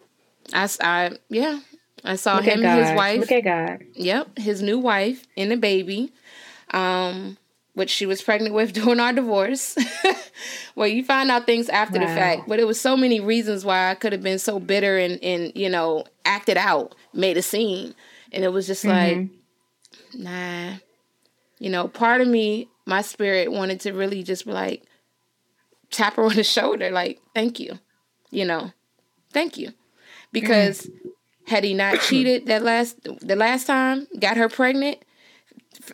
I, 0.53 0.69
I 0.81 1.11
yeah, 1.29 1.59
I 2.05 2.17
saw 2.17 2.37
Look 2.37 2.45
him 2.45 2.65
and 2.65 2.87
his 2.87 2.97
wife. 2.97 3.21
Look 3.21 3.33
at 3.33 3.45
God. 3.45 3.85
Yep, 3.95 4.39
his 4.39 4.63
new 4.63 4.79
wife 4.79 5.27
and 5.37 5.51
the 5.51 5.57
baby, 5.57 6.13
um, 6.73 7.37
which 7.75 7.91
she 7.91 8.07
was 8.07 8.23
pregnant 8.23 8.55
with 8.55 8.73
during 8.75 9.01
our 9.01 9.13
divorce. 9.13 9.77
well, 10.75 10.89
you 10.89 11.05
find 11.05 11.31
out 11.31 11.47
things 11.47 11.69
after 11.69 11.99
the 11.99 12.07
fact, 12.07 12.49
but 12.49 12.59
it 12.59 12.67
was 12.67 12.81
so 12.81 12.97
many 12.97 13.21
reasons 13.21 13.65
why 13.65 13.91
I 13.91 13.95
could 13.95 14.13
have 14.13 14.23
been 14.23 14.39
so 14.39 14.59
bitter 14.59 14.97
and 14.97 15.23
and 15.23 15.53
you 15.55 15.69
know 15.69 16.05
acted 16.25 16.57
out, 16.57 16.95
made 17.13 17.37
a 17.37 17.43
scene. 17.43 17.95
And 18.33 18.43
it 18.43 18.49
was 18.49 18.67
just 18.67 18.85
mm-hmm. 18.85 19.21
like, 19.21 20.21
nah. 20.21 20.77
You 21.61 21.71
know, 21.71 21.87
part 21.87 22.21
of 22.21 22.27
me, 22.27 22.69
my 22.85 23.01
spirit 23.01 23.53
wanted 23.53 23.81
to 23.81 23.93
really 23.93 24.23
just 24.23 24.45
be 24.45 24.53
like, 24.53 24.83
tap 25.91 26.17
her 26.17 26.25
on 26.25 26.35
the 26.35 26.45
shoulder, 26.45 26.91
like, 26.91 27.21
thank 27.35 27.61
you. 27.61 27.79
You 28.31 28.45
know, 28.45 28.73
thank 29.33 29.57
you. 29.57 29.73
Because 30.33 30.87
mm. 30.87 31.11
had 31.47 31.65
he 31.65 31.75
not 31.75 32.01
cheated 32.09 32.47
that 32.47 32.63
last 32.63 32.99
the 33.21 33.37
last 33.37 33.67
time, 33.67 34.07
got 34.19 34.37
her 34.37 34.49
pregnant, 34.49 34.99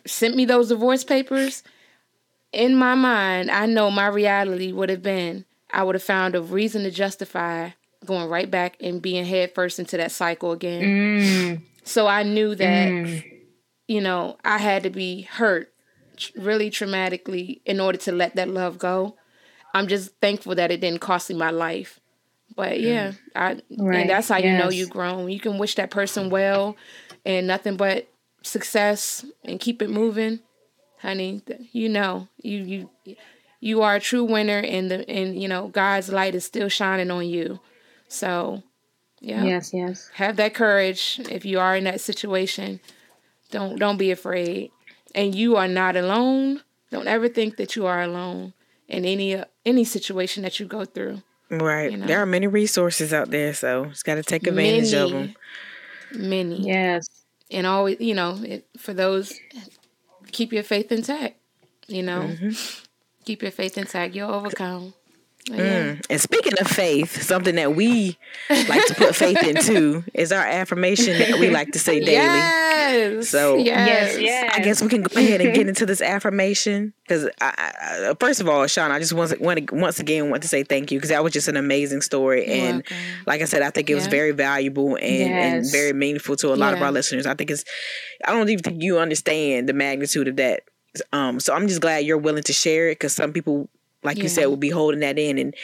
sent 0.05 0.35
me 0.35 0.45
those 0.45 0.69
divorce 0.69 1.03
papers, 1.03 1.63
in 2.51 2.75
my 2.75 2.95
mind, 2.95 3.49
I 3.49 3.65
know 3.65 3.89
my 3.91 4.07
reality 4.07 4.71
would 4.71 4.89
have 4.89 5.01
been 5.03 5.45
I 5.73 5.83
would 5.83 5.95
have 5.95 6.03
found 6.03 6.35
a 6.35 6.41
reason 6.41 6.83
to 6.83 6.91
justify 6.91 7.69
going 8.05 8.29
right 8.29 8.49
back 8.49 8.77
and 8.81 9.01
being 9.01 9.25
headfirst 9.25 9.79
into 9.79 9.97
that 9.97 10.11
cycle 10.11 10.51
again. 10.51 10.81
Mm. 10.81 11.61
So 11.83 12.07
I 12.07 12.23
knew 12.23 12.55
that, 12.55 12.89
mm. 12.89 13.41
you 13.87 14.01
know, 14.01 14.37
I 14.43 14.57
had 14.57 14.83
to 14.83 14.89
be 14.89 15.23
hurt 15.23 15.71
really 16.35 16.69
traumatically 16.69 17.61
in 17.65 17.79
order 17.79 17.97
to 17.99 18.11
let 18.11 18.35
that 18.35 18.49
love 18.49 18.77
go. 18.77 19.15
I'm 19.73 19.87
just 19.87 20.11
thankful 20.19 20.55
that 20.55 20.71
it 20.71 20.81
didn't 20.81 21.01
cost 21.01 21.29
me 21.29 21.35
my 21.35 21.51
life. 21.51 21.99
But 22.55 22.73
mm. 22.73 22.81
yeah, 22.81 23.11
I 23.35 23.61
right. 23.77 24.01
and 24.01 24.09
that's 24.09 24.27
how 24.27 24.37
yes. 24.37 24.45
you 24.45 24.57
know 24.57 24.69
you've 24.69 24.89
grown. 24.89 25.29
You 25.29 25.39
can 25.39 25.57
wish 25.57 25.75
that 25.75 25.89
person 25.89 26.29
well 26.29 26.75
and 27.25 27.47
nothing 27.47 27.77
but 27.77 28.09
success 28.43 29.25
and 29.43 29.59
keep 29.59 29.81
it 29.81 29.89
moving. 29.89 30.39
Honey, 30.99 31.41
you 31.71 31.89
know, 31.89 32.27
you 32.37 32.89
you 33.05 33.15
you 33.59 33.81
are 33.81 33.95
a 33.95 33.99
true 33.99 34.23
winner 34.23 34.59
and 34.59 34.91
the 34.91 35.09
and 35.09 35.41
you 35.41 35.47
know, 35.47 35.69
God's 35.69 36.09
light 36.09 36.35
is 36.35 36.45
still 36.45 36.69
shining 36.69 37.09
on 37.09 37.27
you. 37.27 37.59
So, 38.07 38.61
yeah. 39.19 39.43
Yes, 39.43 39.73
yes. 39.73 40.09
Have 40.15 40.35
that 40.37 40.53
courage 40.53 41.19
if 41.29 41.45
you 41.45 41.59
are 41.59 41.75
in 41.75 41.85
that 41.85 42.01
situation. 42.01 42.79
Don't 43.49 43.79
don't 43.79 43.97
be 43.97 44.11
afraid. 44.11 44.71
And 45.15 45.33
you 45.33 45.55
are 45.57 45.67
not 45.67 45.95
alone. 45.95 46.61
Don't 46.91 47.07
ever 47.07 47.27
think 47.27 47.57
that 47.57 47.75
you 47.75 47.85
are 47.85 48.01
alone 48.01 48.53
in 48.87 49.05
any 49.05 49.41
any 49.65 49.83
situation 49.83 50.43
that 50.43 50.59
you 50.59 50.65
go 50.65 50.85
through. 50.85 51.21
Right. 51.49 51.91
You 51.91 51.97
know? 51.97 52.05
There 52.05 52.21
are 52.21 52.25
many 52.25 52.47
resources 52.47 53.13
out 53.13 53.29
there, 53.29 53.53
so 53.53 53.85
just 53.85 54.05
got 54.05 54.15
to 54.15 54.23
take 54.23 54.47
advantage 54.47 54.93
many, 54.93 55.03
of 55.03 55.11
them. 55.11 55.35
Many. 56.13 56.67
Yes. 56.67 57.07
And 57.51 57.67
always, 57.67 57.99
you 57.99 58.13
know, 58.13 58.39
it, 58.43 58.67
for 58.77 58.93
those 58.93 59.37
keep 60.31 60.53
your 60.53 60.63
faith 60.63 60.91
intact, 60.91 61.35
you 61.87 62.03
know. 62.03 62.21
Mm-hmm. 62.21 62.51
Keep 63.25 63.43
your 63.43 63.51
faith 63.51 63.77
intact. 63.77 64.15
You'll 64.15 64.31
overcome. 64.31 64.93
Mm. 65.49 66.05
And 66.09 66.21
speaking 66.21 66.53
of 66.59 66.67
faith, 66.67 67.23
something 67.23 67.55
that 67.55 67.75
we 67.75 68.17
like 68.49 68.85
to 68.85 68.95
put 68.95 69.15
faith 69.15 69.41
into 69.43 70.03
is 70.13 70.31
our 70.31 70.45
affirmation 70.45 71.17
that 71.17 71.39
we 71.39 71.49
like 71.49 71.71
to 71.71 71.79
say 71.79 71.99
daily. 72.05 72.13
Yes. 72.13 73.29
So 73.29 73.55
yes, 73.57 74.19
yes. 74.19 74.53
I 74.53 74.59
guess 74.59 74.81
we 74.81 74.89
can 74.89 75.01
go 75.01 75.19
ahead 75.19 75.41
and 75.41 75.53
get 75.53 75.67
into 75.69 75.85
this 75.85 76.01
affirmation 76.01 76.93
because 77.03 77.29
first 78.19 78.41
of 78.41 78.47
all, 78.47 78.67
Sean, 78.67 78.91
I 78.91 78.99
just 78.99 79.13
want 79.13 79.31
to, 79.31 79.37
want 79.39 79.67
to 79.67 79.75
once 79.75 79.99
again 79.99 80.29
want 80.29 80.43
to 80.43 80.47
say 80.47 80.63
thank 80.63 80.91
you 80.91 80.99
because 80.99 81.09
that 81.09 81.23
was 81.23 81.33
just 81.33 81.47
an 81.47 81.57
amazing 81.57 82.01
story, 82.01 82.45
You're 82.45 82.55
and 82.55 82.73
welcome. 82.75 82.97
like 83.25 83.41
I 83.41 83.45
said, 83.45 83.61
I 83.61 83.71
think 83.71 83.89
it 83.89 83.95
was 83.95 84.05
yeah. 84.05 84.11
very 84.11 84.31
valuable 84.31 84.95
and, 84.95 85.29
yes. 85.29 85.53
and, 85.53 85.71
very 85.71 85.93
meaningful 85.93 86.35
to 86.37 86.53
a 86.53 86.55
lot 86.55 86.69
yeah. 86.69 86.77
of 86.77 86.81
our 86.81 86.91
listeners. 86.91 87.25
I 87.25 87.33
think 87.33 87.49
it's 87.49 87.65
I 88.25 88.31
don't 88.31 88.47
even 88.49 88.63
think 88.63 88.83
you 88.83 88.99
understand 88.99 89.67
the 89.67 89.73
magnitude 89.73 90.27
of 90.27 90.35
that. 90.37 90.63
Um, 91.13 91.39
so 91.39 91.53
I'm 91.53 91.67
just 91.67 91.81
glad 91.81 91.99
you're 91.99 92.17
willing 92.17 92.43
to 92.43 92.53
share 92.53 92.89
it 92.89 92.95
because 92.95 93.13
some 93.13 93.31
people 93.31 93.69
like 94.03 94.17
yeah. 94.17 94.23
you 94.23 94.29
said, 94.29 94.45
will 94.47 94.57
be 94.57 94.69
holding 94.69 95.01
that 95.01 95.19
in 95.19 95.37
and 95.37 95.55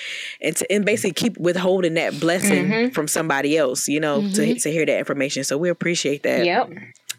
and 0.42 0.56
to, 0.58 0.72
and 0.72 0.86
basically 0.86 1.14
keep 1.14 1.38
withholding 1.38 1.96
that 1.96 2.20
blessing 2.20 2.68
mm-hmm. 2.68 2.90
from 2.94 3.08
somebody 3.08 3.58
else, 3.58 3.88
you 3.88 4.00
know, 4.00 4.22
mm-hmm. 4.22 4.34
to 4.34 4.60
to 4.60 4.72
hear 4.72 4.86
that 4.86 5.00
information. 5.00 5.44
So 5.44 5.58
we 5.58 5.70
appreciate 5.70 6.24
that. 6.24 6.46
Yep. 6.46 6.70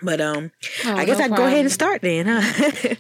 But 0.02 0.20
um, 0.20 0.52
oh, 0.84 0.94
I 0.94 1.04
guess 1.04 1.18
no 1.18 1.24
I'd 1.24 1.36
go 1.36 1.46
ahead 1.46 1.60
and 1.60 1.72
start 1.72 2.02
then, 2.02 2.26
huh? 2.26 2.40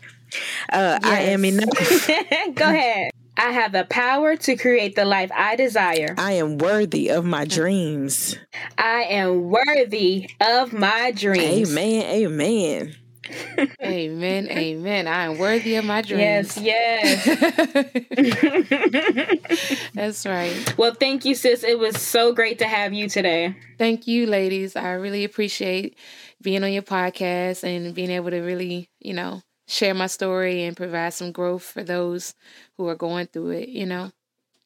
uh, 0.72 0.98
yes. 1.02 1.04
I 1.04 1.20
am 1.20 1.44
enough. 1.44 1.68
go 2.54 2.64
ahead. 2.64 3.10
I 3.36 3.52
have 3.52 3.70
the 3.70 3.84
power 3.84 4.34
to 4.34 4.56
create 4.56 4.96
the 4.96 5.04
life 5.04 5.30
I 5.32 5.54
desire. 5.54 6.16
I 6.18 6.32
am 6.32 6.58
worthy 6.58 7.08
of 7.08 7.24
my 7.24 7.44
dreams. 7.44 8.36
I 8.76 9.04
am 9.04 9.48
worthy 9.48 10.28
of 10.40 10.72
my 10.72 11.12
dreams. 11.12 11.70
Amen. 11.70 12.02
Amen 12.02 12.96
amen. 13.82 14.48
Amen. 14.50 15.06
I 15.06 15.24
am 15.24 15.38
worthy 15.38 15.76
of 15.76 15.84
my 15.84 16.02
dreams. 16.02 16.56
Yes, 16.56 17.26
yes. 17.26 17.90
That's 19.94 20.26
right. 20.26 20.74
Well, 20.76 20.94
thank 20.94 21.24
you, 21.24 21.34
sis. 21.34 21.64
It 21.64 21.78
was 21.78 22.00
so 22.00 22.32
great 22.32 22.58
to 22.58 22.66
have 22.66 22.92
you 22.92 23.08
today. 23.08 23.56
Thank 23.78 24.06
you, 24.06 24.26
ladies. 24.26 24.76
I 24.76 24.92
really 24.92 25.24
appreciate 25.24 25.96
being 26.40 26.62
on 26.64 26.72
your 26.72 26.82
podcast 26.82 27.64
and 27.64 27.94
being 27.94 28.10
able 28.10 28.30
to 28.30 28.40
really, 28.40 28.88
you 29.00 29.14
know, 29.14 29.42
share 29.66 29.94
my 29.94 30.06
story 30.06 30.64
and 30.64 30.76
provide 30.76 31.14
some 31.14 31.32
growth 31.32 31.62
for 31.62 31.82
those 31.84 32.34
who 32.76 32.88
are 32.88 32.94
going 32.94 33.26
through 33.26 33.50
it, 33.50 33.68
you 33.68 33.86
know. 33.86 34.12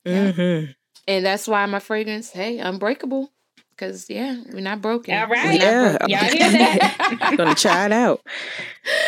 Yeah. 0.04 0.32
Mm-hmm. 0.32 0.72
And 1.08 1.26
that's 1.26 1.48
why 1.48 1.66
my 1.66 1.80
fragrance, 1.80 2.30
hey, 2.30 2.58
unbreakable. 2.58 3.30
Cause 3.83 4.07
yeah, 4.09 4.37
we're 4.53 4.61
not 4.61 4.80
broken. 4.80 5.12
All 5.12 5.26
right. 5.26 5.61
Yeah. 5.61 6.07
Y'all 6.07 6.20
hear 6.20 6.51
that? 6.53 7.18
I'm 7.20 7.35
gonna 7.37 7.57
try 7.57 7.87
it 7.87 7.91
out. 7.91 8.20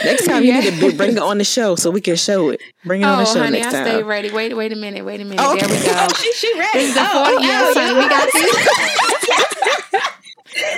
Next 0.05 0.27
time 0.27 0.43
yeah. 0.43 0.59
you 0.59 0.73
need 0.73 0.81
to 0.81 0.97
bring 0.97 1.13
it 1.13 1.19
on 1.23 1.39
the 1.39 1.45
show 1.45 1.77
so 1.77 1.93
we 1.93 2.01
can 2.01 2.17
show 2.17 2.49
it. 2.49 2.61
Bring 2.85 3.03
it 3.03 3.05
oh, 3.05 3.11
on 3.11 3.19
the 3.19 3.31
oh, 3.31 3.35
show 3.35 3.39
honey, 3.45 3.61
next 3.61 3.69
I 3.69 3.85
time. 3.85 3.87
stay 3.87 4.03
ready. 4.03 4.33
Wait, 4.33 4.53
wait 4.57 4.73
a 4.73 4.75
minute. 4.75 5.05
Wait 5.05 5.21
a 5.21 5.25
minute. 5.25 5.39
Oh, 5.41 5.57
there 5.57 5.69
we 5.69 5.77
go. 5.77 5.93
Oh, 5.95 6.13
she, 6.21 6.33
she 6.33 6.59
ready. 6.59 6.77
This 6.81 6.89
is 6.89 6.95
the 6.97 7.03
oh, 7.03 7.25
40 7.25 7.37
oh, 7.37 7.41
yes, 7.41 7.77
honey. 7.77 7.95
We 7.95 8.01
oh, 8.05 8.09
got 8.09 8.29
oh. 8.35 8.41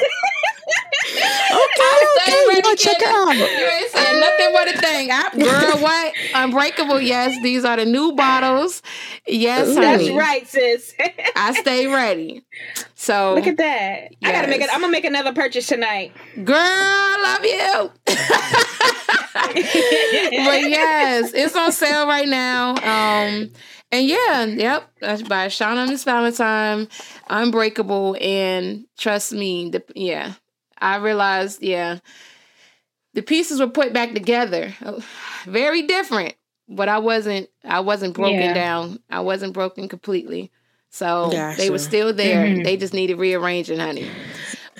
this. 0.04 0.12
Okay, 1.76 2.32
okay, 2.32 2.44
ready, 2.48 2.62
go 2.62 2.74
check 2.74 2.96
it 2.98 3.06
out. 3.06 3.36
You 3.36 3.66
ain't 3.66 3.90
saying 3.90 4.20
nothing 4.20 4.52
but 4.52 4.74
a 4.74 4.78
thing. 4.80 5.10
I, 5.10 5.30
girl, 5.32 5.82
what? 5.82 6.14
Unbreakable, 6.34 7.00
yes. 7.00 7.40
These 7.42 7.64
are 7.64 7.76
the 7.76 7.84
new 7.84 8.12
bottles. 8.12 8.82
Yes, 9.26 9.74
honey. 9.74 10.08
That's 10.08 10.10
right, 10.10 10.48
sis. 10.48 10.94
I 11.36 11.52
stay 11.60 11.86
ready. 11.86 12.42
So 12.94 13.34
look 13.34 13.46
at 13.46 13.56
that. 13.58 14.10
Yes. 14.10 14.16
I 14.22 14.32
gotta 14.32 14.48
make 14.48 14.60
it. 14.60 14.70
I'm 14.72 14.80
gonna 14.80 14.92
make 14.92 15.04
another 15.04 15.32
purchase 15.32 15.66
tonight. 15.66 16.12
Girl, 16.44 16.56
I 16.56 17.18
love 17.22 17.44
you. 17.44 17.92
but 20.44 20.60
yes, 20.68 21.32
it's 21.34 21.54
on 21.54 21.72
sale 21.72 22.06
right 22.06 22.28
now. 22.28 22.70
Um, 22.70 23.50
and 23.92 24.06
yeah, 24.06 24.44
yep, 24.44 24.90
that's 25.00 25.22
by 25.22 25.46
Shawna 25.46 25.88
Miss 25.88 26.04
Valentine, 26.04 26.88
Unbreakable, 27.28 28.16
and 28.20 28.84
trust 28.98 29.32
me, 29.32 29.70
the 29.70 29.82
yeah, 29.94 30.34
I 30.78 30.96
realized, 30.96 31.62
yeah, 31.62 31.98
the 33.14 33.22
pieces 33.22 33.60
were 33.60 33.68
put 33.68 33.92
back 33.92 34.12
together, 34.12 34.74
very 35.44 35.82
different, 35.82 36.34
but 36.68 36.88
I 36.88 36.98
wasn't, 36.98 37.48
I 37.64 37.80
wasn't 37.80 38.14
broken 38.14 38.40
yeah. 38.40 38.54
down. 38.54 39.00
I 39.10 39.20
wasn't 39.20 39.52
broken 39.52 39.88
completely. 39.88 40.50
So 40.90 41.30
gotcha. 41.30 41.58
they 41.58 41.70
were 41.70 41.78
still 41.78 42.12
there. 42.12 42.46
Mm-hmm. 42.46 42.62
They 42.62 42.76
just 42.76 42.94
needed 42.94 43.18
rearranging, 43.18 43.78
honey. 43.78 44.08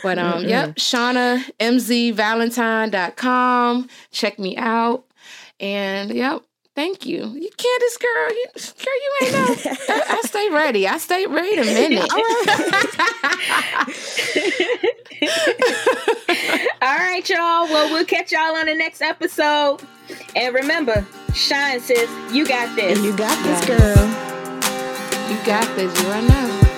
But 0.02 0.18
um, 0.18 0.40
mm-hmm. 0.40 0.48
yep, 0.48 0.74
Shawna 0.76 1.42
MZValentine.com. 1.58 3.88
Check 4.10 4.38
me 4.38 4.56
out. 4.56 5.04
And 5.58 6.10
yep, 6.10 6.42
Thank 6.76 7.06
you. 7.06 7.24
You 7.24 7.48
Candace 7.56 7.96
girl, 7.96 8.28
you 8.28 8.46
girl, 8.84 9.00
you 9.00 9.10
ain't 9.22 9.32
know. 9.32 9.48
I, 9.88 10.02
I 10.10 10.20
stay 10.26 10.50
ready. 10.50 10.86
I 10.86 10.98
stay 10.98 11.24
ready 11.26 11.56
a 11.56 11.64
minute. 11.64 12.12
All 16.82 16.98
right, 16.98 17.26
y'all. 17.30 17.64
Well, 17.64 17.90
we'll 17.90 18.04
catch 18.04 18.30
y'all 18.30 18.54
on 18.56 18.66
the 18.66 18.74
next 18.74 19.00
episode. 19.00 19.80
And 20.36 20.54
remember, 20.54 21.06
shine 21.32 21.80
sis, 21.80 22.10
you 22.30 22.46
got 22.46 22.76
this. 22.76 23.02
You 23.02 23.16
got 23.16 23.42
this, 23.42 23.64
girl. 23.64 23.96
You 25.30 25.38
got 25.46 25.64
this. 25.76 25.98
You 26.02 26.10
are 26.10 26.20
now. 26.20 26.75